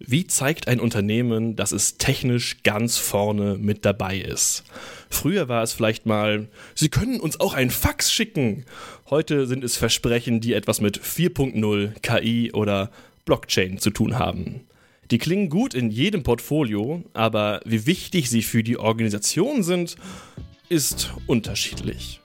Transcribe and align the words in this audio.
Wie 0.00 0.26
zeigt 0.26 0.66
ein 0.66 0.80
Unternehmen, 0.80 1.54
dass 1.54 1.70
es 1.70 1.98
technisch 1.98 2.64
ganz 2.64 2.98
vorne 2.98 3.56
mit 3.58 3.84
dabei 3.84 4.18
ist? 4.18 4.64
Früher 5.08 5.48
war 5.48 5.62
es 5.62 5.72
vielleicht 5.72 6.04
mal, 6.04 6.48
Sie 6.74 6.88
können 6.88 7.20
uns 7.20 7.38
auch 7.38 7.54
ein 7.54 7.70
Fax 7.70 8.12
schicken. 8.12 8.64
Heute 9.08 9.46
sind 9.46 9.62
es 9.62 9.76
Versprechen, 9.76 10.40
die 10.40 10.52
etwas 10.52 10.80
mit 10.80 10.98
4.0, 10.98 11.92
KI 12.00 12.52
oder 12.52 12.90
Blockchain 13.24 13.78
zu 13.78 13.90
tun 13.90 14.18
haben. 14.18 14.66
Die 15.12 15.18
klingen 15.18 15.48
gut 15.48 15.74
in 15.74 15.90
jedem 15.90 16.24
Portfolio, 16.24 17.04
aber 17.12 17.60
wie 17.64 17.86
wichtig 17.86 18.28
sie 18.28 18.42
für 18.42 18.64
die 18.64 18.78
Organisation 18.78 19.62
sind, 19.62 19.94
ist 20.68 21.12
unterschiedlich. 21.28 22.20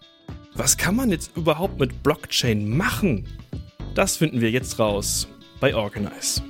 Was 0.55 0.77
kann 0.77 0.95
man 0.95 1.11
jetzt 1.11 1.37
überhaupt 1.37 1.79
mit 1.79 2.01
Blockchain 2.01 2.67
machen? 2.67 3.27
Das 3.93 4.17
finden 4.17 4.41
wir 4.41 4.49
jetzt 4.49 4.79
raus 4.79 5.27
bei 5.59 5.75
Organize. 5.75 6.41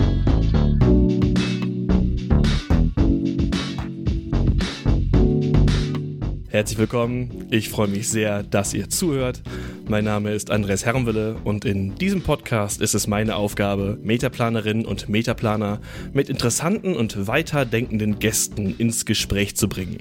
Herzlich 6.59 6.77
willkommen. 6.77 7.47
Ich 7.51 7.69
freue 7.69 7.87
mich 7.87 8.09
sehr, 8.09 8.43
dass 8.43 8.73
ihr 8.73 8.89
zuhört. 8.89 9.41
Mein 9.87 10.03
Name 10.03 10.33
ist 10.33 10.51
Andreas 10.51 10.85
Herrenwille 10.85 11.37
und 11.45 11.63
in 11.63 11.95
diesem 11.95 12.21
Podcast 12.21 12.81
ist 12.81 12.93
es 12.93 13.07
meine 13.07 13.37
Aufgabe, 13.37 13.97
Metaplanerinnen 14.01 14.85
und 14.85 15.07
Metaplaner 15.07 15.79
mit 16.11 16.27
interessanten 16.27 16.97
und 16.97 17.27
weiterdenkenden 17.27 18.19
Gästen 18.19 18.75
ins 18.77 19.05
Gespräch 19.05 19.55
zu 19.55 19.69
bringen. 19.69 19.99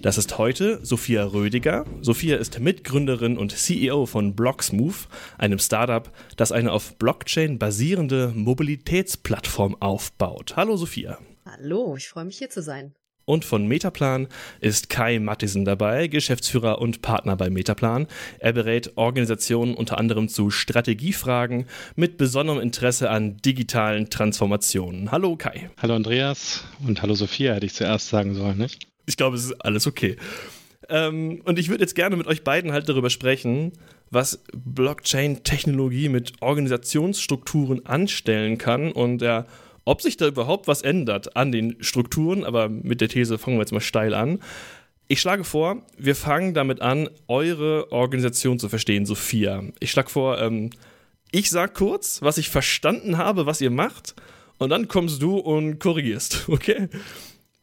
Das 0.00 0.18
ist 0.18 0.38
heute 0.38 0.84
Sophia 0.84 1.22
Rödiger. 1.22 1.84
Sophia 2.00 2.36
ist 2.36 2.58
Mitgründerin 2.58 3.38
und 3.38 3.56
CEO 3.56 4.06
von 4.06 4.34
Blocksmove, 4.34 5.06
einem 5.38 5.60
Startup, 5.60 6.10
das 6.36 6.50
eine 6.50 6.72
auf 6.72 6.96
Blockchain 6.98 7.60
basierende 7.60 8.32
Mobilitätsplattform 8.34 9.76
aufbaut. 9.78 10.56
Hallo 10.56 10.76
Sophia. 10.76 11.18
Hallo, 11.46 11.94
ich 11.96 12.08
freue 12.08 12.24
mich 12.24 12.38
hier 12.38 12.50
zu 12.50 12.60
sein. 12.60 12.92
Und 13.24 13.44
von 13.44 13.66
Metaplan 13.66 14.26
ist 14.60 14.90
Kai 14.90 15.18
Mattisen 15.18 15.64
dabei, 15.64 16.08
Geschäftsführer 16.08 16.80
und 16.80 17.02
Partner 17.02 17.36
bei 17.36 17.50
Metaplan. 17.50 18.06
Er 18.38 18.52
berät 18.52 18.92
Organisationen 18.96 19.74
unter 19.74 19.98
anderem 19.98 20.28
zu 20.28 20.50
Strategiefragen 20.50 21.66
mit 21.94 22.16
besonderem 22.16 22.60
Interesse 22.60 23.10
an 23.10 23.36
digitalen 23.36 24.10
Transformationen. 24.10 25.12
Hallo 25.12 25.36
Kai. 25.36 25.70
Hallo 25.80 25.94
Andreas 25.94 26.64
und 26.84 27.02
hallo 27.02 27.14
Sophia, 27.14 27.54
hätte 27.54 27.66
ich 27.66 27.74
zuerst 27.74 28.08
sagen 28.08 28.34
sollen, 28.34 28.58
nicht? 28.58 28.88
Ich 29.06 29.16
glaube, 29.16 29.36
es 29.36 29.44
ist 29.44 29.64
alles 29.64 29.86
okay. 29.86 30.16
Ähm, 30.88 31.42
und 31.44 31.58
ich 31.58 31.68
würde 31.68 31.82
jetzt 31.82 31.94
gerne 31.94 32.16
mit 32.16 32.26
euch 32.26 32.42
beiden 32.42 32.72
halt 32.72 32.88
darüber 32.88 33.10
sprechen, 33.10 33.72
was 34.10 34.42
Blockchain-Technologie 34.52 36.08
mit 36.08 36.32
Organisationsstrukturen 36.40 37.86
anstellen 37.86 38.58
kann 38.58 38.92
und 38.92 39.22
ja, 39.22 39.46
ob 39.84 40.02
sich 40.02 40.16
da 40.16 40.26
überhaupt 40.26 40.68
was 40.68 40.82
ändert 40.82 41.36
an 41.36 41.52
den 41.52 41.82
Strukturen, 41.82 42.44
aber 42.44 42.68
mit 42.68 43.00
der 43.00 43.08
These 43.08 43.38
fangen 43.38 43.56
wir 43.56 43.62
jetzt 43.62 43.72
mal 43.72 43.80
steil 43.80 44.14
an. 44.14 44.40
Ich 45.08 45.20
schlage 45.20 45.44
vor, 45.44 45.82
wir 45.98 46.14
fangen 46.14 46.54
damit 46.54 46.80
an, 46.80 47.08
eure 47.28 47.90
Organisation 47.92 48.58
zu 48.58 48.68
verstehen, 48.68 49.04
Sophia. 49.04 49.64
Ich 49.80 49.90
schlage 49.90 50.08
vor, 50.08 50.40
ähm, 50.40 50.70
ich 51.30 51.50
sag 51.50 51.74
kurz, 51.74 52.22
was 52.22 52.38
ich 52.38 52.50
verstanden 52.50 53.18
habe, 53.18 53.46
was 53.46 53.60
ihr 53.60 53.70
macht, 53.70 54.14
und 54.58 54.70
dann 54.70 54.86
kommst 54.86 55.20
du 55.20 55.38
und 55.38 55.80
korrigierst, 55.80 56.44
okay? 56.48 56.88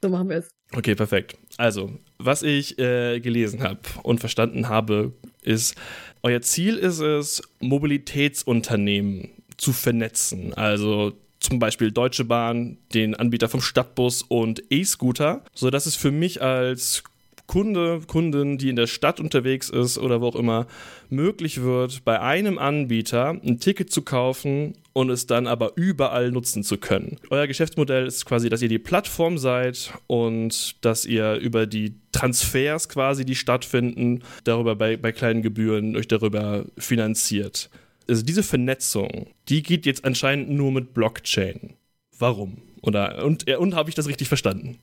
So 0.01 0.09
machen 0.09 0.29
wir 0.29 0.37
es. 0.37 0.49
Okay, 0.73 0.95
perfekt. 0.95 1.37
Also, 1.57 1.91
was 2.17 2.43
ich 2.43 2.77
äh, 2.77 3.19
gelesen 3.19 3.63
habe 3.63 3.79
und 4.03 4.19
verstanden 4.19 4.69
habe, 4.69 5.13
ist, 5.41 5.75
euer 6.21 6.41
Ziel 6.41 6.75
ist 6.75 6.99
es, 6.99 7.41
Mobilitätsunternehmen 7.59 9.29
zu 9.57 9.73
vernetzen. 9.73 10.53
Also 10.53 11.13
zum 11.39 11.59
Beispiel 11.59 11.91
Deutsche 11.91 12.25
Bahn, 12.25 12.77
den 12.93 13.15
Anbieter 13.15 13.49
vom 13.49 13.61
Stadtbus 13.61 14.23
und 14.23 14.63
E-Scooter, 14.69 15.43
sodass 15.53 15.85
es 15.85 15.95
für 15.95 16.11
mich 16.11 16.41
als 16.41 17.03
Kunde, 17.49 18.01
Kundin, 18.05 18.59
die 18.59 18.69
in 18.69 18.75
der 18.75 18.85
Stadt 18.85 19.19
unterwegs 19.19 19.71
ist 19.71 19.97
oder 19.97 20.21
wo 20.21 20.27
auch 20.27 20.35
immer, 20.35 20.67
möglich 21.09 21.63
wird, 21.63 22.05
bei 22.05 22.21
einem 22.21 22.59
Anbieter 22.59 23.29
ein 23.29 23.59
Ticket 23.59 23.91
zu 23.91 24.03
kaufen 24.03 24.75
und 24.93 25.09
es 25.09 25.25
dann 25.25 25.47
aber 25.47 25.71
überall 25.75 26.29
nutzen 26.29 26.63
zu 26.63 26.77
können. 26.77 27.17
Euer 27.31 27.47
Geschäftsmodell 27.47 28.05
ist 28.05 28.27
quasi, 28.27 28.49
dass 28.49 28.61
ihr 28.61 28.69
die 28.69 28.77
Plattform 28.77 29.39
seid 29.39 29.93
und 30.05 30.75
dass 30.85 31.05
ihr 31.05 31.37
über 31.37 31.65
die 31.65 31.95
Transfers 32.11 32.87
quasi, 32.87 33.25
die 33.25 33.35
stattfinden, 33.35 34.21
darüber 34.43 34.75
bei, 34.75 34.95
bei 34.95 35.11
kleinen 35.11 35.41
Gebühren 35.41 35.95
euch 35.95 36.07
darüber 36.07 36.65
finanziert 36.77 37.71
also 38.09 38.23
diese 38.23 38.43
Vernetzung, 38.43 39.33
die 39.47 39.63
geht 39.63 39.85
jetzt 39.85 40.05
anscheinend 40.05 40.49
nur 40.49 40.71
mit 40.71 40.93
Blockchain. 40.93 41.75
Warum? 42.17 42.61
Oder, 42.81 43.23
und, 43.25 43.49
und 43.49 43.75
habe 43.75 43.89
ich 43.89 43.95
das 43.95 44.07
richtig 44.07 44.27
verstanden? 44.27 44.79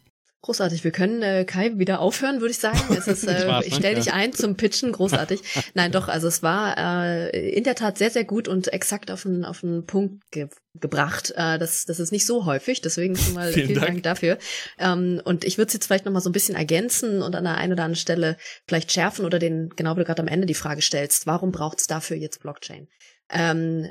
Großartig. 0.47 0.85
Wir 0.85 0.93
können 0.93 1.23
äh, 1.23 1.45
Kai 1.45 1.77
wieder 1.77 1.99
aufhören, 1.99 2.41
würde 2.41 2.53
ich 2.53 2.59
sagen. 2.59 2.79
Es 2.97 3.09
ist, 3.09 3.27
äh, 3.27 3.61
ich 3.65 3.75
stelle 3.75 3.97
dich 3.97 4.13
ein 4.13 4.33
zum 4.33 4.55
Pitchen. 4.55 4.93
Großartig. 4.93 5.41
Nein, 5.75 5.91
doch. 5.91 6.07
Also 6.07 6.29
es 6.29 6.41
war 6.41 6.79
äh, 6.79 7.51
in 7.51 7.65
der 7.65 7.75
Tat 7.75 7.99
sehr, 7.99 8.11
sehr 8.11 8.23
gut 8.23 8.47
und 8.47 8.73
exakt 8.73 9.11
auf 9.11 9.23
den 9.23 9.45
auf 9.45 9.63
den 9.63 9.87
Punkt 9.87 10.31
ge 10.31 10.47
gebracht. 10.75 11.33
Äh, 11.37 11.59
das 11.59 11.85
das 11.87 11.99
ist 11.99 12.13
nicht 12.13 12.27
so 12.27 12.45
häufig. 12.45 12.81
Deswegen 12.81 13.17
schon 13.17 13.35
mal 13.35 13.53
vielen, 13.53 13.67
vielen 13.67 13.81
Dank. 13.81 13.89
Dank. 13.89 14.03
dafür. 14.05 14.39
Ähm, 14.79 15.21
und 15.25 15.45
ich 15.45 15.59
würde 15.59 15.67
es 15.67 15.73
jetzt 15.75 15.87
vielleicht 15.87 16.05
noch 16.05 16.13
mal 16.13 16.21
so 16.21 16.31
ein 16.31 16.35
bisschen 16.35 16.55
ergänzen 16.55 17.23
und 17.23 17.35
an 17.35 17.43
der 17.43 17.57
einen 17.57 17.73
oder 17.73 17.83
anderen 17.83 18.01
Stelle 18.01 18.37
vielleicht 18.69 18.93
schärfen 18.93 19.25
oder 19.25 19.41
den 19.41 19.71
genau 19.75 19.97
wie 19.97 20.01
du 20.01 20.05
gerade 20.05 20.23
am 20.23 20.29
Ende 20.29 20.47
die 20.47 20.55
Frage 20.55 20.81
stellst. 20.81 21.27
Warum 21.27 21.51
braucht 21.51 21.81
es 21.81 21.89
dafür 21.89 22.17
jetzt 22.17 22.41
Blockchain? 22.41 22.87
Ähm, 23.31 23.91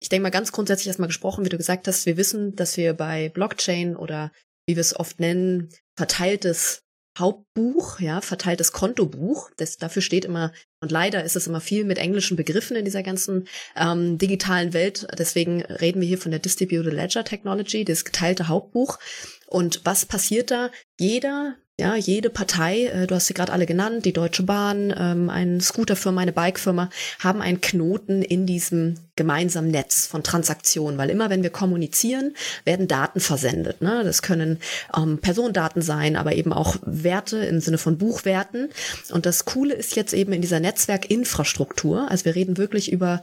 ich 0.00 0.08
denke 0.08 0.22
mal 0.22 0.30
ganz 0.30 0.52
grundsätzlich 0.52 0.88
erstmal 0.88 1.08
gesprochen, 1.08 1.44
wie 1.44 1.48
du 1.48 1.56
gesagt 1.56 1.88
hast, 1.88 2.06
wir 2.06 2.16
wissen, 2.16 2.54
dass 2.54 2.76
wir 2.76 2.94
bei 2.94 3.28
Blockchain 3.30 3.96
oder 3.96 4.30
wie 4.66 4.76
wir 4.76 4.80
es 4.80 4.98
oft 4.98 5.20
nennen, 5.20 5.70
verteiltes 5.96 6.82
Hauptbuch, 7.18 7.98
ja, 8.00 8.20
verteiltes 8.20 8.72
Kontobuch. 8.72 9.50
Das, 9.56 9.78
dafür 9.78 10.02
steht 10.02 10.24
immer, 10.24 10.52
und 10.80 10.90
leider 10.90 11.24
ist 11.24 11.34
es 11.34 11.46
immer 11.46 11.60
viel 11.60 11.84
mit 11.84 11.98
englischen 11.98 12.36
Begriffen 12.36 12.76
in 12.76 12.84
dieser 12.84 13.02
ganzen 13.02 13.48
ähm, 13.74 14.18
digitalen 14.18 14.74
Welt. 14.74 15.06
Deswegen 15.18 15.62
reden 15.62 16.00
wir 16.00 16.08
hier 16.08 16.18
von 16.18 16.30
der 16.30 16.40
Distributed 16.40 16.92
Ledger 16.92 17.24
Technology, 17.24 17.84
das 17.84 18.04
geteilte 18.04 18.48
Hauptbuch. 18.48 18.98
Und 19.46 19.80
was 19.84 20.04
passiert 20.04 20.50
da? 20.50 20.70
Jeder 21.00 21.56
ja, 21.78 21.94
jede 21.94 22.30
Partei, 22.30 22.86
äh, 22.86 23.06
du 23.06 23.14
hast 23.14 23.26
sie 23.26 23.34
gerade 23.34 23.52
alle 23.52 23.66
genannt, 23.66 24.06
die 24.06 24.14
Deutsche 24.14 24.42
Bahn, 24.42 24.94
ähm, 24.96 25.28
eine 25.28 25.60
Scooterfirma, 25.60 26.22
eine 26.22 26.32
Bikefirma, 26.32 26.88
haben 27.18 27.42
einen 27.42 27.60
Knoten 27.60 28.22
in 28.22 28.46
diesem 28.46 28.94
gemeinsamen 29.14 29.70
Netz 29.70 30.06
von 30.06 30.22
Transaktionen, 30.22 30.96
weil 30.96 31.10
immer 31.10 31.28
wenn 31.28 31.42
wir 31.42 31.50
kommunizieren, 31.50 32.34
werden 32.64 32.88
Daten 32.88 33.20
versendet. 33.20 33.82
Ne? 33.82 34.04
Das 34.04 34.22
können 34.22 34.58
ähm, 34.96 35.18
Personendaten 35.18 35.82
sein, 35.82 36.16
aber 36.16 36.34
eben 36.34 36.54
auch 36.54 36.76
Werte 36.82 37.38
im 37.38 37.60
Sinne 37.60 37.78
von 37.78 37.98
Buchwerten. 37.98 38.70
Und 39.10 39.26
das 39.26 39.44
Coole 39.44 39.74
ist 39.74 39.96
jetzt 39.96 40.14
eben 40.14 40.32
in 40.32 40.40
dieser 40.40 40.60
Netzwerkinfrastruktur, 40.60 42.10
also 42.10 42.24
wir 42.24 42.34
reden 42.34 42.56
wirklich 42.56 42.90
über 42.90 43.20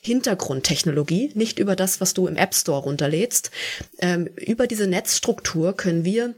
Hintergrundtechnologie, 0.00 1.32
nicht 1.34 1.58
über 1.58 1.76
das, 1.76 2.00
was 2.00 2.14
du 2.14 2.26
im 2.26 2.36
App 2.36 2.54
Store 2.54 2.80
runterlädst. 2.80 3.50
Ähm, 3.98 4.26
über 4.38 4.66
diese 4.66 4.86
Netzstruktur 4.86 5.76
können 5.76 6.06
wir 6.06 6.34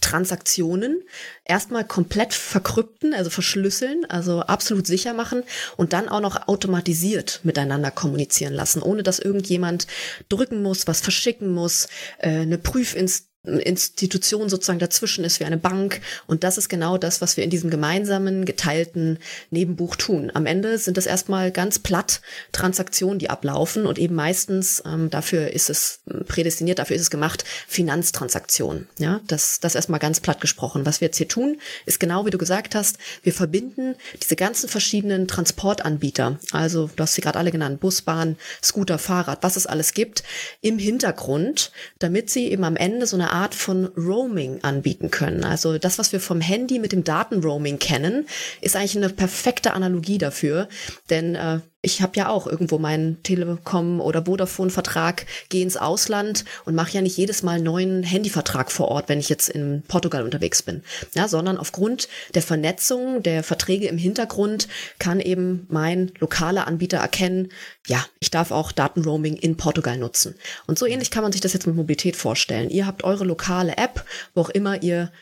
Transaktionen 0.00 1.02
erstmal 1.44 1.84
komplett 1.84 2.32
verkrypten, 2.32 3.14
also 3.14 3.30
verschlüsseln, 3.30 4.04
also 4.08 4.40
absolut 4.40 4.86
sicher 4.86 5.14
machen 5.14 5.42
und 5.76 5.92
dann 5.92 6.08
auch 6.08 6.20
noch 6.20 6.48
automatisiert 6.48 7.40
miteinander 7.42 7.90
kommunizieren 7.90 8.54
lassen, 8.54 8.82
ohne 8.82 9.02
dass 9.02 9.18
irgendjemand 9.18 9.86
drücken 10.28 10.62
muss, 10.62 10.86
was 10.86 11.00
verschicken 11.00 11.52
muss, 11.52 11.88
äh, 12.18 12.28
eine 12.28 12.58
Prüfinstanz 12.58 13.34
Institution 13.44 14.48
sozusagen 14.48 14.78
dazwischen 14.78 15.24
ist 15.24 15.38
wie 15.38 15.44
eine 15.44 15.58
Bank. 15.58 16.00
Und 16.26 16.44
das 16.44 16.56
ist 16.56 16.68
genau 16.68 16.96
das, 16.96 17.20
was 17.20 17.36
wir 17.36 17.44
in 17.44 17.50
diesem 17.50 17.70
gemeinsamen, 17.70 18.44
geteilten 18.44 19.18
Nebenbuch 19.50 19.96
tun. 19.96 20.30
Am 20.32 20.46
Ende 20.46 20.78
sind 20.78 20.96
das 20.96 21.06
erstmal 21.06 21.52
ganz 21.52 21.78
platt 21.78 22.22
Transaktionen, 22.52 23.18
die 23.18 23.30
ablaufen 23.30 23.86
und 23.86 23.98
eben 23.98 24.14
meistens, 24.14 24.82
ähm, 24.86 25.10
dafür 25.10 25.52
ist 25.52 25.68
es 25.68 26.00
prädestiniert, 26.24 26.78
dafür 26.78 26.96
ist 26.96 27.02
es 27.02 27.10
gemacht, 27.10 27.44
Finanztransaktionen. 27.68 28.88
Ja, 28.98 29.20
das, 29.26 29.60
das 29.60 29.74
erstmal 29.74 30.00
ganz 30.00 30.20
platt 30.20 30.40
gesprochen. 30.40 30.86
Was 30.86 31.00
wir 31.00 31.06
jetzt 31.06 31.18
hier 31.18 31.28
tun, 31.28 31.58
ist 31.86 32.00
genau 32.00 32.26
wie 32.26 32.30
du 32.30 32.38
gesagt 32.38 32.74
hast, 32.74 32.98
wir 33.22 33.32
verbinden 33.32 33.94
diese 34.22 34.36
ganzen 34.36 34.68
verschiedenen 34.68 35.28
Transportanbieter, 35.28 36.38
also 36.52 36.90
du 36.94 37.02
hast 37.02 37.14
sie 37.14 37.20
gerade 37.20 37.38
alle 37.38 37.52
genannt, 37.52 37.80
Busbahn, 37.80 38.36
Scooter, 38.62 38.98
Fahrrad, 38.98 39.42
was 39.42 39.56
es 39.56 39.66
alles 39.66 39.94
gibt, 39.94 40.22
im 40.60 40.78
Hintergrund, 40.78 41.72
damit 41.98 42.30
sie 42.30 42.50
eben 42.50 42.64
am 42.64 42.76
Ende 42.76 43.06
so 43.06 43.16
eine 43.16 43.30
Art 43.30 43.54
von 43.54 43.86
Roaming 43.96 44.60
anbieten 44.62 45.10
können. 45.10 45.44
Also 45.44 45.78
das, 45.78 45.98
was 45.98 46.12
wir 46.12 46.20
vom 46.20 46.40
Handy 46.40 46.78
mit 46.78 46.92
dem 46.92 47.04
Datenroaming 47.04 47.78
kennen, 47.78 48.26
ist 48.60 48.76
eigentlich 48.76 48.96
eine 48.96 49.10
perfekte 49.10 49.72
Analogie 49.72 50.18
dafür. 50.18 50.68
Denn 51.10 51.34
äh, 51.34 51.60
ich 51.84 52.02
habe 52.02 52.16
ja 52.16 52.28
auch 52.28 52.46
irgendwo 52.46 52.78
meinen 52.78 53.22
Telekom- 53.22 54.00
oder 54.00 54.24
Vodafone-Vertrag, 54.24 55.26
gehe 55.48 55.62
ins 55.62 55.76
Ausland 55.76 56.44
und 56.64 56.74
mache 56.74 56.92
ja 56.92 57.02
nicht 57.02 57.16
jedes 57.16 57.42
Mal 57.42 57.56
einen 57.56 57.64
neuen 57.64 58.02
Handyvertrag 58.02 58.72
vor 58.72 58.88
Ort, 58.88 59.08
wenn 59.08 59.20
ich 59.20 59.28
jetzt 59.28 59.48
in 59.48 59.82
Portugal 59.86 60.24
unterwegs 60.24 60.62
bin. 60.62 60.82
Ja, 61.14 61.28
sondern 61.28 61.58
aufgrund 61.58 62.08
der 62.34 62.42
Vernetzung, 62.42 63.22
der 63.22 63.42
Verträge 63.42 63.86
im 63.86 63.98
Hintergrund 63.98 64.68
kann 64.98 65.20
eben 65.20 65.66
mein 65.68 66.12
lokaler 66.18 66.66
Anbieter 66.66 66.98
erkennen, 66.98 67.50
ja, 67.86 68.04
ich 68.18 68.30
darf 68.30 68.50
auch 68.50 68.72
Datenroaming 68.72 69.36
in 69.36 69.56
Portugal 69.56 69.98
nutzen. 69.98 70.34
Und 70.66 70.78
so 70.78 70.86
ähnlich 70.86 71.10
kann 71.10 71.22
man 71.22 71.32
sich 71.32 71.42
das 71.42 71.52
jetzt 71.52 71.66
mit 71.66 71.76
Mobilität 71.76 72.16
vorstellen. 72.16 72.70
Ihr 72.70 72.86
habt 72.86 73.04
eure 73.04 73.24
lokale 73.24 73.76
App, 73.76 74.04
wo 74.34 74.40
auch 74.40 74.50
immer 74.50 74.82
ihr 74.82 75.12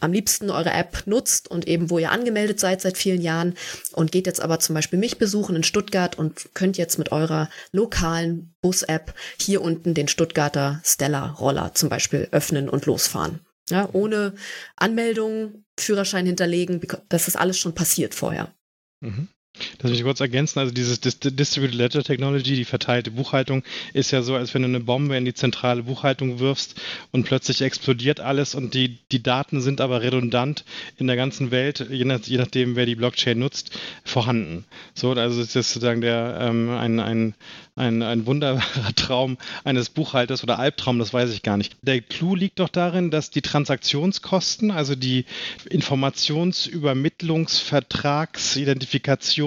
am 0.00 0.12
liebsten 0.12 0.50
eure 0.50 0.70
App 0.70 1.02
nutzt 1.06 1.48
und 1.48 1.66
eben 1.66 1.90
wo 1.90 1.98
ihr 1.98 2.10
angemeldet 2.10 2.60
seid 2.60 2.80
seit 2.80 2.96
vielen 2.98 3.20
Jahren 3.20 3.54
und 3.92 4.12
geht 4.12 4.26
jetzt 4.26 4.40
aber 4.40 4.60
zum 4.60 4.74
Beispiel 4.74 4.98
mich 4.98 5.18
besuchen 5.18 5.56
in 5.56 5.62
Stuttgart 5.62 6.18
und 6.18 6.54
könnt 6.54 6.78
jetzt 6.78 6.98
mit 6.98 7.12
eurer 7.12 7.48
lokalen 7.72 8.54
Bus-App 8.60 9.14
hier 9.40 9.62
unten 9.62 9.94
den 9.94 10.08
Stuttgarter 10.08 10.80
Stella-Roller 10.84 11.74
zum 11.74 11.88
Beispiel 11.88 12.28
öffnen 12.30 12.68
und 12.68 12.86
losfahren. 12.86 13.40
Ja, 13.70 13.88
ohne 13.92 14.34
Anmeldung, 14.76 15.64
Führerschein 15.78 16.26
hinterlegen, 16.26 16.80
das 17.08 17.28
ist 17.28 17.36
alles 17.36 17.58
schon 17.58 17.74
passiert 17.74 18.14
vorher. 18.14 18.52
Mhm. 19.00 19.28
Das 19.78 19.90
will 19.90 19.96
ich 19.96 20.04
kurz 20.04 20.20
ergänzen. 20.20 20.58
Also 20.58 20.72
dieses 20.72 21.00
Distributed 21.00 21.74
Ledger 21.74 22.02
Technology, 22.02 22.54
die 22.54 22.64
verteilte 22.64 23.10
Buchhaltung, 23.10 23.62
ist 23.92 24.10
ja 24.10 24.22
so, 24.22 24.34
als 24.34 24.54
wenn 24.54 24.62
du 24.62 24.68
eine 24.68 24.80
Bombe 24.80 25.16
in 25.16 25.24
die 25.24 25.34
zentrale 25.34 25.82
Buchhaltung 25.84 26.38
wirfst 26.38 26.80
und 27.12 27.24
plötzlich 27.24 27.62
explodiert 27.62 28.20
alles 28.20 28.54
und 28.54 28.74
die, 28.74 28.98
die 29.12 29.22
Daten 29.22 29.60
sind 29.60 29.80
aber 29.80 30.02
redundant 30.02 30.64
in 30.96 31.06
der 31.06 31.16
ganzen 31.16 31.50
Welt, 31.50 31.86
je, 31.90 32.04
nach, 32.04 32.20
je 32.20 32.38
nachdem, 32.38 32.76
wer 32.76 32.86
die 32.86 32.94
Blockchain 32.94 33.38
nutzt, 33.38 33.78
vorhanden. 34.04 34.64
So, 34.94 35.12
also 35.12 35.40
ist 35.40 35.56
das 35.56 35.72
sozusagen 35.72 36.00
der, 36.00 36.38
ähm, 36.40 36.70
ein, 36.70 37.00
ein, 37.00 37.34
ein, 37.78 38.02
ein 38.02 38.26
wunderbarer 38.26 38.92
Traum 38.96 39.38
eines 39.64 39.88
Buchhalters 39.90 40.42
oder 40.42 40.58
Albtraum, 40.58 40.98
das 40.98 41.14
weiß 41.14 41.30
ich 41.32 41.42
gar 41.42 41.56
nicht. 41.56 41.76
Der 41.82 42.00
Clou 42.00 42.34
liegt 42.34 42.58
doch 42.58 42.68
darin, 42.68 43.10
dass 43.10 43.30
die 43.30 43.42
Transaktionskosten, 43.42 44.70
also 44.70 44.94
die 44.94 45.24
Informationsübermittlungs-, 45.70 47.62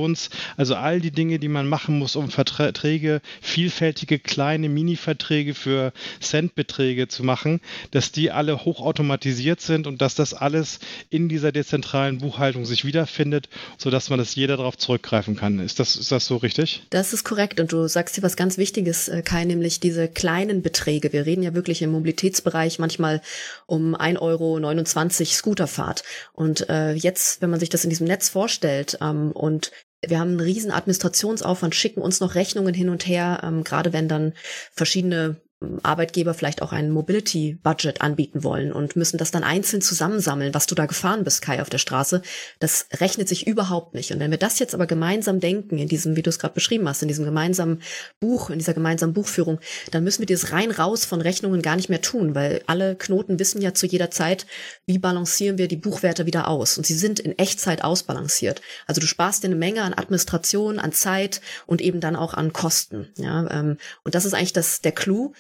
Identifikations-, 0.02 0.30
also 0.58 0.76
all 0.76 1.00
die 1.00 1.12
Dinge, 1.12 1.40
die 1.40 1.48
man 1.48 1.68
machen 1.68 1.98
muss, 2.00 2.16
um 2.16 2.30
Verträge, 2.30 3.22
vielfältige 3.42 4.20
kleine 4.20 4.70
Mini-Verträge 4.70 5.54
für 5.54 5.94
Centbeträge 6.20 7.08
zu 7.08 7.24
machen, 7.24 7.62
dass 7.92 8.12
die 8.12 8.32
alle 8.32 8.66
hochautomatisiert 8.66 9.62
sind 9.62 9.88
und 9.88 10.02
dass 10.02 10.16
das 10.16 10.34
alles 10.34 10.80
in 11.10 11.30
dieser 11.30 11.52
dezentralen 11.52 12.20
Buchhaltung 12.20 12.66
sich 12.66 12.86
wiederfindet, 12.86 13.50
sodass 13.78 14.10
man 14.10 14.20
das 14.20 14.36
jeder 14.36 14.58
darauf 14.58 14.78
zurückgreifen 14.78 15.36
kann. 15.36 15.60
Ist 15.60 15.80
das, 15.80 15.96
ist 15.96 16.12
das 16.12 16.26
so 16.26 16.38
richtig? 16.38 16.84
Das 16.90 17.14
ist 17.14 17.24
korrekt 17.24 17.60
und 17.60 17.72
du 17.72 17.88
sagst 17.88 18.22
was 18.22 18.36
ganz 18.36 18.58
Wichtiges, 18.58 19.08
äh, 19.08 19.22
Kai, 19.22 19.46
nämlich 19.46 19.80
diese 19.80 20.08
kleinen 20.08 20.62
Beträge. 20.62 21.14
Wir 21.14 21.26
reden 21.26 21.44
ja 21.44 21.54
wirklich 21.54 21.82
im 21.82 21.92
Mobilitätsbereich 21.92 22.78
manchmal 22.78 23.22
um 23.66 23.96
1,29 23.96 24.20
Euro 24.22 25.26
Scooterfahrt. 25.26 26.04
Und 26.34 26.70
äh, 26.70 26.94
jetzt, 26.94 27.42
wenn 27.42 27.50
man 27.50 27.60
sich 27.60 27.70
das 27.70 27.84
in 27.84 27.90
diesem 27.90 28.08
Netz 28.08 28.30
vorstellt 28.30 28.98
ähm, 29.02 29.32
und 29.32 29.72
wir 30.06 30.20
haben 30.20 30.30
einen 30.30 30.40
riesen 30.40 30.72
Administrationsaufwand, 30.72 31.76
schicken 31.76 32.02
uns 32.02 32.20
noch 32.20 32.36
Rechnungen 32.36 32.74
hin 32.74 32.90
und 32.90 33.08
her, 33.08 33.42
ähm, 33.44 33.64
gerade 33.64 33.94
wenn 33.94 34.08
dann 34.08 34.34
verschiedene 34.72 35.42
Arbeitgeber 35.84 36.34
vielleicht 36.34 36.62
auch 36.62 36.72
ein 36.72 36.90
Mobility-Budget 36.90 38.02
anbieten 38.02 38.44
wollen 38.44 38.72
und 38.72 38.96
müssen 38.96 39.18
das 39.18 39.30
dann 39.30 39.44
einzeln 39.44 39.82
zusammensammeln, 39.82 40.56
was 40.56 40.66
du 40.66 40.74
da 40.74 40.88
gefahren 40.88 41.24
bist, 41.24 41.44
Kai, 41.44 41.62
auf 41.62 41.70
der 41.70 41.78
Straße. 41.78 42.24
Das 42.60 42.88
rechnet 43.00 43.30
sich 43.30 43.46
überhaupt 43.46 43.94
nicht. 43.94 44.12
Und 44.12 44.20
wenn 44.20 44.32
wir 44.32 44.40
das 44.40 44.58
jetzt 44.58 44.74
aber 44.74 44.88
gemeinsam 44.88 45.40
denken, 45.40 45.78
in 45.78 45.88
diesem, 45.88 46.16
wie 46.16 46.24
du 46.24 46.30
es 46.32 46.40
gerade 46.40 46.56
beschrieben 46.56 46.90
hast, 46.90 47.04
in 47.04 47.08
diesem 47.08 47.26
gemeinsamen 47.26 47.82
Buch, 48.20 48.50
in 48.50 48.58
dieser 48.58 48.74
gemeinsamen 48.74 49.14
Buchführung, 49.14 49.60
dann 49.92 50.04
müssen 50.04 50.20
wir 50.20 50.26
dieses 50.26 50.52
rein 50.52 50.72
raus 50.72 51.06
von 51.06 51.22
Rechnungen 51.22 51.62
gar 51.62 51.76
nicht 51.76 51.90
mehr 51.90 52.02
tun, 52.02 52.34
weil 52.34 52.64
alle 52.66 52.96
Knoten 52.96 53.38
wissen 53.38 53.62
ja 53.62 53.76
zu 53.76 53.86
jeder 53.86 54.10
Zeit, 54.10 54.48
wie 54.88 54.98
balancieren 54.98 55.60
wir 55.60 55.68
die 55.68 55.78
Buchwerte 55.78 56.26
wieder 56.26 56.48
aus. 56.48 56.78
Und 56.78 56.88
sie 56.88 56.96
sind 56.96 57.20
in 57.20 57.38
Echtzeit 57.38 57.84
ausbalanciert. 57.84 58.62
Also 58.88 59.00
du 59.00 59.06
sparst 59.06 59.44
dir 59.44 59.48
eine 59.48 59.56
Menge 59.56 59.84
an 59.84 59.94
Administration, 59.94 60.80
an 60.80 60.92
Zeit 60.92 61.40
und 61.68 61.82
eben 61.82 62.00
dann 62.00 62.16
auch 62.16 62.34
an 62.34 62.52
Kosten. 62.52 63.10
Ja, 63.18 63.48
ähm, 63.52 63.78
und 64.04 64.16
das 64.16 64.26
ist 64.26 64.34
eigentlich 64.34 64.54
das, 64.54 64.82
der 64.82 64.92
Clou, 64.92 65.34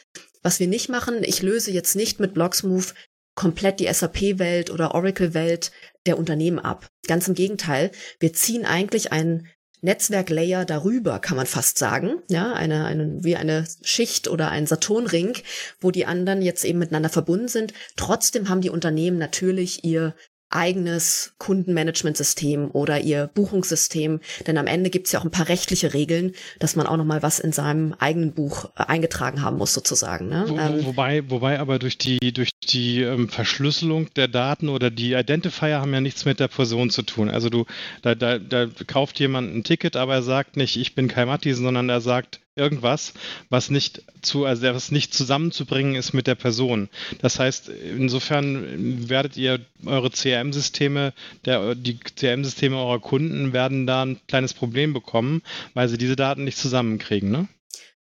was 0.43 0.59
wir 0.59 0.67
nicht 0.67 0.89
machen, 0.89 1.23
ich 1.23 1.41
löse 1.41 1.71
jetzt 1.71 1.95
nicht 1.95 2.19
mit 2.19 2.33
Blocksmove 2.33 2.93
komplett 3.35 3.79
die 3.79 3.91
SAP-Welt 3.91 4.69
oder 4.69 4.93
Oracle-Welt 4.93 5.71
der 6.05 6.17
Unternehmen 6.17 6.59
ab. 6.59 6.87
Ganz 7.07 7.27
im 7.27 7.33
Gegenteil, 7.33 7.91
wir 8.19 8.33
ziehen 8.33 8.65
eigentlich 8.65 9.11
einen 9.11 9.47
Netzwerklayer 9.81 10.63
darüber, 10.63 11.19
kann 11.19 11.37
man 11.37 11.47
fast 11.47 11.77
sagen. 11.79 12.21
Ja, 12.29 12.53
eine, 12.53 12.85
eine, 12.85 13.23
wie 13.23 13.35
eine 13.35 13.65
Schicht 13.81 14.27
oder 14.27 14.49
ein 14.49 14.67
Saturnring, 14.67 15.33
wo 15.79 15.89
die 15.89 16.05
anderen 16.05 16.41
jetzt 16.41 16.63
eben 16.65 16.79
miteinander 16.79 17.09
verbunden 17.09 17.47
sind. 17.47 17.73
Trotzdem 17.95 18.47
haben 18.47 18.61
die 18.61 18.69
Unternehmen 18.69 19.17
natürlich 19.17 19.83
ihr 19.83 20.13
eigenes 20.51 21.33
Kundenmanagementsystem 21.37 22.69
oder 22.71 22.99
ihr 22.99 23.29
Buchungssystem, 23.33 24.19
denn 24.45 24.57
am 24.57 24.67
Ende 24.67 24.89
gibt 24.89 25.07
es 25.07 25.13
ja 25.13 25.19
auch 25.19 25.23
ein 25.23 25.31
paar 25.31 25.49
rechtliche 25.49 25.93
Regeln, 25.93 26.33
dass 26.59 26.75
man 26.75 26.87
auch 26.87 26.97
noch 26.97 27.05
mal 27.05 27.23
was 27.23 27.39
in 27.39 27.51
seinem 27.51 27.95
eigenen 27.99 28.33
Buch 28.33 28.65
äh, 28.75 28.83
eingetragen 28.83 29.41
haben 29.41 29.57
muss 29.57 29.73
sozusagen. 29.73 30.27
Ne? 30.27 30.45
Wo, 30.47 30.57
ähm, 30.57 30.85
wobei, 30.85 31.29
wobei 31.29 31.59
aber 31.59 31.79
durch 31.79 31.97
die 31.97 32.33
durch 32.33 32.51
die 32.69 33.01
ähm, 33.01 33.29
Verschlüsselung 33.29 34.13
der 34.15 34.27
Daten 34.27 34.69
oder 34.69 34.91
die 34.91 35.13
Identifier 35.13 35.79
haben 35.79 35.93
ja 35.93 36.01
nichts 36.01 36.25
mit 36.25 36.39
der 36.39 36.47
Person 36.47 36.89
zu 36.89 37.01
tun. 37.01 37.29
Also 37.29 37.49
du 37.49 37.65
da, 38.01 38.15
da, 38.15 38.37
da 38.37 38.67
kauft 38.87 39.19
jemand 39.19 39.55
ein 39.55 39.63
Ticket, 39.63 39.95
aber 39.95 40.15
er 40.15 40.23
sagt 40.23 40.57
nicht, 40.57 40.77
ich 40.77 40.95
bin 40.95 41.07
Kai 41.07 41.25
Mattisen, 41.25 41.63
sondern 41.63 41.89
er 41.89 42.01
sagt 42.01 42.40
irgendwas, 42.55 43.13
was 43.49 43.69
nicht 43.69 44.03
zu, 44.21 44.45
also 44.45 44.63
was 44.63 44.91
nicht 44.91 45.13
zusammenzubringen 45.13 45.95
ist 45.95 46.13
mit 46.13 46.27
der 46.27 46.35
Person. 46.35 46.89
Das 47.21 47.39
heißt, 47.39 47.69
insofern 47.69 49.09
werdet 49.09 49.37
ihr 49.37 49.59
eure 49.85 50.11
CRM-Systeme, 50.11 51.13
die 51.45 51.99
CRM-Systeme 51.99 52.77
eurer 52.77 52.99
Kunden 52.99 53.53
werden 53.53 53.87
da 53.87 54.03
ein 54.03 54.19
kleines 54.27 54.53
Problem 54.53 54.93
bekommen, 54.93 55.41
weil 55.73 55.87
sie 55.87 55.97
diese 55.97 56.15
Daten 56.15 56.43
nicht 56.43 56.57
zusammenkriegen, 56.57 57.31
ne? 57.31 57.47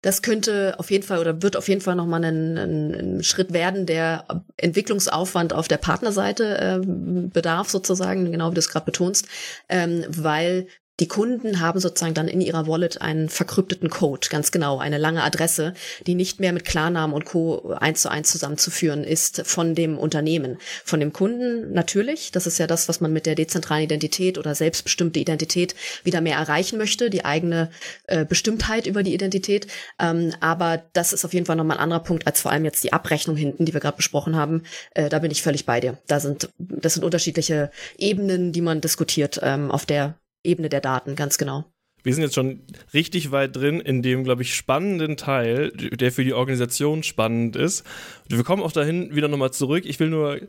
Das 0.03 0.21
könnte 0.21 0.75
auf 0.79 0.91
jeden 0.91 1.05
Fall 1.05 1.19
oder 1.19 1.41
wird 1.41 1.55
auf 1.55 1.69
jeden 1.69 1.79
Fall 1.79 1.95
nochmal 1.95 2.25
ein, 2.25 2.57
ein, 2.57 2.93
ein 2.93 3.23
Schritt 3.23 3.53
werden, 3.53 3.85
der 3.85 4.25
Entwicklungsaufwand 4.57 5.53
auf 5.53 5.69
der 5.69 5.77
Partnerseite 5.77 6.57
äh, 6.57 6.85
bedarf, 6.85 7.69
sozusagen, 7.69 8.29
genau 8.29 8.51
wie 8.51 8.55
du 8.55 8.59
es 8.59 8.67
gerade 8.67 8.85
betonst, 8.85 9.29
ähm, 9.69 10.03
weil 10.09 10.67
die 10.99 11.07
Kunden 11.07 11.59
haben 11.59 11.79
sozusagen 11.79 12.13
dann 12.13 12.27
in 12.27 12.39
ihrer 12.39 12.67
Wallet 12.67 13.01
einen 13.01 13.27
verkrypteten 13.27 13.89
Code, 13.89 14.27
ganz 14.29 14.51
genau, 14.51 14.77
eine 14.77 14.99
lange 14.99 15.23
Adresse, 15.23 15.73
die 16.05 16.13
nicht 16.13 16.39
mehr 16.39 16.53
mit 16.53 16.65
Klarnamen 16.65 17.15
und 17.15 17.25
Co. 17.25 17.73
eins 17.79 18.03
zu 18.03 18.09
eins 18.09 18.31
zusammenzuführen 18.31 19.03
ist 19.03 19.41
von 19.45 19.73
dem 19.73 19.97
Unternehmen. 19.97 20.59
Von 20.85 20.99
dem 20.99 21.11
Kunden 21.11 21.73
natürlich, 21.73 22.31
das 22.31 22.45
ist 22.45 22.59
ja 22.59 22.67
das, 22.67 22.87
was 22.89 23.01
man 23.01 23.11
mit 23.11 23.25
der 23.25 23.33
dezentralen 23.33 23.85
Identität 23.85 24.37
oder 24.37 24.53
selbstbestimmte 24.53 25.19
Identität 25.19 25.73
wieder 26.03 26.21
mehr 26.21 26.37
erreichen 26.37 26.77
möchte, 26.77 27.09
die 27.09 27.25
eigene 27.25 27.71
äh, 28.05 28.23
Bestimmtheit 28.23 28.85
über 28.85 29.01
die 29.01 29.15
Identität. 29.15 29.65
Ähm, 29.99 30.33
aber 30.41 30.83
das 30.93 31.11
ist 31.11 31.25
auf 31.25 31.33
jeden 31.33 31.47
Fall 31.47 31.55
nochmal 31.55 31.77
ein 31.77 31.83
anderer 31.83 32.03
Punkt 32.03 32.27
als 32.27 32.41
vor 32.41 32.51
allem 32.51 32.65
jetzt 32.65 32.83
die 32.83 32.93
Abrechnung 32.93 33.35
hinten, 33.35 33.65
die 33.65 33.73
wir 33.73 33.81
gerade 33.81 33.97
besprochen 33.97 34.35
haben. 34.35 34.61
Äh, 34.93 35.09
da 35.09 35.17
bin 35.17 35.31
ich 35.31 35.41
völlig 35.41 35.65
bei 35.65 35.79
dir. 35.79 35.97
Da 36.05 36.19
sind, 36.19 36.49
das 36.59 36.93
sind 36.93 37.03
unterschiedliche 37.03 37.71
Ebenen, 37.97 38.51
die 38.51 38.61
man 38.61 38.79
diskutiert 38.79 39.39
ähm, 39.41 39.71
auf 39.71 39.87
der 39.87 40.19
Ebene 40.43 40.69
der 40.69 40.81
Daten, 40.81 41.15
ganz 41.15 41.37
genau. 41.37 41.65
Wir 42.03 42.13
sind 42.13 42.23
jetzt 42.23 42.35
schon 42.35 42.59
richtig 42.93 43.31
weit 43.31 43.55
drin 43.55 43.79
in 43.79 44.01
dem, 44.01 44.25
glaube 44.25 44.41
ich, 44.41 44.55
spannenden 44.55 45.15
Teil, 45.15 45.71
der 45.71 46.11
für 46.11 46.25
die 46.25 46.33
Organisation 46.33 47.01
spannend 47.01 47.55
ist. 47.55 47.85
Wir 48.27 48.43
kommen 48.43 48.61
auch 48.61 48.73
dahin 48.73 49.15
wieder 49.15 49.29
nochmal 49.29 49.51
zurück. 49.51 49.85
Ich 49.85 50.01
will 50.01 50.09
nur 50.09 50.41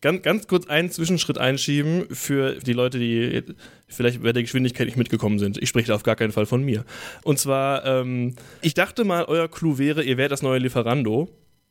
ganz, 0.00 0.22
ganz 0.22 0.46
kurz 0.46 0.68
einen 0.68 0.90
Zwischenschritt 0.90 1.36
einschieben 1.36 2.06
für 2.10 2.54
die 2.60 2.72
Leute, 2.72 3.00
die 3.00 3.42
vielleicht 3.88 4.22
bei 4.22 4.32
der 4.32 4.42
Geschwindigkeit 4.42 4.86
nicht 4.86 4.96
mitgekommen 4.96 5.40
sind. 5.40 5.58
Ich 5.60 5.68
spreche 5.68 5.88
da 5.88 5.96
auf 5.96 6.04
gar 6.04 6.14
keinen 6.16 6.32
Fall 6.32 6.46
von 6.46 6.62
mir. 6.62 6.84
Und 7.24 7.40
zwar, 7.40 7.84
ähm, 7.84 8.36
ich 8.62 8.74
dachte 8.74 9.04
mal, 9.04 9.24
euer 9.24 9.48
Clou 9.48 9.78
wäre, 9.78 10.04
ihr 10.04 10.16
wärt 10.16 10.30
das 10.30 10.42
neue 10.42 10.60
Lieferando 10.60 11.28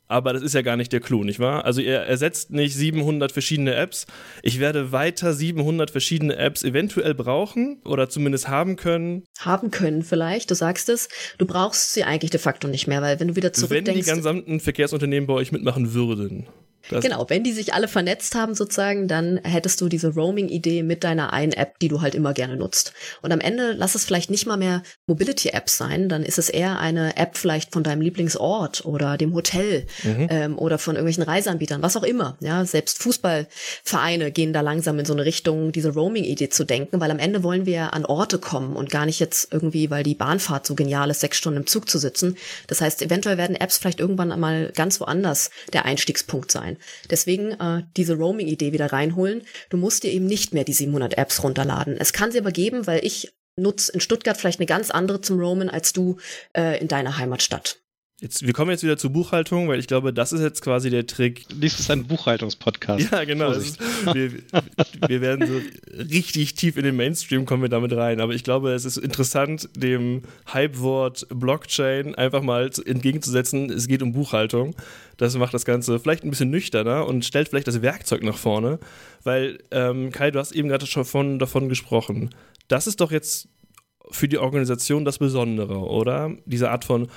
aber 0.08 0.32
das 0.32 0.42
ist 0.42 0.54
ja 0.54 0.62
gar 0.62 0.76
nicht 0.76 0.92
der 0.92 1.00
Clou, 1.00 1.22
nicht 1.22 1.38
wahr? 1.38 1.64
Also 1.64 1.80
ihr 1.80 1.98
ersetzt 1.98 2.50
nicht 2.50 2.74
700 2.74 3.30
verschiedene 3.30 3.74
Apps. 3.74 4.06
Ich 4.42 4.58
werde 4.58 4.90
weiter 4.90 5.34
700 5.34 5.90
verschiedene 5.90 6.36
Apps 6.36 6.64
eventuell 6.64 7.14
brauchen 7.14 7.80
oder 7.84 8.08
zumindest 8.08 8.48
haben 8.48 8.76
können. 8.76 9.24
Haben 9.38 9.70
können 9.70 10.02
vielleicht, 10.02 10.50
du 10.50 10.54
sagst 10.54 10.88
es. 10.88 11.08
Du 11.36 11.46
brauchst 11.46 11.92
sie 11.92 12.04
eigentlich 12.04 12.30
de 12.30 12.40
facto 12.40 12.68
nicht 12.68 12.86
mehr, 12.86 13.02
weil 13.02 13.20
wenn 13.20 13.28
du 13.28 13.36
wieder 13.36 13.52
zurückdenkst... 13.52 14.06
Wenn 14.06 14.14
die 14.14 14.20
gesamten 14.20 14.60
Verkehrsunternehmen 14.60 15.26
bei 15.26 15.34
euch 15.34 15.52
mitmachen 15.52 15.92
würden. 15.92 16.46
Das 16.90 17.04
genau, 17.04 17.26
wenn 17.28 17.44
die 17.44 17.52
sich 17.52 17.74
alle 17.74 17.88
vernetzt 17.88 18.34
haben 18.34 18.54
sozusagen, 18.54 19.08
dann 19.08 19.38
hättest 19.44 19.80
du 19.80 19.88
diese 19.88 20.14
Roaming-Idee 20.14 20.82
mit 20.82 21.04
deiner 21.04 21.32
einen 21.32 21.52
App, 21.52 21.78
die 21.78 21.88
du 21.88 22.00
halt 22.00 22.14
immer 22.14 22.32
gerne 22.34 22.56
nutzt. 22.56 22.92
Und 23.22 23.32
am 23.32 23.40
Ende 23.40 23.72
lass 23.72 23.94
es 23.94 24.04
vielleicht 24.04 24.30
nicht 24.30 24.46
mal 24.46 24.56
mehr 24.56 24.82
Mobility-Apps 25.06 25.76
sein, 25.76 26.08
dann 26.08 26.22
ist 26.22 26.38
es 26.38 26.48
eher 26.48 26.78
eine 26.78 27.16
App 27.16 27.36
vielleicht 27.36 27.72
von 27.72 27.82
deinem 27.82 28.00
Lieblingsort 28.00 28.84
oder 28.84 29.16
dem 29.16 29.34
Hotel 29.34 29.86
mhm. 30.02 30.26
ähm, 30.30 30.58
oder 30.58 30.78
von 30.78 30.96
irgendwelchen 30.96 31.24
Reiseanbietern, 31.24 31.82
was 31.82 31.96
auch 31.96 32.02
immer. 32.02 32.36
Ja, 32.40 32.64
selbst 32.64 33.02
Fußballvereine 33.02 34.32
gehen 34.32 34.52
da 34.52 34.60
langsam 34.60 34.98
in 34.98 35.04
so 35.04 35.12
eine 35.12 35.24
Richtung, 35.24 35.72
diese 35.72 35.90
Roaming-Idee 35.90 36.48
zu 36.48 36.64
denken, 36.64 37.00
weil 37.00 37.10
am 37.10 37.18
Ende 37.18 37.42
wollen 37.42 37.66
wir 37.66 37.94
an 37.94 38.04
Orte 38.04 38.38
kommen 38.38 38.76
und 38.76 38.90
gar 38.90 39.06
nicht 39.06 39.20
jetzt 39.20 39.52
irgendwie, 39.52 39.90
weil 39.90 40.02
die 40.02 40.14
Bahnfahrt 40.14 40.66
so 40.66 40.74
genial 40.74 41.10
ist, 41.10 41.20
sechs 41.20 41.36
Stunden 41.36 41.60
im 41.60 41.66
Zug 41.66 41.88
zu 41.88 41.98
sitzen. 41.98 42.36
Das 42.66 42.80
heißt, 42.80 43.02
eventuell 43.02 43.36
werden 43.36 43.56
Apps 43.56 43.78
vielleicht 43.78 44.00
irgendwann 44.00 44.32
einmal 44.32 44.72
ganz 44.74 45.00
woanders 45.00 45.50
der 45.72 45.84
Einstiegspunkt 45.84 46.50
sein. 46.50 46.77
Deswegen 47.10 47.52
äh, 47.52 47.82
diese 47.96 48.14
Roaming-Idee 48.14 48.72
wieder 48.72 48.92
reinholen. 48.92 49.42
Du 49.70 49.76
musst 49.76 50.02
dir 50.02 50.12
eben 50.12 50.26
nicht 50.26 50.54
mehr 50.54 50.64
die 50.64 50.72
700 50.72 51.16
Apps 51.18 51.42
runterladen. 51.42 51.96
Es 51.98 52.12
kann 52.12 52.32
sie 52.32 52.38
aber 52.38 52.52
geben, 52.52 52.86
weil 52.86 53.04
ich 53.04 53.32
nutze 53.56 53.92
in 53.92 54.00
Stuttgart 54.00 54.36
vielleicht 54.36 54.60
eine 54.60 54.66
ganz 54.66 54.90
andere 54.90 55.20
zum 55.20 55.38
Roamen 55.38 55.68
als 55.68 55.92
du 55.92 56.16
äh, 56.56 56.80
in 56.80 56.88
deiner 56.88 57.18
Heimatstadt. 57.18 57.80
Jetzt, 58.20 58.44
wir 58.44 58.52
kommen 58.52 58.72
jetzt 58.72 58.82
wieder 58.82 58.98
zur 58.98 59.10
Buchhaltung, 59.10 59.68
weil 59.68 59.78
ich 59.78 59.86
glaube, 59.86 60.12
das 60.12 60.32
ist 60.32 60.40
jetzt 60.40 60.60
quasi 60.60 60.90
der 60.90 61.06
Trick. 61.06 61.46
Dies 61.54 61.78
ist 61.78 61.88
ein 61.88 62.04
Buchhaltungspodcast. 62.04 63.12
Ja, 63.12 63.22
genau. 63.22 63.52
Ist, 63.52 63.78
wir, 64.12 64.32
wir, 65.06 65.20
werden 65.20 65.46
so 65.46 65.60
richtig 65.96 66.54
tief 66.54 66.76
in 66.76 66.82
den 66.82 66.96
Mainstream 66.96 67.46
kommen 67.46 67.62
wir 67.62 67.68
damit 67.68 67.92
rein. 67.92 68.20
Aber 68.20 68.34
ich 68.34 68.42
glaube, 68.42 68.72
es 68.72 68.84
ist 68.84 68.96
interessant, 68.96 69.68
dem 69.76 70.22
Hypewort 70.52 71.28
Blockchain 71.32 72.16
einfach 72.16 72.42
mal 72.42 72.70
entgegenzusetzen, 72.86 73.70
es 73.70 73.86
geht 73.86 74.02
um 74.02 74.12
Buchhaltung. 74.12 74.74
Das 75.16 75.36
macht 75.36 75.54
das 75.54 75.64
Ganze 75.64 76.00
vielleicht 76.00 76.24
ein 76.24 76.30
bisschen 76.30 76.50
nüchterner 76.50 77.06
und 77.06 77.24
stellt 77.24 77.48
vielleicht 77.48 77.68
das 77.68 77.82
Werkzeug 77.82 78.24
nach 78.24 78.36
vorne. 78.36 78.80
Weil, 79.22 79.58
ähm, 79.70 80.10
Kai, 80.10 80.32
du 80.32 80.40
hast 80.40 80.50
eben 80.50 80.68
gerade 80.68 80.86
schon 80.86 81.04
von, 81.04 81.38
davon 81.38 81.68
gesprochen. 81.68 82.30
Das 82.66 82.88
ist 82.88 83.00
doch 83.00 83.12
jetzt 83.12 83.48
für 84.10 84.26
die 84.26 84.38
Organisation 84.38 85.04
das 85.04 85.18
Besondere, 85.18 85.78
oder? 85.78 86.32
Diese 86.46 86.70
Art 86.70 86.84
von 86.84 87.08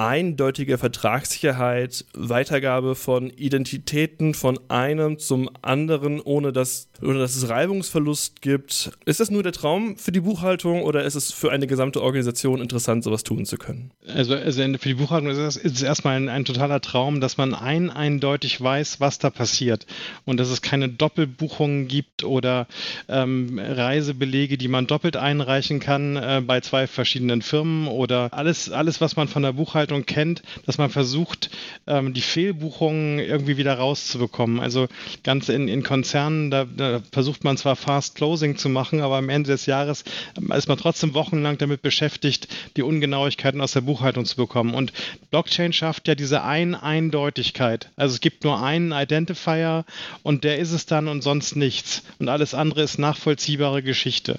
eindeutige 0.00 0.78
Vertragssicherheit, 0.78 2.06
Weitergabe 2.14 2.94
von 2.94 3.28
Identitäten 3.28 4.32
von 4.32 4.58
einem 4.68 5.18
zum 5.18 5.50
anderen, 5.60 6.22
ohne 6.22 6.54
dass, 6.54 6.88
ohne 7.02 7.18
dass 7.18 7.36
es 7.36 7.50
Reibungsverlust 7.50 8.40
gibt. 8.40 8.92
Ist 9.04 9.20
das 9.20 9.30
nur 9.30 9.42
der 9.42 9.52
Traum 9.52 9.98
für 9.98 10.10
die 10.10 10.20
Buchhaltung 10.20 10.84
oder 10.84 11.04
ist 11.04 11.16
es 11.16 11.32
für 11.32 11.52
eine 11.52 11.66
gesamte 11.66 12.02
Organisation 12.02 12.62
interessant, 12.62 13.04
sowas 13.04 13.24
tun 13.24 13.44
zu 13.44 13.58
können? 13.58 13.90
Also, 14.06 14.34
also 14.34 14.62
für 14.62 14.88
die 14.88 14.94
Buchhaltung 14.94 15.28
ist 15.28 15.36
es, 15.36 15.56
ist 15.56 15.76
es 15.76 15.82
erstmal 15.82 16.16
ein, 16.16 16.30
ein, 16.30 16.46
totaler 16.46 16.80
Traum, 16.80 17.20
dass 17.20 17.36
man 17.36 17.54
ein 17.54 17.90
eindeutig 17.90 18.58
weiß, 18.58 19.00
was 19.00 19.18
da 19.18 19.28
passiert 19.28 19.84
und 20.24 20.40
dass 20.40 20.48
es 20.48 20.62
keine 20.62 20.88
Doppelbuchungen 20.88 21.88
gibt 21.88 22.24
oder 22.24 22.68
ähm, 23.08 23.60
Reisebelege, 23.62 24.56
die 24.56 24.68
man 24.68 24.86
doppelt 24.86 25.18
einreichen 25.18 25.78
kann 25.78 26.16
äh, 26.16 26.42
bei 26.42 26.62
zwei 26.62 26.86
verschiedenen 26.86 27.42
Firmen 27.42 27.86
oder 27.86 28.32
alles, 28.32 28.70
alles, 28.70 29.02
was 29.02 29.16
man 29.16 29.28
von 29.28 29.42
der 29.42 29.52
Buchhaltung 29.52 29.89
Buchhaltung 29.90 30.06
kennt, 30.06 30.42
dass 30.66 30.78
man 30.78 30.90
versucht, 30.90 31.50
ähm, 31.86 32.14
die 32.14 32.20
Fehlbuchungen 32.20 33.18
irgendwie 33.18 33.56
wieder 33.56 33.74
rauszubekommen. 33.74 34.60
Also 34.60 34.86
ganz 35.24 35.48
in, 35.48 35.68
in 35.68 35.82
Konzernen, 35.82 36.50
da, 36.50 36.64
da, 36.64 37.02
versucht 37.12 37.44
man 37.44 37.56
zwar 37.56 37.76
Fast 37.76 38.14
Closing 38.14 38.56
zu 38.56 38.68
machen, 38.68 39.00
aber 39.00 39.16
am 39.16 39.28
Ende 39.28 39.50
des 39.50 39.66
Jahres 39.66 40.04
ähm, 40.36 40.52
ist 40.52 40.68
man 40.68 40.78
trotzdem 40.78 41.14
wochenlang 41.14 41.58
damit 41.58 41.82
beschäftigt, 41.82 42.48
die 42.76 42.82
Ungenauigkeiten 42.82 43.60
aus 43.60 43.72
der 43.72 43.80
Buchhaltung 43.80 44.24
zu 44.24 44.36
bekommen. 44.36 44.74
Und 44.74 44.92
Blockchain 45.30 45.72
schafft 45.72 46.06
ja 46.06 46.14
diese 46.14 46.44
Ein-Eindeutigkeit. 46.44 47.90
Also 47.96 48.14
es 48.14 48.20
gibt 48.20 48.44
nur 48.44 48.62
einen 48.62 48.92
Identifier 48.92 49.84
und 50.22 50.44
der 50.44 50.58
ist 50.58 50.72
es 50.72 50.86
dann 50.86 51.08
und 51.08 51.22
sonst 51.22 51.56
nichts. 51.56 52.02
Und 52.18 52.28
alles 52.28 52.54
andere 52.54 52.82
ist 52.82 52.98
nachvollziehbare 52.98 53.82
Geschichte. 53.82 54.38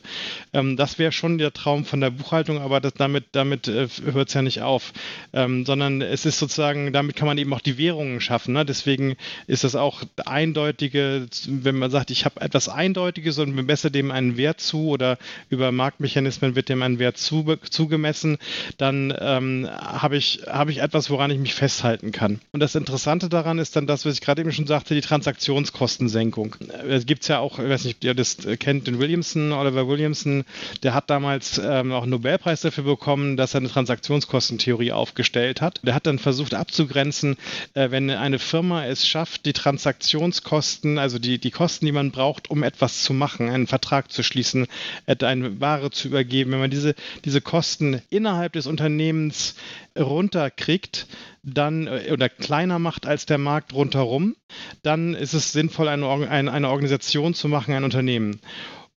Ähm, 0.54 0.78
das 0.78 0.98
wäre 0.98 1.12
schon 1.12 1.38
der 1.38 1.52
Traum 1.52 1.84
von 1.84 2.00
der 2.00 2.12
Buchhaltung, 2.12 2.62
aber 2.62 2.80
das, 2.80 2.94
damit, 2.94 3.26
damit 3.34 3.68
äh, 3.68 3.88
hört 4.14 4.30
es 4.30 4.34
ja 4.34 4.42
nicht 4.42 4.62
auf 4.62 4.94
ähm, 5.42 5.66
sondern 5.66 6.02
es 6.02 6.26
ist 6.26 6.40
sozusagen, 6.40 6.94
damit 6.94 7.16
kann 7.16 7.28
man 7.28 7.38
eben 7.38 7.54
auch 7.54 7.62
die 7.62 7.78
Währungen 7.78 8.22
schaffen. 8.22 8.54
Ne? 8.54 8.66
Deswegen 8.66 9.16
ist 9.48 9.64
das 9.64 9.76
auch 9.76 10.04
eindeutige, 10.26 11.28
wenn 11.48 11.78
man 11.78 11.92
sagt, 11.92 12.12
ich 12.12 12.26
habe 12.26 12.42
etwas 12.42 12.70
Eindeutiges 12.70 13.40
und 13.40 13.56
bemesse 13.56 13.92
dem 13.92 14.12
einen 14.12 14.38
Wert 14.38 14.62
zu 14.62 14.88
oder 14.88 15.18
über 15.50 15.72
Marktmechanismen 15.72 16.56
wird 16.56 16.70
dem 16.70 16.82
ein 16.82 17.00
Wert 17.00 17.18
zu, 17.18 17.56
zugemessen, 17.70 18.38
dann 18.78 19.14
ähm, 19.20 19.68
habe 19.72 20.18
ich, 20.18 20.42
hab 20.48 20.70
ich 20.70 20.80
etwas, 20.82 21.10
woran 21.10 21.32
ich 21.32 21.40
mich 21.40 21.54
festhalten 21.54 22.12
kann. 22.12 22.40
Und 22.52 22.60
das 22.60 22.76
Interessante 22.76 23.30
daran 23.30 23.60
ist 23.60 23.76
dann 23.76 23.88
das, 23.88 24.06
was 24.06 24.14
ich 24.14 24.22
gerade 24.22 24.42
eben 24.42 24.52
schon 24.52 24.68
sagte, 24.68 24.94
die 24.94 25.02
Transaktionskostensenkung. 25.02 26.56
Es 26.88 27.06
gibt 27.06 27.28
ja 27.28 27.40
auch, 27.40 27.60
ich 27.60 27.70
weiß 27.70 27.86
nicht, 27.86 28.04
ihr 28.04 28.14
das 28.14 28.38
kennt, 28.60 28.88
den 28.88 29.00
Williamson, 29.00 29.52
Oliver 29.52 29.88
Williamson, 29.88 30.44
der 30.84 30.94
hat 30.94 31.10
damals 31.10 31.60
ähm, 31.64 31.92
auch 31.92 32.04
einen 32.04 32.12
Nobelpreis 32.12 32.62
dafür 32.62 32.84
bekommen, 32.84 33.38
dass 33.38 33.54
er 33.54 33.62
eine 33.62 33.70
Transaktionskostentheorie 33.70 34.92
aufgestellt 34.92 35.21
gestellt 35.22 35.62
hat. 35.62 35.80
Der 35.84 35.94
hat 35.94 36.08
dann 36.08 36.18
versucht 36.18 36.56
abzugrenzen, 36.56 37.38
äh, 37.76 37.92
wenn 37.92 38.10
eine 38.10 38.40
Firma 38.40 38.86
es 38.86 39.08
schafft, 39.08 39.46
die 39.46 39.54
Transaktionskosten, 39.54 40.98
also 40.98 41.20
die, 41.20 41.38
die 41.38 41.52
Kosten, 41.52 41.86
die 41.86 41.92
man 41.92 42.10
braucht, 42.10 42.50
um 42.50 42.64
etwas 42.64 43.04
zu 43.04 43.14
machen, 43.14 43.48
einen 43.48 43.68
Vertrag 43.68 44.12
zu 44.12 44.24
schließen, 44.24 44.66
eine 45.06 45.62
Ware 45.62 45.92
zu 45.92 46.08
übergeben, 46.08 46.52
wenn 46.52 46.60
man 46.60 46.72
diese, 46.72 46.96
diese 47.24 47.40
Kosten 47.40 48.02
innerhalb 48.10 48.54
des 48.54 48.66
Unternehmens 48.66 49.54
runterkriegt, 49.96 51.06
dann 51.44 51.86
äh, 51.86 52.10
oder 52.12 52.28
kleiner 52.28 52.80
macht 52.80 53.06
als 53.06 53.28
der 53.28 53.38
Markt 53.38 53.74
rundherum, 53.74 54.36
dann 54.82 55.14
ist 55.14 55.34
es 55.34 55.52
sinnvoll, 55.52 55.88
eine, 55.88 56.08
eine 56.30 56.70
Organisation 56.70 57.36
zu 57.36 57.48
machen, 57.48 57.76
ein 57.76 57.84
Unternehmen. 57.84 58.40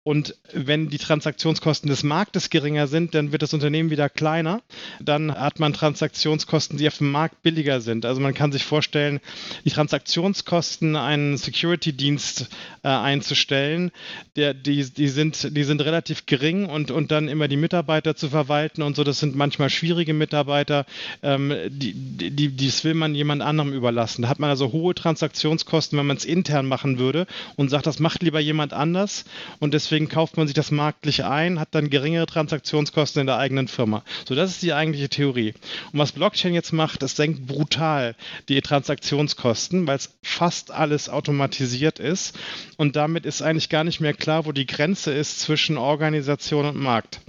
Und 0.05 0.35
wenn 0.53 0.89
die 0.89 0.99
Transaktionskosten 0.99 1.89
des 1.89 2.03
Marktes 2.03 2.51
geringer 2.51 2.85
sind, 2.85 3.15
dann 3.15 3.31
wird 3.31 3.41
das 3.41 3.55
Unternehmen 3.55 3.89
wieder 3.89 4.07
kleiner. 4.07 4.61
Dann 5.01 5.33
hat 5.33 5.59
man 5.59 5.73
Transaktionskosten, 5.73 6.77
die 6.77 6.87
auf 6.87 6.99
dem 6.99 7.09
Markt 7.09 7.41
billiger 7.41 7.81
sind. 7.81 8.05
Also 8.05 8.21
man 8.21 8.35
kann 8.35 8.51
sich 8.51 8.65
vorstellen, 8.65 9.19
die 9.65 9.71
Transaktionskosten, 9.71 10.95
einen 10.95 11.37
Security-Dienst 11.37 12.49
äh, 12.83 12.87
einzustellen, 12.87 13.89
der, 14.35 14.53
die, 14.53 14.87
die, 14.87 15.07
sind, 15.07 15.57
die 15.57 15.63
sind 15.63 15.83
relativ 15.83 16.27
gering 16.27 16.67
und, 16.67 16.91
und 16.91 17.09
dann 17.09 17.27
immer 17.27 17.47
die 17.47 17.57
Mitarbeiter 17.57 18.15
zu 18.15 18.29
verwalten 18.29 18.83
und 18.83 18.95
so. 18.95 19.03
Das 19.03 19.19
sind 19.19 19.35
manchmal 19.35 19.71
schwierige 19.71 20.13
Mitarbeiter. 20.13 20.85
Ähm, 21.23 21.51
die, 21.69 21.93
die, 21.95 22.49
dies 22.49 22.83
will 22.83 22.93
man 22.93 23.15
jemand 23.15 23.41
anderem 23.41 23.73
überlassen. 23.73 24.21
Da 24.21 24.29
hat 24.29 24.37
man 24.37 24.51
also 24.51 24.71
hohe 24.71 24.93
Transaktionskosten, 24.93 25.97
wenn 25.97 26.05
man 26.05 26.17
es 26.17 26.25
intern 26.25 26.67
machen 26.67 26.99
würde 26.99 27.25
und 27.55 27.69
sagt, 27.69 27.87
das 27.87 27.97
macht 27.97 28.21
lieber 28.21 28.39
jemand 28.39 28.71
anders. 28.71 29.25
Und 29.59 29.73
deswegen 29.73 29.94
deswegen 29.95 30.09
kauft 30.09 30.35
man 30.35 30.45
sich 30.45 30.53
das 30.53 30.71
marktlich 30.71 31.23
ein, 31.23 31.57
hat 31.57 31.69
dann 31.71 31.89
geringere 31.89 32.25
Transaktionskosten 32.25 33.21
in 33.21 33.27
der 33.27 33.37
eigenen 33.37 33.69
Firma. 33.69 34.03
So, 34.27 34.35
das 34.35 34.49
ist 34.49 34.61
die 34.61 34.73
eigentliche 34.73 35.07
Theorie. 35.07 35.53
Und 35.93 35.99
was 35.99 36.11
Blockchain 36.11 36.53
jetzt 36.53 36.73
macht, 36.73 37.01
es 37.01 37.15
senkt 37.15 37.47
brutal 37.47 38.13
die 38.49 38.59
Transaktionskosten, 38.59 39.87
weil 39.87 39.95
es 39.95 40.17
fast 40.21 40.71
alles 40.71 41.07
automatisiert 41.07 41.99
ist. 41.99 42.37
Und 42.75 42.97
damit 42.97 43.25
ist 43.25 43.41
eigentlich 43.41 43.69
gar 43.69 43.85
nicht 43.85 44.01
mehr 44.01 44.13
klar, 44.13 44.45
wo 44.45 44.51
die 44.51 44.65
Grenze 44.65 45.13
ist 45.13 45.39
zwischen 45.39 45.77
Organisation 45.77 46.65
und 46.65 46.75
Markt. 46.75 47.21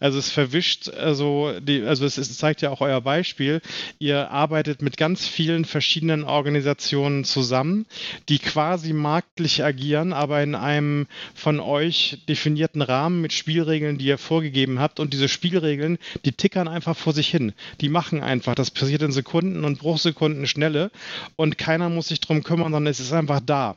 Also 0.00 0.18
es 0.18 0.30
verwischt, 0.30 0.88
also, 0.88 1.52
die, 1.60 1.82
also 1.82 2.04
es, 2.04 2.18
es 2.18 2.36
zeigt 2.36 2.62
ja 2.62 2.70
auch 2.70 2.80
euer 2.80 3.00
Beispiel. 3.00 3.60
Ihr 3.98 4.30
arbeitet 4.30 4.82
mit 4.82 4.96
ganz 4.96 5.26
vielen 5.26 5.64
verschiedenen 5.64 6.24
Organisationen 6.24 7.24
zusammen, 7.24 7.86
die 8.28 8.38
quasi 8.38 8.92
marktlich 8.92 9.64
agieren, 9.64 10.12
aber 10.12 10.42
in 10.42 10.54
einem 10.54 11.06
von 11.34 11.60
euch 11.60 12.18
definierten 12.28 12.82
Rahmen 12.82 13.20
mit 13.20 13.32
Spielregeln, 13.32 13.98
die 13.98 14.06
ihr 14.06 14.18
vorgegeben 14.18 14.78
habt. 14.78 15.00
Und 15.00 15.12
diese 15.12 15.28
Spielregeln, 15.28 15.98
die 16.24 16.32
tickern 16.32 16.68
einfach 16.68 16.96
vor 16.96 17.12
sich 17.12 17.28
hin. 17.28 17.52
Die 17.80 17.88
machen 17.88 18.22
einfach. 18.22 18.54
Das 18.54 18.70
passiert 18.70 19.02
in 19.02 19.12
Sekunden 19.12 19.64
und 19.64 19.78
Bruchsekunden 19.78 20.46
Schnelle. 20.46 20.90
Und 21.36 21.58
keiner 21.58 21.88
muss 21.88 22.08
sich 22.08 22.20
drum 22.20 22.42
kümmern, 22.42 22.72
sondern 22.72 22.90
es 22.90 23.00
ist 23.00 23.12
einfach 23.12 23.40
da. 23.40 23.76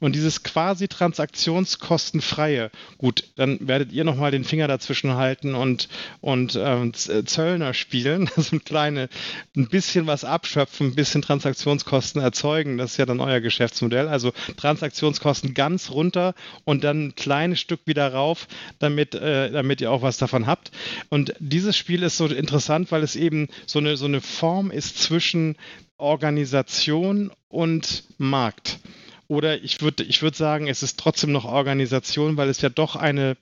Und 0.00 0.14
dieses 0.14 0.42
quasi 0.42 0.88
transaktionskostenfreie, 0.88 2.70
gut, 2.98 3.24
dann 3.36 3.66
werdet 3.66 3.92
ihr 3.92 4.04
nochmal 4.04 4.30
den 4.32 4.44
Finger 4.44 4.68
dazwischen 4.68 5.14
halten 5.14 5.54
und, 5.54 5.88
und 6.20 6.58
ähm, 6.60 6.92
Zöllner 6.92 7.72
spielen, 7.72 8.28
also 8.36 8.56
ein 8.56 8.64
kleine, 8.64 9.08
ein 9.56 9.68
bisschen 9.68 10.06
was 10.06 10.24
abschöpfen, 10.24 10.88
ein 10.88 10.94
bisschen 10.94 11.22
Transaktionskosten 11.22 12.20
erzeugen, 12.20 12.76
das 12.76 12.92
ist 12.92 12.96
ja 12.98 13.06
dann 13.06 13.20
euer 13.20 13.40
Geschäftsmodell. 13.40 14.08
Also 14.08 14.32
Transaktionskosten 14.56 15.54
ganz 15.54 15.90
runter 15.90 16.34
und 16.64 16.84
dann 16.84 17.06
ein 17.06 17.14
kleines 17.14 17.60
Stück 17.60 17.80
wieder 17.86 18.12
rauf, 18.12 18.46
damit, 18.80 19.14
äh, 19.14 19.50
damit 19.50 19.80
ihr 19.80 19.90
auch 19.90 20.02
was 20.02 20.18
davon 20.18 20.46
habt. 20.46 20.70
Und 21.08 21.34
dieses 21.38 21.76
Spiel 21.76 22.02
ist 22.02 22.18
so 22.18 22.26
interessant, 22.26 22.92
weil 22.92 23.02
es 23.02 23.16
eben 23.16 23.48
so 23.64 23.78
eine, 23.78 23.96
so 23.96 24.04
eine 24.04 24.20
Form 24.20 24.70
ist 24.70 25.00
zwischen 25.00 25.56
Organisation 25.96 27.30
und 27.48 28.04
Markt. 28.18 28.80
Oder 29.26 29.62
ich 29.62 29.80
würde 29.80 30.02
ich 30.04 30.20
würd 30.22 30.36
sagen, 30.36 30.68
es 30.68 30.82
ist 30.82 30.98
trotzdem 31.00 31.32
noch 31.32 31.44
Organisation, 31.46 32.36
weil 32.36 32.48
es 32.48 32.60
ja 32.60 32.68
doch 32.68 32.94
eine 32.94 33.36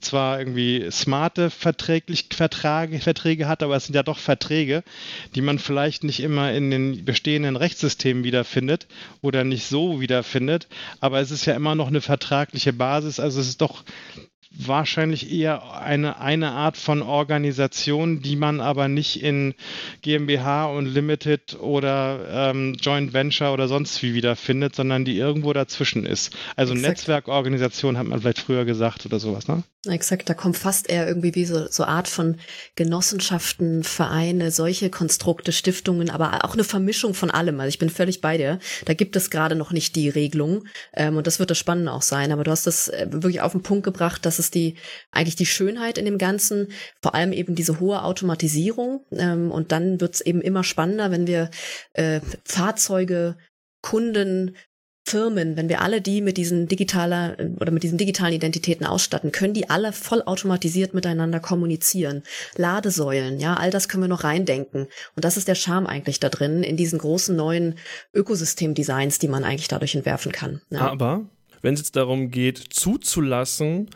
zwar 0.00 0.38
irgendwie 0.38 0.90
smarte 0.90 1.50
Verträglich 1.50 2.26
Vertrage, 2.30 2.98
Verträge 2.98 3.46
hat, 3.46 3.62
aber 3.62 3.76
es 3.76 3.86
sind 3.86 3.94
ja 3.94 4.02
doch 4.02 4.18
Verträge, 4.18 4.82
die 5.34 5.40
man 5.40 5.58
vielleicht 5.58 6.02
nicht 6.02 6.20
immer 6.20 6.52
in 6.52 6.70
den 6.70 7.04
bestehenden 7.04 7.56
Rechtssystemen 7.56 8.24
wiederfindet 8.24 8.88
oder 9.20 9.44
nicht 9.44 9.66
so 9.66 10.00
wiederfindet. 10.00 10.66
Aber 11.00 11.20
es 11.20 11.30
ist 11.30 11.46
ja 11.46 11.54
immer 11.54 11.74
noch 11.74 11.88
eine 11.88 12.00
vertragliche 12.00 12.72
Basis. 12.72 13.20
Also 13.20 13.40
es 13.40 13.48
ist 13.48 13.60
doch 13.60 13.84
wahrscheinlich 14.50 15.32
eher 15.32 15.78
eine, 15.80 16.20
eine 16.20 16.52
Art 16.52 16.76
von 16.76 17.02
Organisation, 17.02 18.22
die 18.22 18.36
man 18.36 18.60
aber 18.60 18.88
nicht 18.88 19.22
in 19.22 19.54
GmbH 20.02 20.66
und 20.66 20.86
Limited 20.86 21.58
oder 21.60 22.50
ähm, 22.50 22.74
Joint 22.80 23.12
Venture 23.12 23.52
oder 23.52 23.68
sonst 23.68 24.02
wie 24.02 24.14
wiederfindet, 24.14 24.74
sondern 24.74 25.04
die 25.04 25.16
irgendwo 25.18 25.52
dazwischen 25.52 26.06
ist. 26.06 26.36
Also 26.56 26.72
Exakt. 26.72 26.90
Netzwerkorganisation 26.90 27.98
hat 27.98 28.06
man 28.06 28.20
vielleicht 28.20 28.40
früher 28.40 28.64
gesagt 28.64 29.06
oder 29.06 29.18
sowas, 29.18 29.48
ne? 29.48 29.62
Exakt, 29.86 30.28
da 30.28 30.34
kommt 30.34 30.56
fast 30.56 30.90
eher 30.90 31.06
irgendwie 31.06 31.36
wie 31.36 31.44
so, 31.44 31.68
so 31.70 31.84
Art 31.84 32.08
von 32.08 32.38
Genossenschaften, 32.74 33.84
Vereine, 33.84 34.50
solche 34.50 34.90
Konstrukte, 34.90 35.52
Stiftungen, 35.52 36.10
aber 36.10 36.44
auch 36.44 36.54
eine 36.54 36.64
Vermischung 36.64 37.14
von 37.14 37.30
allem. 37.30 37.60
Also 37.60 37.68
ich 37.68 37.78
bin 37.78 37.88
völlig 37.88 38.20
bei 38.20 38.36
dir. 38.36 38.58
Da 38.86 38.94
gibt 38.94 39.14
es 39.14 39.30
gerade 39.30 39.54
noch 39.54 39.70
nicht 39.70 39.94
die 39.94 40.08
Regelung 40.08 40.66
ähm, 40.94 41.16
und 41.16 41.28
das 41.28 41.38
wird 41.38 41.50
das 41.50 41.58
Spannende 41.58 41.92
auch 41.92 42.02
sein. 42.02 42.32
Aber 42.32 42.42
du 42.42 42.50
hast 42.50 42.66
das 42.66 42.88
äh, 42.88 43.06
wirklich 43.08 43.40
auf 43.40 43.52
den 43.52 43.62
Punkt 43.62 43.84
gebracht, 43.84 44.26
dass 44.26 44.40
es 44.40 44.50
die 44.50 44.74
eigentlich 45.12 45.36
die 45.36 45.46
Schönheit 45.46 45.96
in 45.96 46.06
dem 46.06 46.18
Ganzen, 46.18 46.72
vor 47.00 47.14
allem 47.14 47.32
eben 47.32 47.54
diese 47.54 47.78
hohe 47.78 48.02
Automatisierung 48.02 49.06
ähm, 49.12 49.52
und 49.52 49.70
dann 49.70 50.00
wird 50.00 50.16
es 50.16 50.20
eben 50.22 50.40
immer 50.40 50.64
spannender, 50.64 51.12
wenn 51.12 51.28
wir 51.28 51.52
äh, 51.92 52.20
Fahrzeuge, 52.44 53.36
Kunden, 53.80 54.56
Firmen, 55.08 55.56
wenn 55.56 55.68
wir 55.68 55.80
alle 55.80 56.00
die 56.00 56.20
mit 56.20 56.36
diesen 56.36 56.68
digitaler 56.68 57.36
oder 57.58 57.72
mit 57.72 57.82
diesen 57.82 57.96
digitalen 57.96 58.34
Identitäten 58.34 58.84
ausstatten, 58.84 59.32
können 59.32 59.54
die 59.54 59.70
alle 59.70 59.92
vollautomatisiert 59.92 60.92
miteinander 60.92 61.40
kommunizieren. 61.40 62.22
Ladesäulen, 62.56 63.40
ja, 63.40 63.54
all 63.54 63.70
das 63.70 63.88
können 63.88 64.04
wir 64.04 64.08
noch 64.08 64.24
reindenken. 64.24 64.86
Und 65.16 65.24
das 65.24 65.36
ist 65.36 65.48
der 65.48 65.54
Charme 65.54 65.86
eigentlich 65.86 66.20
da 66.20 66.28
drin, 66.28 66.62
in 66.62 66.76
diesen 66.76 66.98
großen 66.98 67.34
neuen 67.34 67.76
Ökosystemdesigns, 68.12 69.18
die 69.18 69.28
man 69.28 69.44
eigentlich 69.44 69.68
dadurch 69.68 69.94
entwerfen 69.94 70.32
kann. 70.32 70.60
Ja. 70.70 70.80
Aber 70.80 71.24
wenn 71.62 71.74
es 71.74 71.80
jetzt 71.80 71.96
darum 71.96 72.30
geht, 72.30 72.58
zuzulassen, 72.58 73.88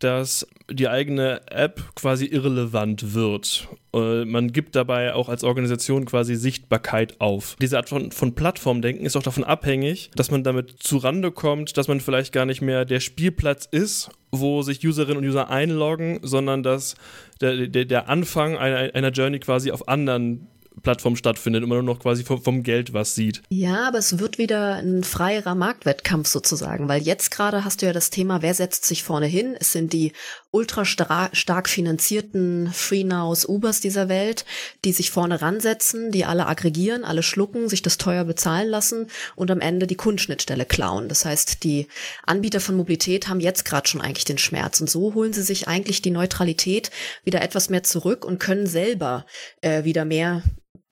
dass 0.00 0.46
die 0.70 0.88
eigene 0.88 1.42
App 1.50 1.82
quasi 1.94 2.26
irrelevant 2.26 3.14
wird. 3.14 3.68
Äh, 3.94 4.24
man 4.24 4.52
gibt 4.52 4.76
dabei 4.76 5.14
auch 5.14 5.28
als 5.28 5.44
Organisation 5.44 6.04
quasi 6.04 6.34
Sichtbarkeit 6.36 7.20
auf. 7.20 7.56
Diese 7.60 7.76
Art 7.76 7.88
von, 7.88 8.10
von 8.12 8.34
Plattformdenken 8.34 9.04
ist 9.04 9.16
auch 9.16 9.22
davon 9.22 9.44
abhängig, 9.44 10.10
dass 10.16 10.30
man 10.30 10.42
damit 10.42 10.82
zurande 10.82 11.30
kommt, 11.30 11.76
dass 11.76 11.88
man 11.88 12.00
vielleicht 12.00 12.32
gar 12.32 12.46
nicht 12.46 12.62
mehr 12.62 12.84
der 12.84 13.00
Spielplatz 13.00 13.66
ist, 13.70 14.10
wo 14.32 14.62
sich 14.62 14.84
Userinnen 14.86 15.18
und 15.18 15.28
User 15.28 15.50
einloggen, 15.50 16.20
sondern 16.22 16.62
dass 16.62 16.94
der, 17.40 17.66
der, 17.66 17.84
der 17.84 18.08
Anfang 18.08 18.56
einer, 18.56 18.94
einer 18.94 19.10
Journey 19.10 19.40
quasi 19.40 19.70
auf 19.70 19.88
anderen 19.88 20.46
Plattform 20.82 21.16
stattfindet 21.16 21.62
und 21.62 21.68
man 21.68 21.84
nur 21.84 21.94
noch 21.94 22.00
quasi 22.00 22.24
vom, 22.24 22.42
vom, 22.42 22.62
Geld 22.62 22.92
was 22.92 23.14
sieht. 23.14 23.42
Ja, 23.48 23.88
aber 23.88 23.98
es 23.98 24.18
wird 24.18 24.38
wieder 24.38 24.76
ein 24.76 25.04
freierer 25.04 25.54
Marktwettkampf 25.54 26.28
sozusagen, 26.28 26.88
weil 26.88 27.02
jetzt 27.02 27.30
gerade 27.30 27.64
hast 27.64 27.82
du 27.82 27.86
ja 27.86 27.92
das 27.92 28.10
Thema, 28.10 28.42
wer 28.42 28.54
setzt 28.54 28.84
sich 28.84 29.02
vorne 29.02 29.26
hin? 29.26 29.56
Es 29.58 29.72
sind 29.72 29.92
die 29.92 30.12
ultra 30.50 30.84
stark 30.84 31.68
finanzierten 31.68 32.70
FreeNows, 32.72 33.48
Ubers 33.48 33.80
dieser 33.80 34.08
Welt, 34.08 34.44
die 34.84 34.92
sich 34.92 35.10
vorne 35.10 35.40
ransetzen, 35.40 36.10
die 36.10 36.24
alle 36.24 36.46
aggregieren, 36.46 37.04
alle 37.04 37.22
schlucken, 37.22 37.68
sich 37.68 37.82
das 37.82 37.98
teuer 37.98 38.24
bezahlen 38.24 38.68
lassen 38.68 39.06
und 39.36 39.50
am 39.50 39.60
Ende 39.60 39.86
die 39.86 39.94
Kundenschnittstelle 39.94 40.64
klauen. 40.64 41.08
Das 41.08 41.24
heißt, 41.24 41.62
die 41.62 41.86
Anbieter 42.24 42.60
von 42.60 42.76
Mobilität 42.76 43.28
haben 43.28 43.40
jetzt 43.40 43.64
gerade 43.64 43.88
schon 43.88 44.00
eigentlich 44.00 44.24
den 44.24 44.38
Schmerz 44.38 44.80
und 44.80 44.90
so 44.90 45.14
holen 45.14 45.32
sie 45.32 45.42
sich 45.42 45.68
eigentlich 45.68 46.02
die 46.02 46.10
Neutralität 46.10 46.90
wieder 47.24 47.42
etwas 47.42 47.70
mehr 47.70 47.82
zurück 47.82 48.24
und 48.24 48.40
können 48.40 48.66
selber 48.66 49.26
äh, 49.60 49.84
wieder 49.84 50.04
mehr 50.04 50.42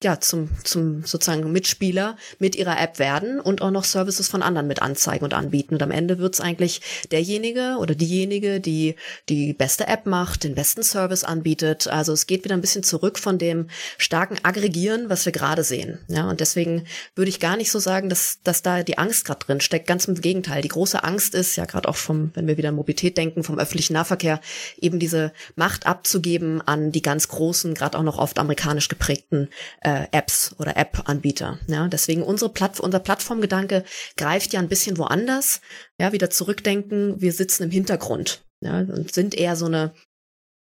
ja, 0.03 0.21
zum, 0.21 0.49
zum 0.63 1.05
sozusagen 1.05 1.51
Mitspieler 1.51 2.17
mit 2.39 2.55
ihrer 2.55 2.81
App 2.81 3.01
werden 3.01 3.41
und 3.41 3.63
auch 3.63 3.73
noch 3.73 3.83
Services 3.83 4.29
von 4.29 4.43
anderen 4.43 4.69
mit 4.69 4.81
anzeigen 4.81 5.25
und 5.25 5.35
anbieten. 5.35 5.75
Und 5.75 5.83
am 5.83 5.91
Ende 5.91 6.19
wird's 6.19 6.41
eigentlich 6.41 6.81
derjenige 7.11 7.77
oder 7.81 7.97
diejenige, 7.97 8.61
die 8.61 8.95
die 9.29 9.53
beste 9.55 9.89
App 9.89 10.07
macht, 10.07 10.45
den 10.45 10.55
besten 10.55 10.85
Service 10.85 11.25
anbietet. 11.25 11.89
Also 11.89 12.13
es 12.13 12.29
geht 12.29 12.45
wieder 12.45 12.55
ein 12.55 12.61
bisschen 12.61 12.85
zurück 12.85 13.19
von 13.19 13.39
dem 13.39 13.69
starken 13.97 14.39
Aggregieren, 14.45 15.11
was 15.11 15.25
wir 15.25 15.33
gerade 15.33 15.65
sehen. 15.65 15.99
Ja, 16.07 16.31
und 16.31 16.39
deswegen 16.39 16.85
würde 17.17 17.31
ich 17.31 17.41
gar 17.41 17.57
nicht 17.57 17.73
so 17.73 17.81
sagen, 17.81 18.09
dass, 18.09 18.39
dass 18.45 18.63
da 18.63 18.85
die 18.85 18.99
Angst 18.99 19.25
gerade 19.25 19.45
drin 19.45 19.61
steckt. 19.61 19.89
Ganz 19.89 20.05
im 20.05 20.15
Gegenteil. 20.15 20.63
Die 20.63 20.69
große 20.69 21.03
Angst 21.03 21.35
ist 21.35 21.57
ja 21.57 21.65
gerade 21.65 21.89
auch 21.89 21.97
vom, 21.97 22.31
wenn 22.35 22.47
wir 22.47 22.57
wieder 22.57 22.69
an 22.69 22.77
Mobilität 22.77 23.19
denken, 23.19 23.43
vom 23.43 23.59
öffentlichen 23.59 23.95
Nahverkehr, 23.95 24.41
eben 24.81 25.01
diese 25.01 25.33
Macht 25.57 25.87
abzugeben 25.87 26.63
an 26.63 26.93
die 26.93 27.03
ganz 27.03 27.27
großen, 27.27 27.75
gerade 27.75 27.99
auch 27.99 28.05
noch 28.05 28.19
oft 28.19 28.39
amerikanisch 28.39 28.87
geprägten 28.87 29.49
äh, 29.89 30.07
Apps 30.13 30.55
oder 30.59 30.77
App-Anbieter. 30.77 31.59
Ja, 31.67 31.89
deswegen 31.89 32.23
unsere 32.23 32.53
Platt 32.53 32.79
unser 32.81 33.01
Plattformgedanke 33.01 33.85
greift 34.17 34.53
ja 34.53 34.61
ein 34.61 34.69
bisschen 34.69 34.99
woanders. 34.99 35.61
Ja, 36.01 36.13
wieder 36.13 36.31
zurückdenken, 36.31 37.21
wir 37.21 37.33
sitzen 37.33 37.65
im 37.65 37.71
Hintergrund. 37.71 38.45
Ja, 38.61 38.81
und 38.81 39.13
sind 39.13 39.35
eher 39.35 39.57
so 39.57 39.67
eine 39.67 39.95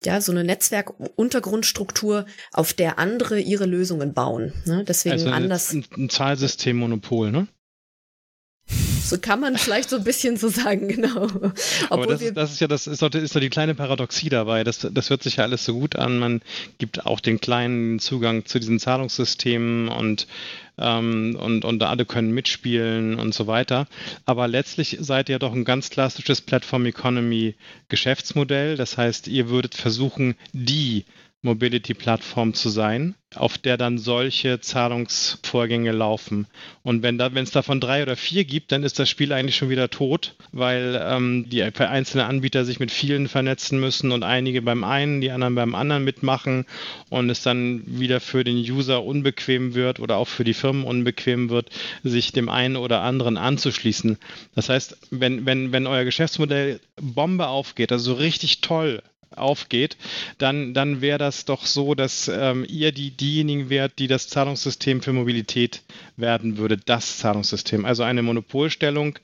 ja, 0.04 0.20
so 0.20 0.30
eine 0.30 0.44
Netzwerk-Untergrundstruktur, 0.44 2.26
auf 2.52 2.74
der 2.74 2.98
andere 2.98 3.40
ihre 3.40 3.64
Lösungen 3.64 4.12
bauen. 4.12 4.52
Ne? 4.66 4.84
Deswegen 4.86 5.14
also 5.14 5.30
anders. 5.30 5.72
Ein, 5.72 5.86
ein 5.96 6.10
Zahlsystemmonopol, 6.10 7.32
ne? 7.32 7.48
So 9.06 9.18
kann 9.18 9.40
man 9.40 9.56
vielleicht 9.56 9.90
so 9.90 9.96
ein 9.96 10.04
bisschen 10.04 10.36
so 10.36 10.48
sagen, 10.48 10.88
genau. 10.88 11.22
Obwohl 11.24 11.52
Aber 11.90 12.06
das, 12.06 12.32
das, 12.34 12.52
ist 12.52 12.60
ja 12.60 12.66
das 12.66 12.86
ist 12.86 13.02
doch, 13.02 13.14
ist 13.14 13.34
doch 13.34 13.40
die 13.40 13.50
kleine 13.50 13.74
Paradoxie 13.74 14.28
dabei. 14.28 14.64
Das, 14.64 14.86
das 14.90 15.10
hört 15.10 15.22
sich 15.22 15.36
ja 15.36 15.44
alles 15.44 15.64
so 15.64 15.74
gut 15.74 15.96
an. 15.96 16.18
Man 16.18 16.42
gibt 16.78 17.06
auch 17.06 17.20
den 17.20 17.40
kleinen 17.40 17.98
Zugang 18.00 18.44
zu 18.46 18.58
diesen 18.58 18.80
Zahlungssystemen 18.80 19.88
und 19.88 20.26
ähm, 20.78 21.38
und, 21.40 21.64
und 21.64 21.82
alle 21.82 22.04
können 22.04 22.32
mitspielen 22.32 23.18
und 23.18 23.32
so 23.32 23.46
weiter. 23.46 23.86
Aber 24.26 24.48
letztlich 24.48 24.98
seid 25.00 25.28
ihr 25.28 25.38
doch 25.38 25.54
ein 25.54 25.64
ganz 25.64 25.90
klassisches 25.90 26.40
Platform 26.40 26.84
Economy 26.86 27.54
Geschäftsmodell. 27.88 28.76
Das 28.76 28.98
heißt, 28.98 29.28
ihr 29.28 29.48
würdet 29.48 29.74
versuchen, 29.74 30.34
die 30.52 31.04
Mobility-Plattform 31.46 32.52
zu 32.52 32.68
sein, 32.68 33.14
auf 33.34 33.58
der 33.58 33.76
dann 33.76 33.98
solche 33.98 34.60
Zahlungsvorgänge 34.60 35.92
laufen. 35.92 36.46
Und 36.82 37.02
wenn 37.02 37.18
da, 37.18 37.28
es 37.28 37.50
davon 37.50 37.80
drei 37.80 38.02
oder 38.02 38.16
vier 38.16 38.44
gibt, 38.44 38.72
dann 38.72 38.82
ist 38.82 38.98
das 38.98 39.08
Spiel 39.08 39.32
eigentlich 39.32 39.56
schon 39.56 39.70
wieder 39.70 39.90
tot, 39.90 40.34
weil 40.52 41.00
ähm, 41.02 41.48
die 41.48 41.62
einzelnen 41.62 42.26
Anbieter 42.26 42.64
sich 42.64 42.80
mit 42.80 42.90
vielen 42.90 43.28
vernetzen 43.28 43.80
müssen 43.80 44.12
und 44.12 44.22
einige 44.22 44.62
beim 44.62 44.84
einen, 44.84 45.20
die 45.20 45.30
anderen 45.30 45.54
beim 45.54 45.74
anderen 45.74 46.04
mitmachen 46.04 46.66
und 47.08 47.30
es 47.30 47.42
dann 47.42 47.82
wieder 47.86 48.20
für 48.20 48.44
den 48.44 48.58
User 48.58 49.02
unbequem 49.04 49.74
wird 49.74 50.00
oder 50.00 50.16
auch 50.16 50.28
für 50.28 50.44
die 50.44 50.54
Firmen 50.54 50.84
unbequem 50.84 51.50
wird, 51.50 51.70
sich 52.02 52.32
dem 52.32 52.48
einen 52.48 52.76
oder 52.76 53.02
anderen 53.02 53.36
anzuschließen. 53.36 54.18
Das 54.54 54.68
heißt, 54.68 54.98
wenn, 55.10 55.46
wenn, 55.46 55.72
wenn 55.72 55.86
euer 55.86 56.04
Geschäftsmodell 56.04 56.80
Bombe 57.00 57.48
aufgeht, 57.48 57.92
also 57.92 58.14
so 58.14 58.18
richtig 58.18 58.60
toll, 58.60 59.02
aufgeht, 59.34 59.96
dann, 60.38 60.74
dann 60.74 61.00
wäre 61.00 61.18
das 61.18 61.44
doch 61.44 61.66
so, 61.66 61.94
dass 61.94 62.28
ähm, 62.28 62.64
ihr 62.68 62.92
die, 62.92 63.10
diejenigen 63.10 63.70
wärt, 63.70 63.98
die 63.98 64.06
das 64.06 64.28
Zahlungssystem 64.28 65.02
für 65.02 65.12
Mobilität 65.12 65.82
werden 66.16 66.58
würde, 66.58 66.76
das 66.76 67.18
Zahlungssystem. 67.18 67.84
Also 67.84 68.02
eine 68.02 68.22
Monopolstellung 68.22 69.18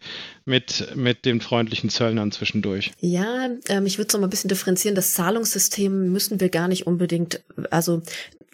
mit, 0.45 0.97
mit 0.97 1.25
den 1.25 1.41
freundlichen 1.41 1.91
Zöllnern 1.91 2.33
zwischendurch. 2.33 2.93
Ja, 3.01 3.49
ähm, 3.69 3.87
ich 3.87 3.99
würde 3.99 4.09
es 4.09 4.13
noch 4.15 4.21
mal 4.21 4.27
ein 4.27 4.31
bisschen 4.31 4.49
differenzieren. 4.49 4.95
Das 4.95 5.15
Zahlungssystem 5.15 6.13
müssen 6.13 6.41
wir 6.41 6.49
gar 6.49 6.69
nicht 6.69 6.87
unbedingt, 6.87 7.43
also 7.71 8.03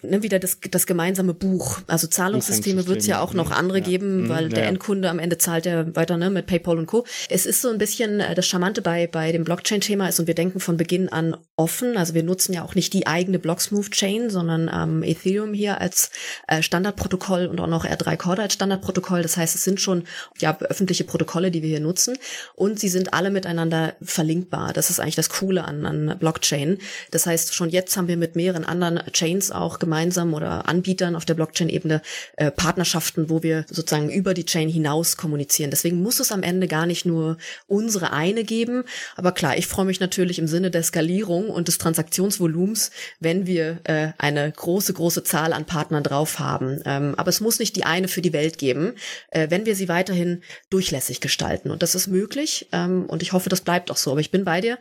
ne, 0.03 0.23
wieder 0.23 0.39
das, 0.39 0.59
das 0.71 0.85
gemeinsame 0.85 1.33
Buch. 1.33 1.81
Also 1.87 2.07
Zahlungssysteme 2.07 2.87
wird 2.87 2.99
es 2.99 3.07
ja 3.07 3.19
auch 3.19 3.33
noch 3.33 3.51
andere 3.51 3.79
ja. 3.79 3.83
geben, 3.83 4.23
mhm, 4.23 4.29
weil 4.29 4.43
ja. 4.43 4.49
der 4.49 4.67
Endkunde 4.67 5.09
am 5.09 5.19
Ende 5.19 5.37
zahlt 5.37 5.65
ja 5.65 5.95
weiter 5.95 6.17
ne, 6.17 6.29
mit 6.29 6.47
PayPal 6.47 6.77
und 6.77 6.85
Co. 6.85 7.05
Es 7.29 7.45
ist 7.45 7.61
so 7.61 7.69
ein 7.69 7.77
bisschen 7.77 8.19
äh, 8.19 8.35
das 8.35 8.47
Charmante 8.47 8.81
bei, 8.81 9.07
bei 9.07 9.31
dem 9.31 9.43
Blockchain-Thema 9.43 10.07
ist 10.07 10.19
und 10.19 10.27
wir 10.27 10.35
denken 10.35 10.59
von 10.59 10.77
Beginn 10.77 11.09
an 11.09 11.35
offen. 11.55 11.97
Also 11.97 12.13
wir 12.13 12.23
nutzen 12.23 12.53
ja 12.53 12.63
auch 12.63 12.75
nicht 12.75 12.93
die 12.93 13.07
eigene 13.07 13.39
Blocksmooth-Chain, 13.39 14.29
sondern 14.29 14.69
ähm, 14.73 15.03
Ethereum 15.03 15.53
hier 15.53 15.81
als 15.81 16.11
äh, 16.47 16.61
Standardprotokoll 16.61 17.47
und 17.47 17.59
auch 17.59 17.67
noch 17.67 17.85
R3 17.85 18.17
Corda 18.17 18.43
als 18.43 18.53
Standardprotokoll. 18.53 19.21
Das 19.21 19.37
heißt, 19.37 19.55
es 19.55 19.63
sind 19.63 19.81
schon 19.81 20.03
ja 20.39 20.57
öffentliche 20.59 21.03
Protokolle, 21.03 21.51
die 21.51 21.61
wir 21.61 21.69
hier 21.69 21.78
nutzen 21.79 22.17
und 22.55 22.79
sie 22.79 22.89
sind 22.89 23.13
alle 23.13 23.29
miteinander 23.29 23.95
verlinkbar. 24.01 24.73
Das 24.73 24.89
ist 24.89 24.99
eigentlich 24.99 25.15
das 25.15 25.29
Coole 25.29 25.65
an, 25.65 25.85
an 25.85 26.17
Blockchain. 26.19 26.77
Das 27.11 27.25
heißt, 27.25 27.53
schon 27.53 27.69
jetzt 27.69 27.95
haben 27.97 28.07
wir 28.07 28.17
mit 28.17 28.35
mehreren 28.35 28.65
anderen 28.65 28.99
Chains 29.11 29.51
auch 29.51 29.79
gemeinsam 29.79 30.33
oder 30.33 30.67
Anbietern 30.67 31.15
auf 31.15 31.25
der 31.25 31.33
Blockchain-Ebene 31.33 32.01
äh, 32.37 32.51
Partnerschaften, 32.51 33.29
wo 33.29 33.43
wir 33.43 33.65
sozusagen 33.69 34.09
über 34.09 34.33
die 34.33 34.45
Chain 34.45 34.69
hinaus 34.69 35.17
kommunizieren. 35.17 35.71
Deswegen 35.71 36.01
muss 36.01 36.19
es 36.19 36.31
am 36.31 36.43
Ende 36.43 36.67
gar 36.67 36.85
nicht 36.85 37.05
nur 37.05 37.37
unsere 37.67 38.11
eine 38.13 38.43
geben. 38.43 38.83
Aber 39.15 39.31
klar, 39.31 39.57
ich 39.57 39.67
freue 39.67 39.85
mich 39.85 39.99
natürlich 39.99 40.39
im 40.39 40.47
Sinne 40.47 40.71
der 40.71 40.83
Skalierung 40.83 41.49
und 41.49 41.67
des 41.67 41.77
Transaktionsvolumens, 41.77 42.91
wenn 43.19 43.45
wir 43.45 43.79
äh, 43.83 44.09
eine 44.17 44.51
große, 44.51 44.93
große 44.93 45.23
Zahl 45.23 45.53
an 45.53 45.65
Partnern 45.65 46.03
drauf 46.03 46.39
haben. 46.39 46.81
Ähm, 46.85 47.15
aber 47.17 47.29
es 47.29 47.41
muss 47.41 47.59
nicht 47.59 47.75
die 47.75 47.83
eine 47.83 48.07
für 48.07 48.21
die 48.21 48.33
Welt 48.33 48.57
geben, 48.57 48.93
äh, 49.31 49.49
wenn 49.49 49.65
wir 49.65 49.75
sie 49.75 49.87
weiterhin 49.87 50.41
durchlässig 50.69 51.21
gestalten. 51.21 51.68
Und 51.71 51.83
das 51.83 51.95
ist 51.95 52.07
möglich. 52.07 52.67
Ähm, 52.71 53.05
und 53.05 53.21
ich 53.21 53.33
hoffe, 53.33 53.49
das 53.49 53.61
bleibt 53.61 53.91
auch 53.91 53.97
so. 53.97 54.11
Aber 54.11 54.21
ich 54.21 54.31
bin 54.31 54.45
bei 54.45 54.61
dir 54.61 54.77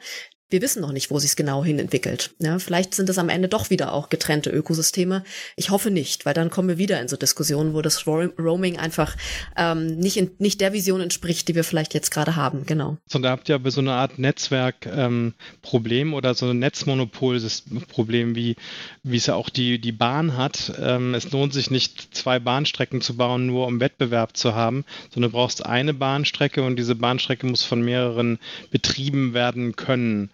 wir 0.51 0.63
wissen 0.63 0.81
noch 0.81 0.93
nicht, 0.93 1.11
wo 1.11 1.19
sich 1.19 1.31
es 1.31 1.37
genau 1.37 1.63
hin 1.63 1.79
entwickelt. 1.79 2.31
Ja, 2.39 2.59
vielleicht 2.59 2.95
sind 2.95 3.11
es 3.11 3.19
am 3.19 3.29
Ende 3.29 3.49
doch 3.49 3.69
wieder 3.69 3.93
auch 3.93 4.09
getrennte 4.09 4.49
Ökosysteme. 4.49 5.23
Ich 5.57 5.69
hoffe 5.69 5.91
nicht, 5.91 6.25
weil 6.25 6.33
dann 6.33 6.49
kommen 6.49 6.69
wir 6.69 6.79
wieder 6.79 7.01
in 7.01 7.09
so 7.09 7.17
Diskussionen, 7.17 7.75
wo 7.75 7.83
das 7.83 8.07
Roaming 8.07 8.79
einfach 8.79 9.15
ähm, 9.57 9.99
nicht, 9.99 10.17
in, 10.17 10.31
nicht 10.39 10.63
der 10.63 10.73
Vision 10.73 11.03
entspricht, 11.03 11.49
die 11.49 11.55
wir 11.55 11.65
vielleicht 11.65 11.93
jetzt 11.93 12.11
gerade 12.11 12.35
haben. 12.35 12.65
Genau. 12.65 12.97
Und 13.13 13.23
da 13.23 13.31
habt 13.31 13.49
ihr 13.51 13.57
aber 13.57 13.71
so 13.71 13.83
eine 13.83 13.93
Art 13.93 14.19
Netzwerkproblem 14.19 16.09
ähm, 16.09 16.15
oder 16.15 16.35
so 16.35 16.47
ein 16.47 16.59
Netzmonopolproblem, 16.59 18.35
wie, 18.35 18.57
wie 19.03 19.17
es 19.17 19.27
ja 19.27 19.35
auch 19.35 19.51
die, 19.51 19.79
die 19.79 19.93
Bahn 19.93 20.37
hat. 20.37 20.73
Ähm, 20.81 21.15
es 21.15 21.31
lohnt 21.31 21.53
sich 21.53 21.71
nicht, 21.71 22.15
zwei 22.17 22.39
Bahnstrecken 22.39 23.03
zu 23.03 23.19
bauen, 23.19 23.45
nur 23.47 23.67
um 23.67 23.81
Wettbewerb 23.81 24.35
zu 24.35 24.55
haben, 24.55 24.87
sondern 25.13 25.31
du 25.31 25.37
brauchst 25.37 25.67
eine 25.67 25.93
Bahnstrecke 25.93 26.63
und 26.63 26.77
diese 26.77 26.95
Bahnstrecke 26.95 27.47
muss 27.47 27.65
von 27.65 27.83
mehreren 27.83 28.39
betrieben 28.71 29.35
werden 29.35 29.77
können. 29.77 30.31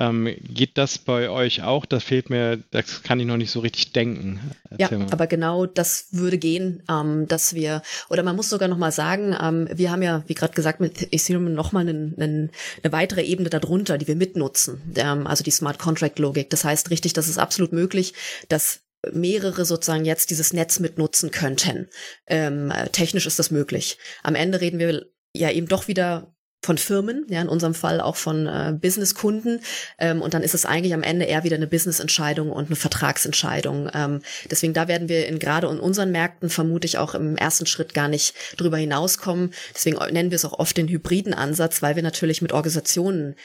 Ähm, 0.00 0.34
geht 0.42 0.78
das 0.78 0.96
bei 0.96 1.28
euch 1.28 1.62
auch? 1.62 1.84
Das 1.84 2.04
fehlt 2.04 2.30
mir, 2.30 2.56
das 2.70 3.02
kann 3.02 3.20
ich 3.20 3.26
noch 3.26 3.36
nicht 3.36 3.50
so 3.50 3.60
richtig 3.60 3.92
denken. 3.92 4.40
Erzähl 4.70 4.98
ja, 4.98 5.04
mal. 5.04 5.12
aber 5.12 5.26
genau 5.26 5.66
das 5.66 6.06
würde 6.12 6.38
gehen, 6.38 6.82
ähm, 6.88 7.28
dass 7.28 7.54
wir, 7.54 7.82
oder 8.08 8.22
man 8.22 8.34
muss 8.34 8.48
sogar 8.48 8.68
noch 8.68 8.78
mal 8.78 8.92
sagen, 8.92 9.36
ähm, 9.38 9.68
wir 9.70 9.90
haben 9.90 10.00
ja, 10.00 10.22
wie 10.26 10.34
gerade 10.34 10.54
gesagt, 10.54 10.80
mit 10.80 11.12
Ethereum 11.12 11.52
noch 11.52 11.72
mal 11.72 11.80
einen, 11.80 12.14
einen, 12.18 12.50
eine 12.82 12.92
weitere 12.92 13.22
Ebene 13.22 13.50
darunter, 13.50 13.98
die 13.98 14.08
wir 14.08 14.16
mitnutzen, 14.16 14.80
ähm, 14.96 15.26
also 15.26 15.44
die 15.44 15.50
Smart 15.50 15.78
Contract 15.78 16.18
Logik. 16.18 16.48
Das 16.48 16.64
heißt 16.64 16.88
richtig, 16.88 17.12
das 17.12 17.28
ist 17.28 17.38
absolut 17.38 17.72
möglich, 17.72 18.14
dass 18.48 18.80
mehrere 19.12 19.66
sozusagen 19.66 20.06
jetzt 20.06 20.30
dieses 20.30 20.54
Netz 20.54 20.78
mitnutzen 20.78 21.30
könnten. 21.30 21.88
Ähm, 22.26 22.72
technisch 22.92 23.26
ist 23.26 23.38
das 23.38 23.50
möglich. 23.50 23.98
Am 24.22 24.34
Ende 24.34 24.62
reden 24.62 24.78
wir 24.78 25.06
ja 25.34 25.50
eben 25.50 25.68
doch 25.68 25.88
wieder 25.88 26.34
von 26.62 26.76
Firmen, 26.76 27.24
ja, 27.28 27.40
in 27.40 27.48
unserem 27.48 27.74
Fall 27.74 28.00
auch 28.00 28.16
von 28.16 28.46
äh, 28.46 28.74
Businesskunden. 28.78 29.60
Ähm, 29.98 30.20
und 30.20 30.34
dann 30.34 30.42
ist 30.42 30.54
es 30.54 30.66
eigentlich 30.66 30.92
am 30.92 31.02
Ende 31.02 31.24
eher 31.24 31.42
wieder 31.42 31.56
eine 31.56 31.66
Businessentscheidung 31.66 32.50
und 32.50 32.66
eine 32.66 32.76
Vertragsentscheidung. 32.76 33.90
Ähm, 33.94 34.20
deswegen 34.50 34.74
da 34.74 34.86
werden 34.86 35.08
wir 35.08 35.26
in 35.26 35.38
gerade 35.38 35.68
in 35.68 35.80
unseren 35.80 36.12
Märkten 36.12 36.50
vermutlich 36.50 36.98
auch 36.98 37.14
im 37.14 37.36
ersten 37.36 37.66
Schritt 37.66 37.94
gar 37.94 38.08
nicht 38.08 38.34
drüber 38.58 38.76
hinauskommen. 38.76 39.54
Deswegen 39.74 39.98
nennen 40.12 40.30
wir 40.30 40.36
es 40.36 40.44
auch 40.44 40.58
oft 40.58 40.76
den 40.76 40.88
hybriden 40.88 41.32
Ansatz, 41.32 41.80
weil 41.80 41.96
wir 41.96 42.02
natürlich 42.02 42.42
mit 42.42 42.52
Organisationen 42.52 43.36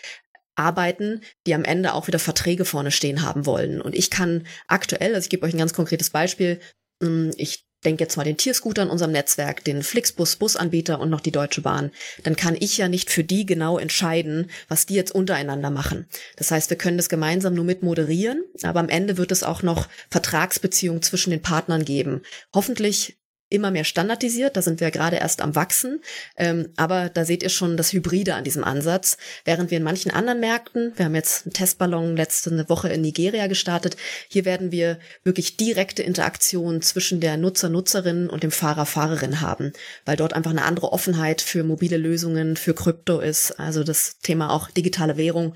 arbeiten, 0.56 1.22
die 1.48 1.54
am 1.54 1.64
Ende 1.64 1.94
auch 1.94 2.08
wieder 2.08 2.20
Verträge 2.20 2.66
vorne 2.66 2.92
stehen 2.92 3.22
haben 3.22 3.46
wollen. 3.46 3.82
Und 3.82 3.96
ich 3.96 4.10
kann 4.10 4.46
aktuell, 4.68 5.14
also 5.14 5.26
ich 5.26 5.30
gebe 5.30 5.46
euch 5.46 5.54
ein 5.54 5.60
ganz 5.60 5.74
konkretes 5.74 6.10
Beispiel, 6.10 6.60
hm, 7.02 7.32
ich 7.38 7.66
denke 7.86 8.04
jetzt 8.04 8.18
mal 8.18 8.24
den 8.24 8.38
Tierscooter 8.38 8.84
in 8.84 8.90
unserem 8.90 9.12
Netzwerk, 9.12 9.64
den 9.64 9.84
Flixbus 9.84 10.36
Busanbieter 10.36 11.00
und 11.00 11.10
noch 11.10 11.22
die 11.22 11.32
Deutsche 11.32 11.62
Bahn, 11.62 11.92
dann 12.24 12.36
kann 12.36 12.58
ich 12.60 12.78
ja 12.78 12.88
nicht 12.88 13.10
für 13.10 13.24
die 13.24 13.46
genau 13.46 13.78
entscheiden, 13.78 14.50
was 14.68 14.86
die 14.86 14.96
jetzt 14.96 15.14
untereinander 15.14 15.70
machen. 15.70 16.08
Das 16.36 16.52
heißt, 16.52 16.70
wir 16.70 16.78
können 16.78 16.98
das 16.98 17.10
gemeinsam 17.10 17.54
nur 17.54 17.66
mit 17.66 17.84
moderieren, 17.84 18.44
aber 18.64 18.80
am 18.80 18.90
Ende 18.90 19.18
wird 19.18 19.32
es 19.32 19.44
auch 19.44 19.62
noch 19.62 19.88
Vertragsbeziehungen 20.10 21.02
zwischen 21.02 21.30
den 21.30 21.42
Partnern 21.42 21.86
geben. 21.86 22.22
Hoffentlich 22.54 23.18
immer 23.50 23.72
mehr 23.72 23.84
standardisiert. 23.84 24.58
Da 24.58 24.62
sind 24.62 24.80
wir 24.80 24.92
gerade 24.92 25.18
erst 25.18 25.42
am 25.42 25.56
Wachsen. 25.56 26.02
Ähm, 26.36 26.70
aber 26.78 27.10
da 27.10 27.26
seht 27.26 27.44
ihr 27.44 27.50
schon 27.50 27.78
das 27.78 27.94
Hybride 27.94 28.36
an 28.36 28.44
diesem 28.44 28.64
Ansatz. 28.64 29.18
Während 29.44 29.72
wir 29.72 29.78
in 29.78 29.84
manchen 29.84 30.12
anderen 30.12 30.40
Märkten, 30.40 30.94
wir 30.96 31.06
haben 31.06 31.16
jetzt 31.16 31.46
einen 31.46 31.54
Testballon 31.54 32.16
letzte 32.16 32.68
Woche 32.70 32.90
in 32.90 33.02
Nigeria 33.02 33.48
gestartet, 33.48 33.98
hier 34.30 34.46
werden 34.46 34.72
wir 34.72 35.00
wirklich 35.24 35.58
direkte 35.58 36.04
Interaktion 36.04 36.82
zwischen 36.82 37.20
der 37.20 37.38
Nutzer, 37.38 37.70
Nutzerin 37.70 38.30
und 38.30 38.44
dem 38.44 38.52
Fahrer, 38.52 38.86
Fahrerin 38.86 39.42
haben, 39.42 39.74
weil 40.06 40.18
dort 40.18 40.34
einfach 40.34 40.52
eine 40.52 40.64
andere 40.64 40.92
Offenheit 40.92 41.42
für 41.42 41.64
mobile 41.64 41.98
Lösungen, 41.98 42.58
für 42.58 42.74
Krypto 42.74 43.20
ist. 43.20 43.60
Also 43.60 43.84
das 43.84 44.20
Thema 44.20 44.52
auch 44.52 44.72
digitale 44.72 45.18
Währung 45.18 45.56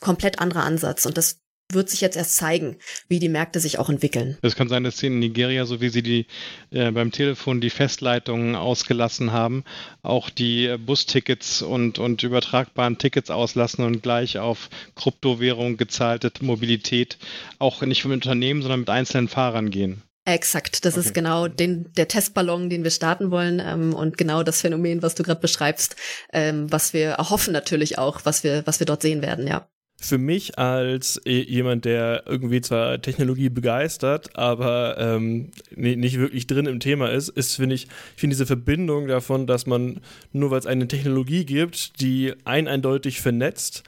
komplett 0.00 0.38
anderer 0.38 0.64
Ansatz. 0.64 1.06
Und 1.06 1.16
das 1.16 1.40
wird 1.70 1.90
sich 1.90 2.00
jetzt 2.00 2.16
erst 2.16 2.36
zeigen, 2.36 2.76
wie 3.08 3.18
die 3.18 3.28
Märkte 3.28 3.60
sich 3.60 3.78
auch 3.78 3.90
entwickeln. 3.90 4.38
Es 4.40 4.56
kann 4.56 4.68
sein, 4.68 4.84
dass 4.84 4.98
sie 4.98 5.08
in 5.08 5.18
Nigeria, 5.18 5.66
so 5.66 5.80
wie 5.80 5.90
sie 5.90 6.02
die 6.02 6.26
äh, 6.70 6.90
beim 6.90 7.12
Telefon 7.12 7.60
die 7.60 7.68
Festleitungen 7.70 8.56
ausgelassen 8.56 9.32
haben, 9.32 9.64
auch 10.02 10.30
die 10.30 10.66
äh, 10.66 10.78
Bustickets 10.78 11.60
und, 11.60 11.98
und 11.98 12.22
übertragbaren 12.22 12.96
Tickets 12.96 13.30
auslassen 13.30 13.84
und 13.84 14.02
gleich 14.02 14.38
auf 14.38 14.70
Kryptowährung 14.94 15.76
gezahlte 15.76 16.32
Mobilität 16.40 17.18
auch 17.58 17.82
nicht 17.82 18.02
vom 18.02 18.12
Unternehmen, 18.12 18.62
sondern 18.62 18.80
mit 18.80 18.90
einzelnen 18.90 19.28
Fahrern 19.28 19.70
gehen. 19.70 20.02
Exakt, 20.24 20.84
das 20.84 20.94
okay. 20.94 21.06
ist 21.06 21.14
genau 21.14 21.48
den, 21.48 21.90
der 21.94 22.08
Testballon, 22.08 22.68
den 22.68 22.84
wir 22.84 22.90
starten 22.90 23.30
wollen 23.30 23.62
ähm, 23.64 23.94
und 23.94 24.18
genau 24.18 24.42
das 24.42 24.60
Phänomen, 24.60 25.02
was 25.02 25.14
du 25.14 25.22
gerade 25.22 25.40
beschreibst, 25.40 25.96
ähm, 26.32 26.70
was 26.70 26.92
wir 26.92 27.10
erhoffen 27.10 27.52
natürlich 27.52 27.98
auch, 27.98 28.20
was 28.24 28.44
wir, 28.44 28.66
was 28.66 28.78
wir 28.78 28.86
dort 28.86 29.02
sehen 29.02 29.22
werden, 29.22 29.46
ja 29.46 29.68
für 30.00 30.18
mich 30.18 30.58
als 30.58 31.20
jemand, 31.24 31.84
der 31.84 32.22
irgendwie 32.26 32.60
zwar 32.60 33.02
Technologie 33.02 33.48
begeistert, 33.48 34.36
aber 34.36 34.96
ähm, 34.98 35.50
nicht 35.74 36.18
wirklich 36.18 36.46
drin 36.46 36.66
im 36.66 36.78
Thema 36.78 37.10
ist, 37.10 37.28
ist, 37.30 37.56
finde 37.56 37.74
ich, 37.74 37.84
ich 38.14 38.20
finde 38.20 38.34
diese 38.34 38.46
Verbindung 38.46 39.08
davon, 39.08 39.48
dass 39.48 39.66
man 39.66 40.00
nur 40.32 40.52
weil 40.52 40.60
es 40.60 40.66
eine 40.66 40.86
Technologie 40.86 41.44
gibt, 41.44 42.00
die 42.00 42.32
ein 42.44 42.68
eindeutig 42.68 43.20
vernetzt, 43.20 43.82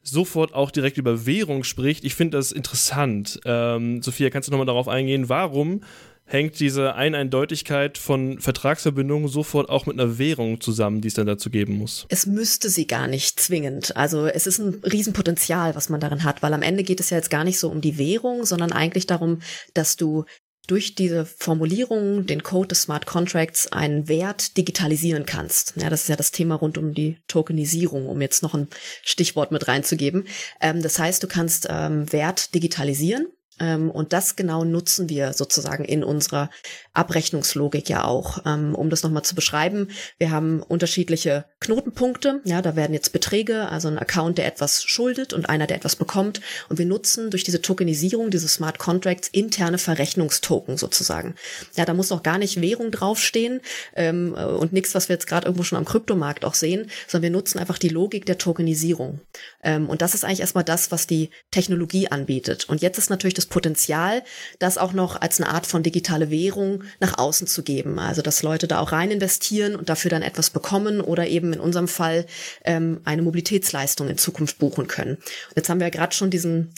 sofort 0.00 0.54
auch 0.54 0.70
direkt 0.70 0.96
über 0.96 1.26
Währung 1.26 1.64
spricht. 1.64 2.04
Ich 2.04 2.14
finde 2.14 2.38
das 2.38 2.52
interessant. 2.52 3.40
Ähm, 3.44 4.00
Sophia, 4.00 4.30
kannst 4.30 4.48
du 4.48 4.52
nochmal 4.52 4.66
darauf 4.66 4.86
eingehen, 4.86 5.28
warum 5.28 5.82
hängt 6.28 6.60
diese 6.60 6.94
Eineindeutigkeit 6.94 7.98
von 7.98 8.38
Vertragsverbindungen 8.38 9.28
sofort 9.28 9.68
auch 9.68 9.86
mit 9.86 9.98
einer 9.98 10.18
Währung 10.18 10.60
zusammen, 10.60 11.00
die 11.00 11.08
es 11.08 11.14
dann 11.14 11.26
dazu 11.26 11.50
geben 11.50 11.78
muss? 11.78 12.06
Es 12.10 12.26
müsste 12.26 12.68
sie 12.68 12.86
gar 12.86 13.08
nicht 13.08 13.40
zwingend. 13.40 13.96
Also 13.96 14.26
es 14.26 14.46
ist 14.46 14.58
ein 14.58 14.82
Riesenpotenzial, 14.84 15.74
was 15.74 15.88
man 15.88 16.00
darin 16.00 16.24
hat, 16.24 16.42
weil 16.42 16.54
am 16.54 16.62
Ende 16.62 16.84
geht 16.84 17.00
es 17.00 17.10
ja 17.10 17.16
jetzt 17.16 17.30
gar 17.30 17.44
nicht 17.44 17.58
so 17.58 17.70
um 17.70 17.80
die 17.80 17.98
Währung, 17.98 18.44
sondern 18.44 18.72
eigentlich 18.72 19.06
darum, 19.06 19.40
dass 19.74 19.96
du 19.96 20.24
durch 20.66 20.94
diese 20.94 21.24
Formulierung, 21.24 22.26
den 22.26 22.42
Code 22.42 22.68
des 22.68 22.82
Smart 22.82 23.06
Contracts, 23.06 23.72
einen 23.72 24.06
Wert 24.06 24.58
digitalisieren 24.58 25.24
kannst. 25.24 25.72
Ja, 25.76 25.88
das 25.88 26.02
ist 26.02 26.08
ja 26.08 26.16
das 26.16 26.30
Thema 26.30 26.56
rund 26.56 26.76
um 26.76 26.92
die 26.92 27.16
Tokenisierung, 27.26 28.06
um 28.06 28.20
jetzt 28.20 28.42
noch 28.42 28.52
ein 28.54 28.68
Stichwort 29.02 29.50
mit 29.50 29.66
reinzugeben. 29.66 30.28
Ähm, 30.60 30.82
das 30.82 30.98
heißt, 30.98 31.22
du 31.22 31.26
kannst 31.26 31.66
ähm, 31.70 32.12
Wert 32.12 32.54
digitalisieren 32.54 33.28
und 33.60 34.12
das 34.12 34.36
genau 34.36 34.64
nutzen 34.64 35.08
wir 35.08 35.32
sozusagen 35.32 35.84
in 35.84 36.04
unserer 36.04 36.50
Abrechnungslogik 36.94 37.88
ja 37.88 38.04
auch. 38.04 38.38
Ähm, 38.46 38.74
um 38.74 38.90
das 38.90 39.02
nochmal 39.02 39.24
zu 39.24 39.34
beschreiben, 39.34 39.88
wir 40.18 40.30
haben 40.30 40.62
unterschiedliche 40.62 41.44
Knotenpunkte. 41.60 42.40
Ja, 42.44 42.62
da 42.62 42.76
werden 42.76 42.94
jetzt 42.94 43.12
Beträge, 43.12 43.68
also 43.68 43.88
ein 43.88 43.98
Account, 43.98 44.38
der 44.38 44.46
etwas 44.46 44.84
schuldet 44.84 45.32
und 45.32 45.48
einer, 45.48 45.66
der 45.66 45.76
etwas 45.76 45.96
bekommt. 45.96 46.40
Und 46.68 46.78
wir 46.78 46.86
nutzen 46.86 47.30
durch 47.30 47.44
diese 47.44 47.62
Tokenisierung, 47.62 48.30
diese 48.30 48.48
Smart 48.48 48.78
Contracts, 48.78 49.28
interne 49.28 49.78
Verrechnungstoken 49.78 50.76
sozusagen. 50.76 51.34
Ja, 51.76 51.84
da 51.84 51.94
muss 51.94 52.12
auch 52.12 52.22
gar 52.22 52.38
nicht 52.38 52.60
Währung 52.60 52.90
draufstehen 52.90 53.60
ähm, 53.94 54.34
und 54.34 54.72
nichts, 54.72 54.94
was 54.94 55.08
wir 55.08 55.14
jetzt 55.14 55.26
gerade 55.26 55.46
irgendwo 55.46 55.64
schon 55.64 55.78
am 55.78 55.84
Kryptomarkt 55.84 56.44
auch 56.44 56.54
sehen, 56.54 56.90
sondern 57.06 57.32
wir 57.32 57.36
nutzen 57.38 57.58
einfach 57.58 57.78
die 57.78 57.88
Logik 57.88 58.26
der 58.26 58.38
Tokenisierung. 58.38 59.20
und 59.64 60.02
das 60.02 60.14
ist 60.14 60.24
eigentlich 60.24 60.40
erstmal 60.40 60.64
das, 60.64 60.90
was 60.90 61.06
die 61.06 61.30
Technologie 61.50 62.08
anbietet. 62.08 62.68
Und 62.68 62.82
jetzt 62.82 62.98
ist 62.98 63.10
natürlich 63.10 63.34
das 63.34 63.46
Potenzial, 63.48 64.22
das 64.58 64.78
auch 64.78 64.92
noch 64.92 65.20
als 65.20 65.40
eine 65.40 65.50
Art 65.50 65.66
von 65.66 65.82
digitale 65.82 66.30
Währung 66.30 66.84
nach 67.00 67.18
außen 67.18 67.46
zu 67.46 67.62
geben. 67.62 67.98
Also 67.98 68.22
dass 68.22 68.42
Leute 68.42 68.68
da 68.68 68.80
auch 68.80 68.92
rein 68.92 69.10
investieren 69.10 69.76
und 69.76 69.88
dafür 69.88 70.10
dann 70.10 70.22
etwas 70.22 70.50
bekommen 70.50 71.00
oder 71.00 71.26
eben 71.26 71.52
in 71.52 71.60
unserem 71.60 71.88
Fall 71.88 72.26
ähm, 72.64 73.00
eine 73.04 73.22
Mobilitätsleistung 73.22 74.08
in 74.08 74.18
Zukunft 74.18 74.58
buchen 74.58 74.86
können. 74.86 75.16
Und 75.16 75.56
jetzt 75.56 75.68
haben 75.68 75.80
wir 75.80 75.86
ja 75.86 75.90
gerade 75.90 76.14
schon 76.14 76.30
diesen 76.30 76.72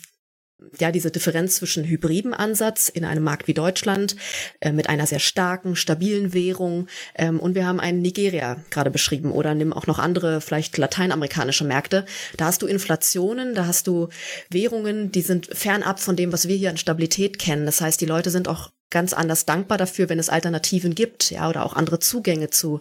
ja, 0.79 0.91
diese 0.93 1.11
Differenz 1.11 1.57
zwischen 1.57 1.85
hybriden 1.85 2.35
Ansatz 2.35 2.89
in 2.89 3.05
einem 3.05 3.25
Markt 3.25 3.49
wie 3.49 3.55
Deutschland 3.55 4.17
äh, 4.61 4.73
mit 4.73 4.89
einer 4.89 5.07
sehr 5.07 5.19
starken, 5.19 5.77
stabilen 5.77 6.33
Währung 6.33 6.87
ähm, 7.15 7.41
und 7.41 7.55
wir 7.55 7.67
haben 7.67 7.81
einen 7.81 8.03
Nigeria 8.03 8.57
gerade 8.71 8.91
beschrieben 8.91 9.33
oder 9.33 9.55
nimm 9.55 9.73
auch 9.73 9.87
noch 9.87 9.99
andere, 9.99 10.41
vielleicht 10.41 10.79
lateinamerikanische 10.79 11.65
Märkte. 11.65 12.05
Da 12.37 12.47
hast 12.47 12.63
du 12.63 12.67
Inflationen, 12.67 13.55
da 13.55 13.67
hast 13.67 13.87
du 13.87 14.09
Währungen, 14.51 15.13
die 15.13 15.23
sind 15.23 15.49
fernab 15.53 16.01
von 16.01 16.17
dem, 16.17 16.33
was 16.33 16.49
wir 16.49 16.57
hier 16.57 16.71
an 16.71 16.77
Stabilität 16.77 17.39
kennen. 17.39 17.67
Das 17.67 17.81
heißt, 17.81 18.01
die 18.01 18.07
Leute 18.07 18.31
sind 18.31 18.49
auch 18.49 18.71
ganz 18.91 19.13
anders 19.13 19.47
dankbar 19.47 19.79
dafür, 19.79 20.09
wenn 20.09 20.19
es 20.19 20.29
Alternativen 20.29 20.95
gibt, 20.95 21.31
ja, 21.31 21.49
oder 21.49 21.65
auch 21.65 21.75
andere 21.75 22.01
Zugänge 22.01 22.51
zu 22.51 22.81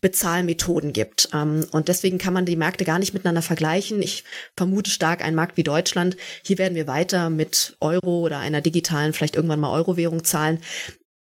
Bezahlmethoden 0.00 0.92
gibt. 0.92 1.28
Ähm, 1.32 1.66
und 1.70 1.88
deswegen 1.88 2.18
kann 2.18 2.34
man 2.34 2.44
die 2.44 2.56
Märkte 2.56 2.84
gar 2.84 2.98
nicht 2.98 3.14
miteinander 3.14 3.42
vergleichen. 3.42 4.02
Ich 4.02 4.24
vermute 4.56 4.90
stark 4.90 5.24
ein 5.24 5.34
Markt 5.34 5.56
wie 5.56 5.62
Deutschland. 5.62 6.16
Hier 6.44 6.58
werden 6.58 6.74
wir 6.74 6.86
weiter 6.86 7.30
mit 7.30 7.76
Euro 7.80 8.20
oder 8.20 8.38
einer 8.38 8.60
digitalen, 8.60 9.12
vielleicht 9.12 9.36
irgendwann 9.36 9.60
mal 9.60 9.72
Euro-Währung 9.72 10.24
zahlen. 10.24 10.58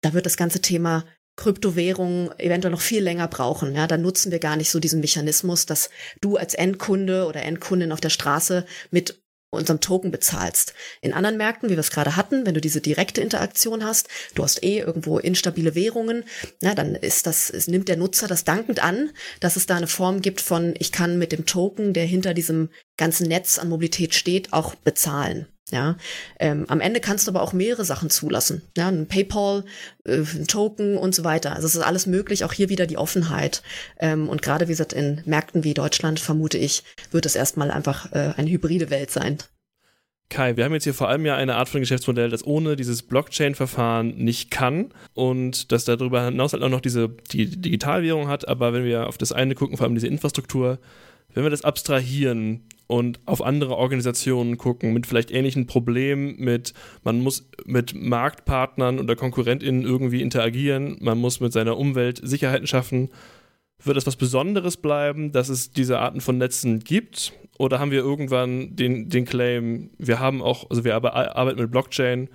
Da 0.01 0.14
wird 0.14 0.27
das 0.27 0.37
ganze 0.37 0.61
Thema 0.61 1.05
Kryptowährungen 1.37 2.31
eventuell 2.38 2.73
noch 2.73 2.81
viel 2.81 3.03
länger 3.03 3.27
brauchen. 3.27 3.75
Ja, 3.75 3.87
dann 3.87 4.03
nutzen 4.03 4.33
wir 4.33 4.38
gar 4.38 4.57
nicht 4.57 4.71
so 4.71 4.81
diesen 4.81 5.01
Mechanismus, 5.01 5.64
dass 5.64 5.88
du 6.21 6.37
als 6.37 6.55
Endkunde 6.55 7.27
oder 7.27 7.42
Endkundin 7.42 7.92
auf 7.92 8.01
der 8.01 8.11
Straße 8.11 8.66
mit 8.90 9.21
unserem 9.52 9.80
Token 9.80 10.10
bezahlst. 10.10 10.74
In 11.00 11.12
anderen 11.12 11.36
Märkten, 11.36 11.68
wie 11.68 11.74
wir 11.74 11.80
es 11.80 11.90
gerade 11.90 12.16
hatten, 12.16 12.46
wenn 12.46 12.54
du 12.54 12.60
diese 12.60 12.80
direkte 12.80 13.20
Interaktion 13.20 13.84
hast, 13.84 14.08
du 14.34 14.42
hast 14.42 14.62
eh 14.64 14.78
irgendwo 14.78 15.18
instabile 15.18 15.74
Währungen, 15.74 16.24
na, 16.60 16.74
dann 16.74 16.94
ist 16.94 17.26
das, 17.26 17.50
es 17.50 17.68
nimmt 17.68 17.88
der 17.88 17.96
Nutzer 17.96 18.26
das 18.26 18.44
dankend 18.44 18.82
an, 18.82 19.10
dass 19.40 19.56
es 19.56 19.66
da 19.66 19.76
eine 19.76 19.86
Form 19.86 20.22
gibt 20.22 20.40
von, 20.40 20.74
ich 20.78 20.90
kann 20.90 21.18
mit 21.18 21.32
dem 21.32 21.44
Token, 21.44 21.92
der 21.92 22.06
hinter 22.06 22.34
diesem 22.34 22.70
ganzen 22.96 23.28
Netz 23.28 23.58
an 23.58 23.68
Mobilität 23.68 24.14
steht, 24.14 24.52
auch 24.52 24.74
bezahlen. 24.74 25.46
Ja, 25.72 25.96
ähm, 26.38 26.66
am 26.68 26.82
Ende 26.82 27.00
kannst 27.00 27.26
du 27.26 27.30
aber 27.30 27.40
auch 27.40 27.54
mehrere 27.54 27.87
Sachen 27.87 28.11
zulassen. 28.11 28.61
Ja, 28.76 28.88
ein 28.88 29.08
PayPal, 29.08 29.64
äh, 30.04 30.18
ein 30.18 30.46
Token 30.46 30.98
und 30.98 31.14
so 31.14 31.24
weiter. 31.24 31.54
Also 31.56 31.66
es 31.66 31.74
ist 31.74 31.80
alles 31.80 32.06
möglich. 32.06 32.44
Auch 32.44 32.52
hier 32.52 32.68
wieder 32.68 32.87
die 32.87 32.98
Offenheit. 32.98 33.62
Ähm, 33.98 34.28
und 34.28 34.42
gerade 34.42 34.68
wie 34.68 34.72
gesagt 34.72 34.92
in 34.92 35.22
Märkten 35.24 35.64
wie 35.64 35.72
Deutschland 35.72 36.20
vermute 36.20 36.58
ich, 36.58 36.85
wird 37.11 37.24
es 37.24 37.37
erstmal 37.37 37.70
einfach 37.70 38.12
äh, 38.12 38.35
eine 38.37 38.50
hybride 38.50 38.90
Welt 38.90 39.11
sein. 39.11 39.38
Kai, 40.28 40.58
wir 40.58 40.64
haben 40.64 40.74
jetzt 40.74 40.85
hier 40.85 40.94
vor 40.94 41.08
allem 41.08 41.24
ja 41.24 41.37
eine 41.37 41.56
Art 41.56 41.70
von 41.70 41.80
Geschäftsmodell, 41.80 42.28
das 42.28 42.46
ohne 42.46 42.76
dieses 42.76 43.02
Blockchain-Verfahren 43.02 44.16
nicht 44.16 44.50
kann 44.50 44.92
und 45.14 45.72
das 45.72 45.85
darüber 45.85 46.26
hinaus 46.26 46.52
halt 46.52 46.62
auch 46.62 46.68
noch 46.68 46.80
diese 46.82 47.08
die 47.08 47.46
Digitalwährung 47.46 48.28
hat. 48.28 48.46
Aber 48.46 48.74
wenn 48.74 48.85
wir 48.85 49.06
auf 49.08 49.16
das 49.16 49.32
eine 49.32 49.54
gucken, 49.54 49.78
vor 49.78 49.85
allem 49.85 49.94
diese 49.94 50.06
Infrastruktur, 50.06 50.78
wenn 51.35 51.42
wir 51.42 51.51
das 51.51 51.64
abstrahieren 51.64 52.62
und 52.87 53.21
auf 53.25 53.42
andere 53.42 53.77
Organisationen 53.77 54.59
gucken 54.59 54.92
mit 54.92 55.07
vielleicht 55.07 55.31
ähnlichen 55.31 55.66
Problemen, 55.66 56.37
mit 56.38 56.75
man 57.05 57.21
muss 57.21 57.49
mit 57.64 57.95
Marktpartnern 57.95 58.99
oder 58.99 59.16
KonkurrentInnen 59.16 59.83
irgendwie 59.83 60.21
interagieren, 60.21 60.97
man 61.01 61.18
muss 61.18 61.40
mit 61.40 61.53
seiner 61.53 61.79
Umwelt 61.79 62.21
Sicherheiten 62.23 62.66
schaffen. 62.66 63.11
Wird 63.83 63.97
es 63.97 64.07
was 64.07 64.16
Besonderes 64.16 64.77
bleiben, 64.77 65.33
dass 65.33 65.49
es 65.49 65.73
diese 65.73 65.99
Arten 65.99 66.21
von 66.21 66.38
Netzen 66.38 66.81
gibt? 66.81 67.33
Oder 67.59 67.79
haben 67.79 67.90
wir 67.90 68.01
irgendwann 68.01 68.77
den, 68.77 69.09
den 69.09 69.25
Claim, 69.25 69.90
wir 69.99 70.21
haben 70.21 70.42
auch, 70.42 70.68
also 70.71 70.85
wir 70.85 70.95
arbeiten 70.95 71.61
mit 71.61 71.71
Blockchain, 71.71 72.29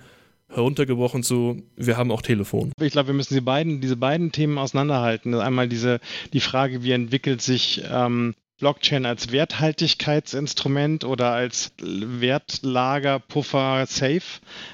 heruntergebrochen 0.48 1.22
zu, 1.22 1.62
wir 1.76 1.96
haben 1.96 2.10
auch 2.10 2.22
Telefon. 2.22 2.72
Ich 2.80 2.92
glaube, 2.92 3.08
wir 3.08 3.14
müssen 3.14 3.34
die 3.34 3.40
beiden, 3.40 3.80
diese 3.80 3.96
beiden 3.96 4.32
Themen 4.32 4.58
auseinanderhalten. 4.58 5.34
Einmal 5.34 5.68
diese, 5.68 6.00
die 6.32 6.40
Frage, 6.40 6.82
wie 6.82 6.92
entwickelt 6.92 7.42
sich 7.42 7.82
ähm, 7.90 8.34
Blockchain 8.58 9.06
als 9.06 9.30
Werthaltigkeitsinstrument 9.30 11.04
oder 11.04 11.30
als 11.30 11.70
Wertlager, 11.80 13.20
Puffer, 13.20 13.86
Safe 13.86 14.20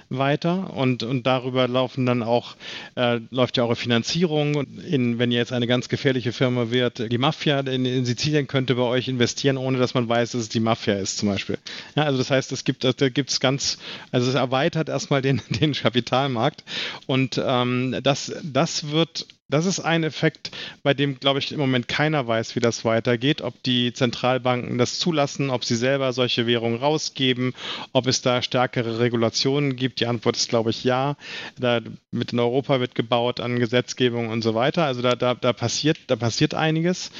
weiter 0.08 0.72
und, 0.74 1.02
und 1.02 1.26
darüber 1.26 1.68
laufen 1.68 2.06
dann 2.06 2.22
auch, 2.22 2.56
äh, 2.96 3.20
läuft 3.30 3.56
ja 3.56 3.64
eure 3.64 3.76
Finanzierung. 3.76 4.64
In, 4.84 5.18
wenn 5.18 5.30
ihr 5.30 5.38
jetzt 5.38 5.52
eine 5.52 5.66
ganz 5.66 5.88
gefährliche 5.88 6.32
Firma 6.32 6.70
wird, 6.70 7.12
die 7.12 7.18
Mafia 7.18 7.60
in, 7.60 7.84
in, 7.84 8.06
Sizilien 8.06 8.46
könnte 8.46 8.74
bei 8.76 8.82
euch 8.82 9.08
investieren, 9.08 9.58
ohne 9.58 9.78
dass 9.78 9.92
man 9.92 10.08
weiß, 10.08 10.32
dass 10.32 10.42
es 10.42 10.48
die 10.48 10.60
Mafia 10.60 10.94
ist 10.94 11.18
zum 11.18 11.28
Beispiel. 11.28 11.58
Ja, 11.94 12.04
also 12.04 12.16
das 12.16 12.30
heißt, 12.30 12.52
es 12.52 12.64
gibt, 12.64 12.84
da 12.84 12.92
gibt 13.10 13.30
es 13.30 13.40
ganz, 13.40 13.78
also 14.12 14.28
es 14.28 14.34
erweitert 14.34 14.88
erstmal 14.88 15.20
den, 15.20 15.42
den 15.48 15.74
Kapitalmarkt 15.74 16.64
und 17.06 17.40
ähm, 17.44 17.96
das, 18.02 18.32
das 18.42 18.90
wird 18.90 19.26
das 19.48 19.66
ist 19.66 19.80
ein 19.80 20.04
Effekt, 20.04 20.50
bei 20.82 20.94
dem, 20.94 21.20
glaube 21.20 21.38
ich, 21.38 21.52
im 21.52 21.58
Moment 21.58 21.86
keiner 21.86 22.26
weiß, 22.26 22.56
wie 22.56 22.60
das 22.60 22.84
weitergeht, 22.84 23.42
ob 23.42 23.62
die 23.62 23.92
Zentralbanken 23.92 24.78
das 24.78 24.98
zulassen, 24.98 25.50
ob 25.50 25.64
sie 25.64 25.76
selber 25.76 26.14
solche 26.14 26.46
Währungen 26.46 26.78
rausgeben, 26.78 27.52
ob 27.92 28.06
es 28.06 28.22
da 28.22 28.40
stärkere 28.40 29.00
Regulationen 29.00 29.76
gibt. 29.76 30.00
Die 30.00 30.06
Antwort 30.06 30.36
ist, 30.36 30.48
glaube 30.48 30.70
ich, 30.70 30.82
ja. 30.82 31.16
Da 31.58 31.80
mit 32.10 32.32
in 32.32 32.40
Europa 32.40 32.80
wird 32.80 32.94
gebaut 32.94 33.38
an 33.38 33.58
Gesetzgebung 33.58 34.28
und 34.28 34.40
so 34.40 34.54
weiter. 34.54 34.86
Also 34.86 35.02
da, 35.02 35.14
da, 35.14 35.34
da 35.34 35.52
passiert, 35.52 35.98
da 36.06 36.16
passiert 36.16 36.54
einiges. 36.54 37.10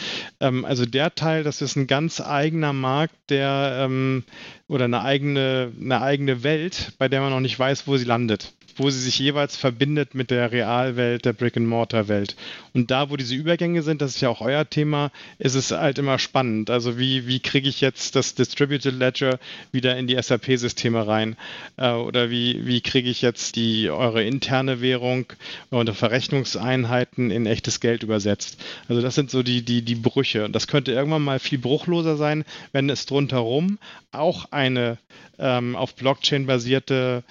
Ähm, 0.40 0.64
also 0.64 0.86
der 0.86 1.14
Teil, 1.14 1.44
das 1.44 1.60
ist 1.60 1.76
ein 1.76 1.86
ganz 1.86 2.22
eigener 2.22 2.72
Markt, 2.72 3.14
der 3.28 3.80
ähm, 3.80 4.24
oder 4.66 4.86
eine 4.86 5.02
eigene, 5.02 5.72
eine 5.78 6.00
eigene 6.00 6.42
Welt, 6.42 6.92
bei 6.98 7.08
der 7.08 7.20
man 7.20 7.30
noch 7.30 7.40
nicht 7.40 7.58
weiß, 7.58 7.86
wo 7.86 7.98
sie 7.98 8.04
landet 8.04 8.54
wo 8.76 8.90
sie 8.90 9.00
sich 9.00 9.18
jeweils 9.18 9.56
verbindet 9.56 10.14
mit 10.14 10.30
der 10.30 10.52
Realwelt, 10.52 11.24
der 11.24 11.32
Brick-and-Mortar-Welt. 11.32 12.36
Und 12.72 12.90
da, 12.90 13.10
wo 13.10 13.16
diese 13.16 13.34
Übergänge 13.34 13.82
sind, 13.82 14.02
das 14.02 14.16
ist 14.16 14.20
ja 14.20 14.28
auch 14.28 14.40
euer 14.40 14.68
Thema, 14.68 15.12
ist 15.38 15.54
es 15.54 15.70
halt 15.70 15.98
immer 15.98 16.18
spannend. 16.18 16.70
Also 16.70 16.98
wie, 16.98 17.26
wie 17.26 17.40
kriege 17.40 17.68
ich 17.68 17.80
jetzt 17.80 18.16
das 18.16 18.34
Distributed 18.34 18.94
Ledger 18.94 19.38
wieder 19.70 19.96
in 19.96 20.06
die 20.06 20.20
SAP-Systeme 20.20 21.06
rein? 21.06 21.36
Äh, 21.76 21.90
oder 21.90 22.30
wie, 22.30 22.66
wie 22.66 22.80
kriege 22.80 23.08
ich 23.08 23.22
jetzt 23.22 23.56
die 23.56 23.90
eure 23.90 24.24
interne 24.24 24.80
Währung 24.80 25.26
und 25.70 25.90
Verrechnungseinheiten 25.90 27.30
in 27.30 27.46
echtes 27.46 27.80
Geld 27.80 28.02
übersetzt? 28.02 28.60
Also 28.88 29.00
das 29.02 29.14
sind 29.14 29.30
so 29.30 29.42
die, 29.42 29.62
die, 29.62 29.82
die 29.82 29.94
Brüche. 29.94 30.44
Und 30.44 30.54
das 30.54 30.66
könnte 30.66 30.92
irgendwann 30.92 31.22
mal 31.22 31.38
viel 31.38 31.58
bruchloser 31.58 32.16
sein, 32.16 32.44
wenn 32.72 32.90
es 32.90 33.06
drumherum 33.06 33.78
auch 34.10 34.46
eine 34.50 34.98
ähm, 35.38 35.76
auf 35.76 35.94
Blockchain 35.94 36.46
basierte 36.46 37.24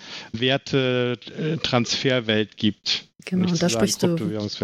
Werte-Transferwelt 1.37 2.57
gibt. 2.57 3.07
Genau, 3.25 3.49
und 3.49 3.61
da 3.61 3.69
sprichst 3.69 4.03
du 4.03 4.17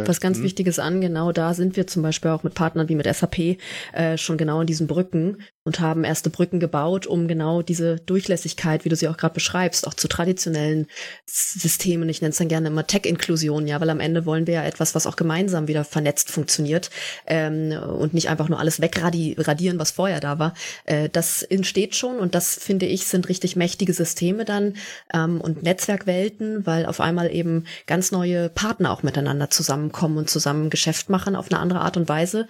was 0.06 0.19
ganz 0.19 0.39
mhm. 0.39 0.43
Wichtiges 0.43 0.80
an. 0.80 1.02
Genau 1.02 1.32
da 1.32 1.54
sind 1.54 1.76
wir 1.76 1.88
zum 1.88 2.04
Beispiel 2.04 2.32
auch 2.32 2.43
mit 2.43 2.54
Partnern 2.54 2.89
wie 2.89 2.95
mit 2.95 3.13
SAP 3.13 3.58
äh, 3.93 4.17
schon 4.17 4.38
genau 4.38 4.62
in 4.62 4.67
diesen 4.67 4.88
Brücken 4.88 5.38
und 5.69 5.80
haben 5.80 6.04
erste 6.04 6.32
Brücken 6.32 6.60
gebaut, 6.60 7.06
um 7.06 7.28
genau 7.28 7.62
diese 7.62 7.98
Durchlässigkeit, 7.98 8.86
wie 8.86 8.89
du 8.89 8.95
sie 8.95 9.08
auch 9.08 9.17
gerade 9.17 9.36
beschreibst, 9.36 9.86
auch 9.86 9.93
zu 9.93 10.08
traditionellen 10.08 10.88
Systemen, 11.28 12.10
ich 12.10 12.22
nenne 12.22 12.32
es 12.32 12.38
dann 12.38 12.48
gerne 12.48 12.69
immer 12.69 12.88
Tech-Inklusion, 12.88 13.67
ja, 13.67 13.80
weil 13.80 13.91
am 13.91 14.00
Ende 14.00 14.26
wollen 14.26 14.48
wir 14.48 14.56
ja 14.56 14.63
etwas, 14.63 14.95
was 14.95 15.06
auch 15.06 15.15
gemeinsam 15.15 15.67
wieder 15.67 15.84
vernetzt 15.84 16.32
funktioniert 16.32 16.89
ähm, 17.28 17.72
und 17.72 18.15
nicht 18.15 18.30
einfach 18.30 18.50
nur 18.50 18.60
alles 18.60 18.82
wegradieren, 18.82 19.80
was 19.80 19.91
vorher 19.91 20.19
da 20.19 20.39
war. 20.39 20.56
Äh, 20.86 21.08
das 21.10 21.43
entsteht 21.43 21.95
schon 21.95 22.17
und 22.17 22.34
das, 22.34 22.56
finde 22.56 22.88
ich, 22.88 23.06
sind 23.06 23.30
richtig 23.30 23.56
mächtige 23.56 23.93
Systeme 23.93 24.45
dann 24.45 24.74
ähm, 25.13 25.39
und 25.39 25.62
Netzwerkwelten, 25.62 26.65
weil 26.65 26.88
auf 26.88 27.00
einmal 27.00 27.32
eben 27.32 27.65
ganz 27.86 28.12
neue 28.12 28.48
Partner 28.49 28.91
auch 28.91 29.03
miteinander 29.03 29.49
zusammenkommen 29.49 30.17
und 30.17 30.29
zusammen 30.29 30.69
Geschäft 30.69 31.09
machen 31.09 31.35
auf 31.35 31.51
eine 31.51 31.59
andere 31.59 31.81
Art 31.81 31.97
und 31.97 32.09
Weise 32.09 32.47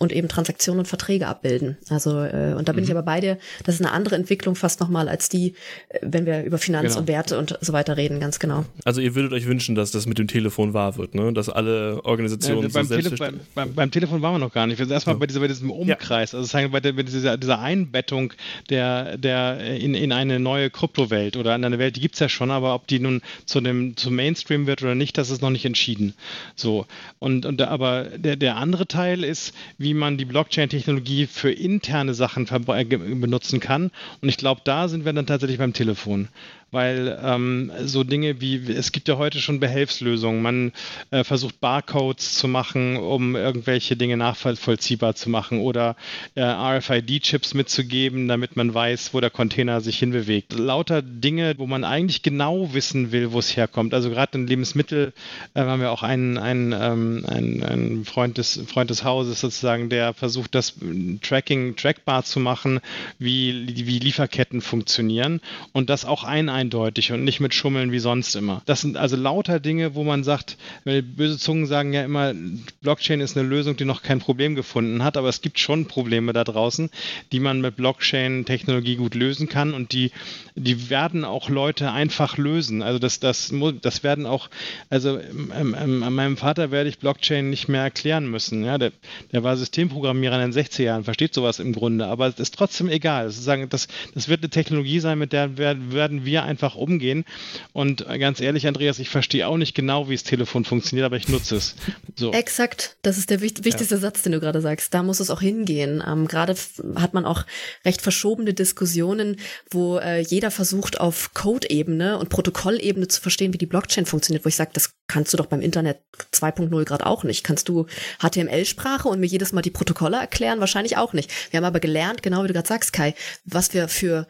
und 0.00 0.12
eben 0.12 0.28
Transaktionen 0.28 0.80
und 0.80 0.86
Verträge 0.86 1.26
abbilden. 1.28 1.76
Also 1.90 2.22
äh, 2.22 2.54
und 2.56 2.68
da 2.68 2.72
bin 2.72 2.82
mhm. 2.82 2.84
ich 2.84 2.90
aber 2.90 3.02
bei 3.02 3.20
dir, 3.20 3.38
das 3.64 3.74
ist 3.74 3.82
eine 3.82 3.92
andere 3.92 4.16
Entwicklung 4.16 4.54
fast 4.54 4.80
nochmal 4.80 5.10
als 5.10 5.28
die, 5.28 5.54
äh, 5.90 5.98
wenn 6.00 6.24
wir 6.24 6.42
über 6.42 6.56
Finanz 6.56 6.88
genau. 6.88 7.00
und 7.00 7.08
Werte 7.08 7.38
und 7.38 7.58
so 7.60 7.74
weiter 7.74 7.98
reden, 7.98 8.18
ganz 8.18 8.38
genau. 8.38 8.64
Also 8.84 9.02
ihr 9.02 9.14
würdet 9.14 9.34
euch 9.34 9.46
wünschen, 9.46 9.74
dass 9.74 9.90
das 9.90 10.06
mit 10.06 10.18
dem 10.18 10.26
Telefon 10.26 10.72
wahr 10.72 10.96
wird, 10.96 11.14
ne? 11.14 11.34
Dass 11.34 11.50
alle 11.50 12.02
Organisationen 12.02 12.62
ja, 12.62 12.68
beim, 12.72 12.86
so 12.86 12.96
Tele 12.96 13.10
beim, 13.10 13.40
beim, 13.54 13.74
beim, 13.74 13.90
Telefon 13.90 14.22
waren 14.22 14.34
wir 14.34 14.38
noch 14.38 14.54
gar 14.54 14.66
nicht. 14.66 14.78
Wir 14.78 14.86
sind 14.86 14.94
erstmal 14.94 15.16
ja. 15.16 15.20
bei, 15.20 15.26
dieser, 15.26 15.40
bei 15.40 15.48
diesem 15.48 15.70
Umkreis, 15.70 16.32
ja. 16.32 16.38
also 16.38 16.58
bei, 16.70 16.80
der, 16.80 16.94
bei 16.94 17.02
dieser, 17.02 17.36
dieser 17.36 17.60
Einbettung 17.60 18.32
der, 18.70 19.18
der 19.18 19.60
in, 19.60 19.94
in 19.94 20.12
eine 20.12 20.40
neue 20.40 20.70
Kryptowelt 20.70 21.36
oder 21.36 21.54
in 21.54 21.62
eine 21.62 21.78
Welt, 21.78 21.96
die 21.96 22.00
gibt 22.00 22.14
es 22.14 22.20
ja 22.20 22.30
schon, 22.30 22.50
aber 22.50 22.74
ob 22.74 22.86
die 22.86 23.00
nun 23.00 23.20
zu 23.44 23.60
dem 23.60 23.98
zum 23.98 24.16
Mainstream 24.16 24.66
wird 24.66 24.82
oder 24.82 24.94
nicht, 24.94 25.18
das 25.18 25.28
ist 25.28 25.42
noch 25.42 25.50
nicht 25.50 25.66
entschieden. 25.66 26.14
So. 26.56 26.86
Und, 27.18 27.44
und 27.44 27.60
aber 27.60 28.04
der, 28.16 28.36
der 28.36 28.56
andere 28.56 28.86
Teil 28.86 29.24
ist, 29.24 29.52
wie 29.76 29.89
wie 29.90 29.94
man 29.94 30.16
die 30.16 30.24
Blockchain-Technologie 30.24 31.26
für 31.26 31.50
interne 31.50 32.14
Sachen 32.14 32.44
benutzen 32.44 33.58
kann. 33.58 33.90
Und 34.22 34.28
ich 34.28 34.36
glaube, 34.36 34.60
da 34.62 34.86
sind 34.86 35.04
wir 35.04 35.12
dann 35.12 35.26
tatsächlich 35.26 35.58
beim 35.58 35.72
Telefon 35.72 36.28
weil 36.70 37.18
ähm, 37.22 37.72
so 37.84 38.04
Dinge 38.04 38.40
wie, 38.40 38.56
es 38.72 38.92
gibt 38.92 39.08
ja 39.08 39.16
heute 39.16 39.40
schon 39.40 39.60
Behelfslösungen. 39.60 40.42
Man 40.42 40.72
äh, 41.10 41.24
versucht 41.24 41.60
Barcodes 41.60 42.34
zu 42.34 42.48
machen, 42.48 42.96
um 42.96 43.36
irgendwelche 43.36 43.96
Dinge 43.96 44.16
nachvollziehbar 44.16 45.14
zu 45.14 45.30
machen 45.30 45.60
oder 45.60 45.96
äh, 46.34 46.42
RFID-Chips 46.42 47.54
mitzugeben, 47.54 48.28
damit 48.28 48.56
man 48.56 48.72
weiß, 48.72 49.14
wo 49.14 49.20
der 49.20 49.30
Container 49.30 49.80
sich 49.80 49.98
hinbewegt. 49.98 50.52
Lauter 50.52 51.02
Dinge, 51.02 51.54
wo 51.58 51.66
man 51.66 51.84
eigentlich 51.84 52.22
genau 52.22 52.72
wissen 52.74 53.12
will, 53.12 53.32
wo 53.32 53.38
es 53.38 53.56
herkommt. 53.56 53.94
Also 53.94 54.10
gerade 54.10 54.38
in 54.38 54.46
Lebensmittel 54.46 55.12
äh, 55.54 55.60
haben 55.60 55.80
wir 55.80 55.90
auch 55.90 56.02
einen, 56.02 56.38
einen, 56.38 56.72
ähm, 56.72 57.24
einen, 57.26 57.62
einen 57.62 58.04
Freund, 58.04 58.38
des, 58.38 58.60
Freund 58.66 58.90
des 58.90 59.04
Hauses 59.04 59.40
sozusagen, 59.40 59.88
der 59.88 60.14
versucht, 60.14 60.54
das 60.54 60.74
Tracking 61.22 61.76
trackbar 61.76 62.24
zu 62.24 62.40
machen, 62.40 62.80
wie, 63.18 63.66
wie 63.86 63.98
Lieferketten 63.98 64.60
funktionieren 64.60 65.40
und 65.72 65.90
das 65.90 66.04
auch 66.04 66.24
ein 66.24 66.48
eindeutig 66.60 67.12
und 67.12 67.24
nicht 67.24 67.40
mit 67.40 67.54
Schummeln 67.54 67.90
wie 67.90 67.98
sonst 67.98 68.36
immer. 68.36 68.62
Das 68.66 68.82
sind 68.82 68.96
also 68.96 69.16
lauter 69.16 69.60
Dinge, 69.60 69.94
wo 69.94 70.04
man 70.04 70.24
sagt, 70.24 70.58
böse 70.84 71.38
Zungen 71.38 71.66
sagen 71.66 71.92
ja 71.92 72.04
immer, 72.04 72.34
Blockchain 72.82 73.20
ist 73.20 73.36
eine 73.36 73.48
Lösung, 73.48 73.76
die 73.76 73.86
noch 73.86 74.02
kein 74.02 74.20
Problem 74.20 74.54
gefunden 74.54 75.02
hat, 75.02 75.16
aber 75.16 75.28
es 75.28 75.40
gibt 75.40 75.58
schon 75.58 75.86
Probleme 75.86 76.32
da 76.32 76.44
draußen, 76.44 76.90
die 77.32 77.40
man 77.40 77.60
mit 77.60 77.76
Blockchain-Technologie 77.76 78.96
gut 78.96 79.14
lösen 79.14 79.48
kann 79.48 79.72
und 79.72 79.92
die, 79.92 80.10
die 80.54 80.90
werden 80.90 81.24
auch 81.24 81.48
Leute 81.48 81.92
einfach 81.92 82.36
lösen. 82.36 82.82
Also 82.82 82.98
das, 82.98 83.20
das, 83.20 83.52
das 83.80 84.02
werden 84.02 84.26
auch, 84.26 84.50
also 84.90 85.18
ähm, 85.18 85.74
ähm, 85.76 86.02
an 86.02 86.12
meinem 86.12 86.36
Vater 86.36 86.70
werde 86.70 86.90
ich 86.90 86.98
Blockchain 86.98 87.48
nicht 87.48 87.68
mehr 87.68 87.82
erklären 87.82 88.30
müssen. 88.30 88.64
Ja, 88.64 88.76
der, 88.76 88.92
der 89.32 89.42
war 89.42 89.56
Systemprogrammierer 89.56 90.42
in 90.42 90.50
den 90.50 90.64
60er 90.64 90.82
Jahren, 90.82 91.04
versteht 91.04 91.32
sowas 91.32 91.58
im 91.58 91.72
Grunde, 91.72 92.06
aber 92.06 92.26
es 92.26 92.38
ist 92.38 92.54
trotzdem 92.54 92.88
egal. 92.88 93.26
Das, 93.26 93.44
das, 93.44 93.88
das 94.14 94.28
wird 94.28 94.42
eine 94.42 94.50
Technologie 94.50 95.00
sein, 95.00 95.18
mit 95.18 95.32
der 95.32 95.56
werden 95.56 96.24
wir 96.24 96.44
einfach 96.50 96.74
umgehen. 96.74 97.24
Und 97.72 98.06
ganz 98.06 98.40
ehrlich, 98.40 98.66
Andreas, 98.66 98.98
ich 98.98 99.08
verstehe 99.08 99.48
auch 99.48 99.56
nicht 99.56 99.74
genau, 99.74 100.08
wie 100.08 100.14
das 100.14 100.24
Telefon 100.24 100.64
funktioniert, 100.64 101.06
aber 101.06 101.16
ich 101.16 101.28
nutze 101.28 101.56
es. 101.56 101.76
So. 102.16 102.32
Exakt, 102.32 102.96
das 103.02 103.16
ist 103.16 103.30
der 103.30 103.40
wichtigste 103.40 103.94
ja. 103.94 104.00
Satz, 104.00 104.22
den 104.22 104.32
du 104.32 104.40
gerade 104.40 104.60
sagst. 104.60 104.92
Da 104.92 105.02
muss 105.02 105.20
es 105.20 105.30
auch 105.30 105.40
hingehen. 105.40 106.02
Ähm, 106.06 106.28
gerade 106.28 106.54
hat 106.96 107.14
man 107.14 107.24
auch 107.24 107.46
recht 107.84 108.02
verschobene 108.02 108.52
Diskussionen, 108.52 109.36
wo 109.70 109.98
äh, 109.98 110.20
jeder 110.20 110.50
versucht, 110.50 111.00
auf 111.00 111.32
Code-Ebene 111.32 112.18
und 112.18 112.28
Protokollebene 112.28 113.08
zu 113.08 113.20
verstehen, 113.20 113.54
wie 113.54 113.58
die 113.58 113.66
Blockchain 113.66 114.06
funktioniert, 114.06 114.44
wo 114.44 114.48
ich 114.48 114.56
sage, 114.56 114.70
das 114.74 114.92
kannst 115.06 115.32
du 115.32 115.36
doch 115.36 115.46
beim 115.46 115.60
Internet 115.60 116.00
2.0 116.32 116.84
gerade 116.84 117.06
auch 117.06 117.24
nicht. 117.24 117.44
Kannst 117.44 117.68
du 117.68 117.86
HTML-Sprache 118.20 119.08
und 119.08 119.20
mir 119.20 119.26
jedes 119.26 119.52
Mal 119.52 119.62
die 119.62 119.70
Protokolle 119.70 120.18
erklären? 120.18 120.60
Wahrscheinlich 120.60 120.96
auch 120.96 121.12
nicht. 121.12 121.30
Wir 121.50 121.58
haben 121.58 121.64
aber 121.64 121.80
gelernt, 121.80 122.22
genau 122.22 122.42
wie 122.42 122.48
du 122.48 122.54
gerade 122.54 122.68
sagst, 122.68 122.92
Kai, 122.92 123.14
was 123.44 123.72
wir 123.72 123.88
für 123.88 124.26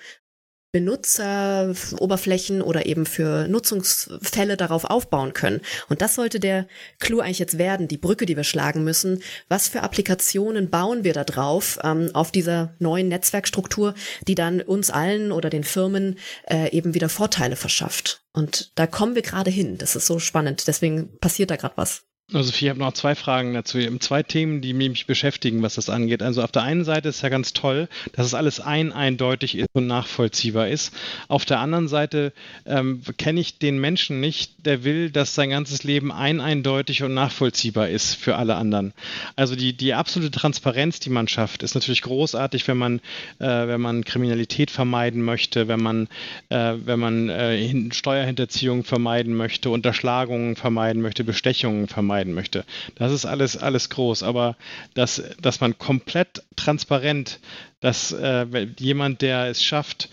Benutzeroberflächen 0.73 2.63
oder 2.63 2.87
eben 2.87 3.07
für 3.07 3.49
Nutzungsfälle 3.49 4.57
darauf 4.57 4.85
aufbauen 4.85 5.33
können. 5.33 5.61
Und 5.89 6.01
das 6.01 6.15
sollte 6.15 6.39
der 6.39 6.67
Clou 6.99 7.21
eigentlich 7.21 7.41
jetzt 7.41 7.59
werden, 7.59 7.89
die 7.89 7.99
Brücke, 7.99 8.27
die 8.27 8.37
wir 8.37 8.45
schlagen 8.45 8.85
müssen. 8.85 9.23
Was 9.49 9.69
für 9.69 9.83
Applikationen 9.83 10.71
bauen 10.71 11.03
wir 11.05 11.13
da 11.13 11.25
drauf 11.25 11.79
ähm, 11.83 12.11
auf 12.15 12.31
dieser 12.31 12.75
neuen 12.79 13.09
Netzwerkstruktur, 13.09 13.95
die 14.29 14.35
dann 14.35 14.61
uns 14.61 14.91
allen 14.91 15.33
oder 15.33 15.51
den 15.51 15.65
Firmen 15.65 16.19
äh, 16.49 16.71
eben 16.71 16.95
wieder 16.95 17.09
Vorteile 17.09 17.57
verschafft? 17.57 18.23
Und 18.33 18.73
da 18.77 18.87
kommen 18.87 19.17
wir 19.17 19.23
gerade 19.23 19.51
hin. 19.51 19.77
Das 19.77 19.97
ist 19.97 20.07
so 20.07 20.19
spannend. 20.19 20.69
Deswegen 20.69 21.19
passiert 21.19 21.51
da 21.51 21.57
gerade 21.57 21.77
was. 21.77 22.05
Also 22.33 22.53
ich 22.55 22.69
habe 22.69 22.79
noch 22.79 22.93
zwei 22.93 23.17
Fragen 23.17 23.55
dazu. 23.55 23.79
Zwei 23.99 24.23
Themen, 24.23 24.61
die 24.61 24.73
mich 24.73 25.07
beschäftigen, 25.07 25.63
was 25.63 25.75
das 25.75 25.91
angeht. 25.91 26.23
Also 26.23 26.43
auf 26.43 26.53
der 26.53 26.63
einen 26.63 26.85
Seite 26.85 27.09
ist 27.09 27.23
ja 27.23 27.29
ganz 27.29 27.53
toll, 27.53 27.89
dass 28.13 28.27
es 28.27 28.35
alles 28.35 28.61
ein 28.61 28.93
eindeutig 28.93 29.59
ist 29.59 29.69
und 29.73 29.89
nachvollziehbar 29.89 30.69
ist. 30.69 30.95
Auf 31.27 31.45
der 31.45 31.59
anderen 31.59 31.89
Seite 31.89 32.33
ähm, 32.67 33.03
kenne 33.19 33.41
ich 33.41 33.59
den 33.59 33.81
Menschen 33.81 34.21
nicht, 34.21 34.65
der 34.65 34.85
will, 34.85 35.11
dass 35.11 35.35
sein 35.35 35.51
ganzes 35.51 35.83
Leben 35.83 36.13
ein 36.13 36.41
eindeutig 36.41 37.03
und 37.03 37.15
nachvollziehbar 37.15 37.89
ist 37.89 38.15
für 38.15 38.37
alle 38.37 38.55
anderen. 38.55 38.93
Also 39.35 39.57
die, 39.57 39.73
die 39.73 39.95
absolute 39.95 40.31
Transparenz, 40.31 41.01
die 41.01 41.11
man 41.11 41.27
schafft, 41.27 41.65
ist 41.65 41.75
natürlich 41.75 42.03
großartig, 42.03 42.69
wenn 42.69 42.79
man, 42.79 43.01
äh, 43.41 43.47
wenn 43.47 43.81
man 43.81 44.05
Kriminalität 44.05 44.71
vermeiden 44.71 45.23
möchte, 45.23 45.67
wenn 45.67 45.83
man, 45.83 46.07
äh, 46.49 46.75
wenn 46.85 47.01
man 47.01 47.29
äh, 47.29 47.93
Steuerhinterziehung 47.93 48.85
vermeiden 48.85 49.35
möchte, 49.35 49.71
Unterschlagungen 49.71 50.55
vermeiden 50.55 51.03
möchte, 51.03 51.25
Bestechungen 51.25 51.89
vermeiden 51.89 52.20
vermeiden 52.21 52.35
möchte. 52.35 52.65
Das 52.97 53.13
ist 53.13 53.25
alles, 53.25 53.57
alles 53.57 53.89
groß, 53.89 54.23
aber 54.23 54.57
dass, 54.95 55.23
dass 55.41 55.61
man 55.61 55.79
komplett 55.79 56.43
transparent, 56.57 57.41
dass 57.81 58.13
äh, 58.13 58.47
jemand, 58.79 59.23
der 59.23 59.47
es 59.47 59.65
schafft, 59.65 60.11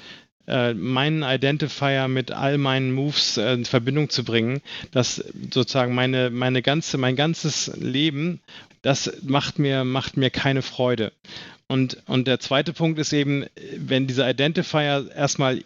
äh, 0.48 0.74
meinen 0.74 1.24
Identifier 1.24 2.08
mit 2.08 2.32
all 2.32 2.58
meinen 2.58 2.94
Moves 2.94 3.38
äh, 3.38 3.54
in 3.54 3.66
Verbindung 3.66 4.10
zu 4.10 4.24
bringen, 4.24 4.62
dass 4.92 5.24
sozusagen 5.52 5.94
meine, 5.94 6.30
meine 6.30 6.62
ganze, 6.62 6.98
mein 6.98 7.16
ganzes 7.16 7.72
Leben, 7.76 8.40
das 8.82 9.12
macht 9.24 9.60
mir, 9.60 9.84
macht 9.84 10.16
mir 10.16 10.30
keine 10.30 10.62
Freude. 10.62 11.12
Und, 11.68 11.98
und 12.06 12.28
der 12.28 12.40
zweite 12.40 12.72
Punkt 12.72 12.98
ist 12.98 13.12
eben, 13.12 13.46
wenn 13.76 14.08
diese 14.08 14.30
Identifier 14.30 15.10
erstmal 15.14 15.64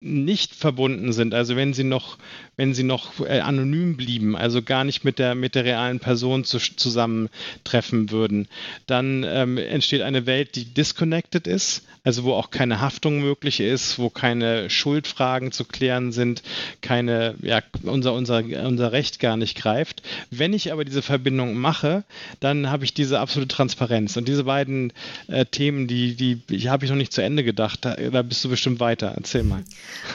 nicht 0.00 0.54
verbunden 0.54 1.12
sind, 1.12 1.34
also 1.34 1.56
wenn 1.56 1.74
sie 1.74 1.84
noch, 1.84 2.18
wenn 2.60 2.74
sie 2.74 2.82
noch 2.82 3.20
äh, 3.20 3.40
anonym 3.40 3.96
blieben, 3.96 4.36
also 4.36 4.60
gar 4.60 4.84
nicht 4.84 5.02
mit 5.02 5.18
der, 5.18 5.34
mit 5.34 5.54
der 5.54 5.64
realen 5.64 5.98
Person 5.98 6.44
zu, 6.44 6.58
zusammentreffen 6.58 8.10
würden, 8.10 8.48
dann 8.86 9.24
ähm, 9.26 9.56
entsteht 9.56 10.02
eine 10.02 10.26
Welt, 10.26 10.56
die 10.56 10.66
disconnected 10.66 11.46
ist, 11.46 11.86
also 12.04 12.24
wo 12.24 12.34
auch 12.34 12.50
keine 12.50 12.82
Haftung 12.82 13.20
möglich 13.20 13.60
ist, 13.60 13.98
wo 13.98 14.10
keine 14.10 14.68
Schuldfragen 14.68 15.52
zu 15.52 15.64
klären 15.64 16.12
sind, 16.12 16.42
keine, 16.82 17.34
ja, 17.40 17.62
unser, 17.82 18.12
unser, 18.12 18.42
unser 18.66 18.92
Recht 18.92 19.20
gar 19.20 19.38
nicht 19.38 19.56
greift. 19.56 20.02
Wenn 20.30 20.52
ich 20.52 20.70
aber 20.70 20.84
diese 20.84 21.00
Verbindung 21.00 21.56
mache, 21.56 22.04
dann 22.40 22.68
habe 22.68 22.84
ich 22.84 22.92
diese 22.92 23.20
absolute 23.20 23.48
Transparenz. 23.54 24.18
Und 24.18 24.28
diese 24.28 24.44
beiden 24.44 24.92
äh, 25.28 25.46
Themen, 25.46 25.86
die, 25.86 26.14
die, 26.14 26.34
die 26.36 26.68
habe 26.68 26.84
ich 26.84 26.90
noch 26.90 26.98
nicht 26.98 27.14
zu 27.14 27.22
Ende 27.22 27.42
gedacht. 27.42 27.86
Da, 27.86 27.94
da 27.96 28.20
bist 28.20 28.44
du 28.44 28.50
bestimmt 28.50 28.80
weiter. 28.80 29.14
Erzähl 29.16 29.44
mal. 29.44 29.64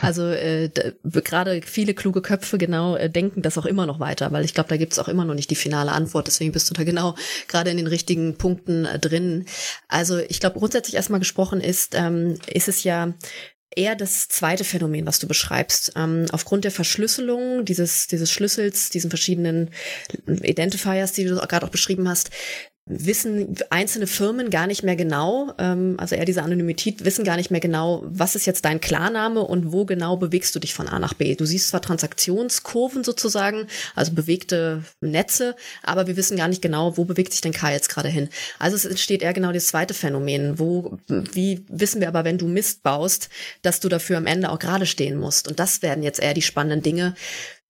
Also 0.01 0.27
äh, 0.27 0.69
gerade 1.03 1.61
viele 1.63 1.95
kluge 1.95 2.21
Köpfe 2.21 2.34
genau 2.37 2.95
äh, 2.95 3.09
denken 3.09 3.41
das 3.41 3.57
auch 3.57 3.65
immer 3.65 3.85
noch 3.85 3.99
weiter, 3.99 4.31
weil 4.31 4.45
ich 4.45 4.53
glaube, 4.53 4.69
da 4.69 4.77
gibt 4.77 4.93
es 4.93 4.99
auch 4.99 5.07
immer 5.07 5.25
noch 5.25 5.33
nicht 5.33 5.49
die 5.49 5.55
finale 5.55 5.91
Antwort. 5.91 6.27
Deswegen 6.27 6.51
bist 6.51 6.69
du 6.69 6.73
da 6.73 6.83
genau 6.83 7.15
gerade 7.47 7.71
in 7.71 7.77
den 7.77 7.87
richtigen 7.87 8.37
Punkten 8.37 8.85
äh, 8.85 8.99
drin. 8.99 9.45
Also 9.87 10.17
ich 10.17 10.39
glaube, 10.39 10.59
grundsätzlich 10.59 10.95
erstmal 10.95 11.19
gesprochen 11.19 11.61
ist, 11.61 11.95
ähm, 11.95 12.37
ist 12.47 12.67
es 12.67 12.83
ja 12.83 13.13
eher 13.75 13.95
das 13.95 14.27
zweite 14.27 14.63
Phänomen, 14.63 15.05
was 15.05 15.19
du 15.19 15.27
beschreibst. 15.27 15.93
Ähm, 15.95 16.25
aufgrund 16.31 16.63
der 16.63 16.71
Verschlüsselung 16.71 17.65
dieses, 17.65 18.07
dieses 18.07 18.31
Schlüssels, 18.31 18.89
diesen 18.89 19.09
verschiedenen 19.09 19.71
Identifiers, 20.27 21.11
die 21.11 21.25
du 21.25 21.35
gerade 21.35 21.65
auch 21.65 21.71
beschrieben 21.71 22.07
hast, 22.07 22.29
wissen 22.87 23.55
einzelne 23.71 24.05
Firmen 24.05 24.51
gar 24.51 24.67
nicht 24.67 24.83
mehr 24.83 24.95
genau, 24.95 25.51
ähm, 25.57 25.95
also 25.97 26.13
eher 26.13 26.25
diese 26.25 26.43
Anonymität, 26.43 27.03
wissen 27.03 27.25
gar 27.25 27.35
nicht 27.35 27.49
mehr 27.49 27.59
genau, 27.59 28.03
was 28.05 28.35
ist 28.35 28.45
jetzt 28.45 28.63
dein 28.63 28.79
Klarname 28.79 29.41
und 29.41 29.71
wo 29.71 29.85
genau 29.85 30.17
bewegst 30.17 30.53
du 30.55 30.59
dich 30.59 30.75
von 30.75 30.87
A 30.87 30.99
nach 30.99 31.15
B. 31.15 31.33
Du 31.33 31.45
siehst 31.45 31.69
zwar 31.69 31.81
Transaktionskurven 31.81 33.03
sozusagen, 33.03 33.65
also 33.95 34.11
bewegte 34.11 34.83
Netze, 35.01 35.55
aber 35.81 36.05
wir 36.05 36.15
wissen 36.15 36.37
gar 36.37 36.47
nicht 36.47 36.61
genau, 36.61 36.95
wo 36.95 37.05
bewegt 37.05 37.31
sich 37.31 37.41
denn 37.41 37.53
K 37.53 37.71
jetzt 37.71 37.89
gerade 37.89 38.09
hin. 38.09 38.29
Also 38.59 38.75
es 38.75 38.85
entsteht 38.85 39.23
eher 39.23 39.33
genau 39.33 39.51
das 39.51 39.65
zweite 39.65 39.95
Phänomen. 39.95 40.59
Wo, 40.59 40.99
wie 41.07 41.65
wissen 41.67 42.01
wir 42.01 42.07
aber, 42.07 42.23
wenn 42.23 42.37
du 42.37 42.47
Mist 42.47 42.83
baust, 42.83 43.29
dass 43.63 43.79
du 43.79 43.89
dafür 43.89 44.17
am 44.17 44.27
Ende 44.27 44.51
auch 44.51 44.59
gerade 44.59 44.85
stehen 44.85 45.17
musst? 45.17 45.47
Und 45.47 45.59
das 45.59 45.81
werden 45.81 46.03
jetzt 46.03 46.19
eher 46.19 46.35
die 46.35 46.43
spannenden 46.43 46.83
Dinge, 46.83 47.15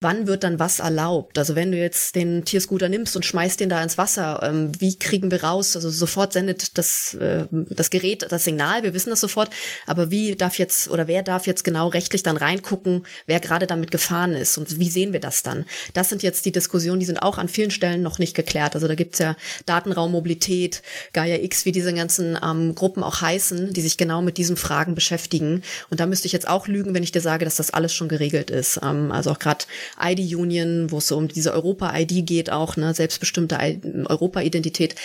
wann 0.02 0.28
wird 0.28 0.44
dann 0.44 0.60
was 0.60 0.80
erlaubt? 0.80 1.38
Also 1.38 1.56
wenn 1.56 1.72
du 1.72 1.78
jetzt 1.78 2.16
den 2.16 2.44
Tierscooter 2.46 2.90
nimmst 2.90 3.16
und 3.16 3.26
schmeißt 3.26 3.60
den 3.60 3.70
da 3.70 3.82
ins 3.82 3.98
Wasser, 3.98 4.42
ähm, 4.44 4.72
wie 4.80 5.00
kriegen 5.00 5.32
wir 5.32 5.44
raus? 5.44 5.76
Also 5.76 5.90
sofort 5.90 6.34
sendet 6.34 6.78
das, 6.78 7.14
äh, 7.16 7.46
das 7.52 7.90
Gerät 7.90 8.28
das 8.30 8.44
Signal, 8.44 8.84
wir 8.84 8.94
wissen 8.94 9.10
das 9.10 9.22
sofort, 9.22 9.50
aber 9.88 10.12
wie 10.12 10.36
darf 10.36 10.58
jetzt 10.60 10.90
oder 10.90 11.08
wer 11.08 11.24
darf 11.24 11.48
jetzt 11.48 11.64
genau 11.64 11.88
rechtlich 11.88 12.24
dann 12.24 12.38
reingucken, 12.38 13.06
wer 13.26 13.40
gerade 13.40 13.68
damit 13.68 13.90
gefahren 13.90 14.34
ist 14.34 14.58
und 14.58 14.80
wie 14.80 14.90
sehen 14.90 15.14
wir 15.14 15.22
das 15.22 15.44
dann? 15.44 15.66
Das 15.94 16.10
sind 16.10 16.24
jetzt 16.24 16.46
die 16.46 16.52
Diskussionen, 16.52 17.00
die 17.00 17.06
sind 17.06 17.22
auch 17.22 17.38
an 17.38 17.48
vielen 17.48 17.72
Stellen 17.72 18.04
noch 18.04 18.20
nicht 18.20 18.36
geklärt. 18.36 18.76
Also 18.76 18.88
da 18.88 18.96
gibt's 18.96 19.20
ja 19.20 19.36
Datenraummobilität, 19.66 20.82
Gaia 21.14 21.38
X, 21.38 21.66
wie 21.66 21.72
diese 21.72 21.94
ganzen 21.94 22.38
ähm, 22.44 22.76
Gruppen 22.76 23.02
auch 23.02 23.22
heißen, 23.22 23.74
die 23.74 23.82
sich 23.82 23.98
genau 23.98 24.22
mit 24.22 24.38
diesen 24.38 24.58
Fragen 24.58 24.94
beschäftigen. 24.94 25.64
Und 25.90 26.00
da 26.00 26.06
müsste 26.06 26.28
ich 26.28 26.34
jetzt 26.34 26.48
auch 26.48 26.68
lügen, 26.68 26.94
wenn 26.94 27.04
ich 27.04 27.12
dir 27.12 27.22
sage, 27.22 27.46
dass 27.46 27.56
das 27.56 27.72
alles 27.72 27.94
schon 27.94 28.10
geregelt 28.10 28.52
ist. 28.52 28.80
Ähm, 28.84 29.12
also 29.12 29.32
auch 29.32 29.40
gerade 29.40 29.66
ID-Union, 30.02 30.92
wo 30.92 30.98
es 30.98 31.08
so 31.08 31.18
um 31.18 31.28
diese 31.28 31.54
Europa-ID 31.54 32.26
geht, 32.26 32.50
auch 32.52 32.78
ne, 32.78 32.94
selbstbestimmte 32.94 33.58
Europa-Identität. 34.06 34.96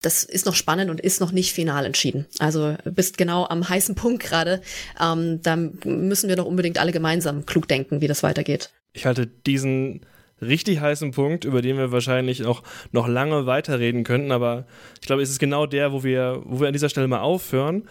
Das 0.00 0.24
ist 0.24 0.46
noch 0.46 0.54
spannend 0.54 0.90
und 0.90 1.00
ist 1.00 1.20
noch 1.20 1.30
nicht 1.30 1.52
final 1.52 1.86
entschieden. 1.86 2.26
Also 2.38 2.76
bist 2.84 3.18
genau 3.18 3.46
am 3.46 3.68
heißen 3.68 3.94
Punkt 3.94 4.22
gerade. 4.22 4.60
Ähm, 5.00 5.40
da 5.42 5.56
müssen 5.56 6.28
wir 6.28 6.36
doch 6.36 6.46
unbedingt 6.46 6.78
alle 6.78 6.92
gemeinsam 6.92 7.46
klug 7.46 7.68
denken, 7.68 8.00
wie 8.00 8.08
das 8.08 8.22
weitergeht. 8.22 8.70
Ich 8.92 9.06
halte 9.06 9.26
diesen 9.26 10.04
richtig 10.42 10.80
heißen 10.80 11.12
Punkt, 11.12 11.44
über 11.44 11.62
den 11.62 11.78
wir 11.78 11.92
wahrscheinlich 11.92 12.40
noch, 12.40 12.62
noch 12.90 13.08
lange 13.08 13.46
weiterreden 13.46 14.04
könnten, 14.04 14.32
aber 14.32 14.66
ich 15.00 15.06
glaube, 15.06 15.22
es 15.22 15.30
ist 15.30 15.38
genau 15.38 15.66
der, 15.66 15.92
wo 15.92 16.02
wir, 16.02 16.42
wo 16.44 16.60
wir 16.60 16.66
an 16.66 16.72
dieser 16.72 16.88
Stelle 16.88 17.08
mal 17.08 17.20
aufhören 17.20 17.84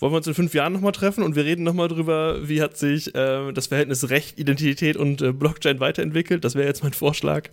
wollen 0.00 0.12
wir 0.12 0.18
uns 0.18 0.26
in 0.26 0.34
fünf 0.34 0.54
Jahren 0.54 0.72
nochmal 0.72 0.92
treffen 0.92 1.24
und 1.24 1.36
wir 1.36 1.44
reden 1.44 1.62
nochmal 1.62 1.88
drüber, 1.88 2.48
wie 2.48 2.62
hat 2.62 2.76
sich 2.76 3.14
äh, 3.14 3.52
das 3.52 3.68
Verhältnis 3.68 4.10
Recht, 4.10 4.38
Identität 4.38 4.96
und 4.96 5.22
äh, 5.22 5.32
Blockchain 5.32 5.80
weiterentwickelt. 5.80 6.44
Das 6.44 6.54
wäre 6.54 6.66
jetzt 6.66 6.82
mein 6.82 6.92
Vorschlag. 6.92 7.48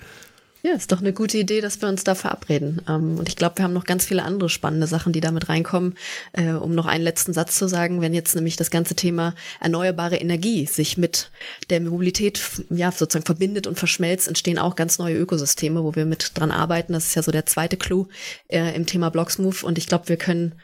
Ja, 0.65 0.71
ist 0.75 0.93
doch 0.93 1.01
eine 1.01 1.12
gute 1.12 1.38
Idee, 1.38 1.60
dass 1.60 1.82
wir 1.82 1.89
uns 1.89 2.06
da 2.06 2.15
verabreden. 2.15 2.82
Ähm, 2.88 3.17
und 3.19 3.27
ich 3.27 3.36
glaube, 3.36 3.58
wir 3.58 3.65
haben 3.65 3.73
noch 3.73 3.84
ganz 3.84 4.06
viele 4.06 4.23
andere 4.23 4.47
spannende 4.47 4.88
Sachen, 4.88 5.12
die 5.12 5.19
damit 5.19 5.49
reinkommen. 5.49 5.95
Äh, 6.32 6.51
um 6.53 6.73
noch 6.73 6.86
einen 6.86 7.03
letzten 7.03 7.34
Satz 7.34 7.58
zu 7.58 7.67
sagen, 7.67 7.99
wenn 7.99 8.13
jetzt 8.13 8.34
nämlich 8.34 8.56
das 8.56 8.71
ganze 8.71 8.95
Thema 8.95 9.36
erneuerbare 9.60 10.15
Energie 10.15 10.65
sich 10.65 10.97
mit 10.97 11.32
der 11.69 11.82
Mobilität 11.82 12.41
ja 12.69 12.93
sozusagen 12.93 13.25
verbindet 13.25 13.67
und 13.67 13.77
verschmelzt, 13.77 14.29
entstehen 14.29 14.58
auch 14.58 14.77
ganz 14.77 14.99
neue 14.99 15.17
Ökosysteme, 15.17 15.84
wo 15.84 15.95
wir 15.95 16.06
mit 16.06 16.32
dran 16.36 16.51
arbeiten. 16.51 16.93
Das 16.93 17.08
ist 17.08 17.15
ja 17.15 17.23
so 17.23 17.34
der 17.34 17.45
zweite 17.45 17.75
Clou 17.75 18.08
äh, 18.47 18.73
im 18.73 18.86
Thema 18.86 19.10
Blocksmove. 19.10 19.65
Und 19.65 19.77
ich 19.77 19.88
glaube, 19.88 20.08
wir 20.08 20.17
können 20.17 20.56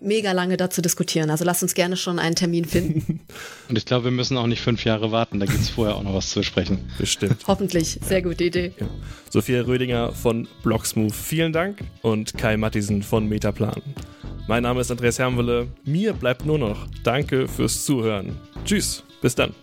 mega 0.00 0.32
lange 0.32 0.56
dazu 0.56 0.82
diskutieren. 0.82 1.30
Also 1.30 1.44
lasst 1.44 1.62
uns 1.62 1.74
gerne 1.74 1.96
schon 1.96 2.18
einen 2.18 2.36
Termin 2.36 2.64
finden. 2.64 3.20
Und 3.68 3.78
ich 3.78 3.84
glaube, 3.84 4.04
wir 4.04 4.10
müssen 4.10 4.36
auch 4.36 4.46
nicht 4.46 4.60
fünf 4.60 4.84
Jahre 4.84 5.12
warten. 5.12 5.40
Da 5.40 5.46
gibt 5.46 5.60
es 5.60 5.70
vorher 5.70 5.96
auch 5.96 6.02
noch 6.02 6.14
was 6.14 6.30
zu 6.30 6.40
besprechen. 6.40 6.90
Bestimmt. 6.98 7.42
Hoffentlich. 7.46 7.98
Sehr 8.06 8.22
gute 8.22 8.44
Idee. 8.44 8.72
Ja. 8.78 8.86
Sophia 9.30 9.62
Rödinger 9.62 10.12
von 10.12 10.48
Blocksmove, 10.62 11.14
vielen 11.14 11.52
Dank. 11.52 11.78
Und 12.02 12.34
Kai 12.34 12.56
Mattisen 12.56 13.02
von 13.02 13.28
Metaplan. 13.28 13.82
Mein 14.48 14.62
Name 14.62 14.80
ist 14.80 14.90
Andreas 14.90 15.18
Hermwille. 15.18 15.68
Mir 15.84 16.12
bleibt 16.12 16.46
nur 16.46 16.58
noch 16.58 16.86
Danke 17.02 17.48
fürs 17.48 17.84
Zuhören. 17.84 18.36
Tschüss. 18.64 19.02
Bis 19.20 19.34
dann. 19.34 19.54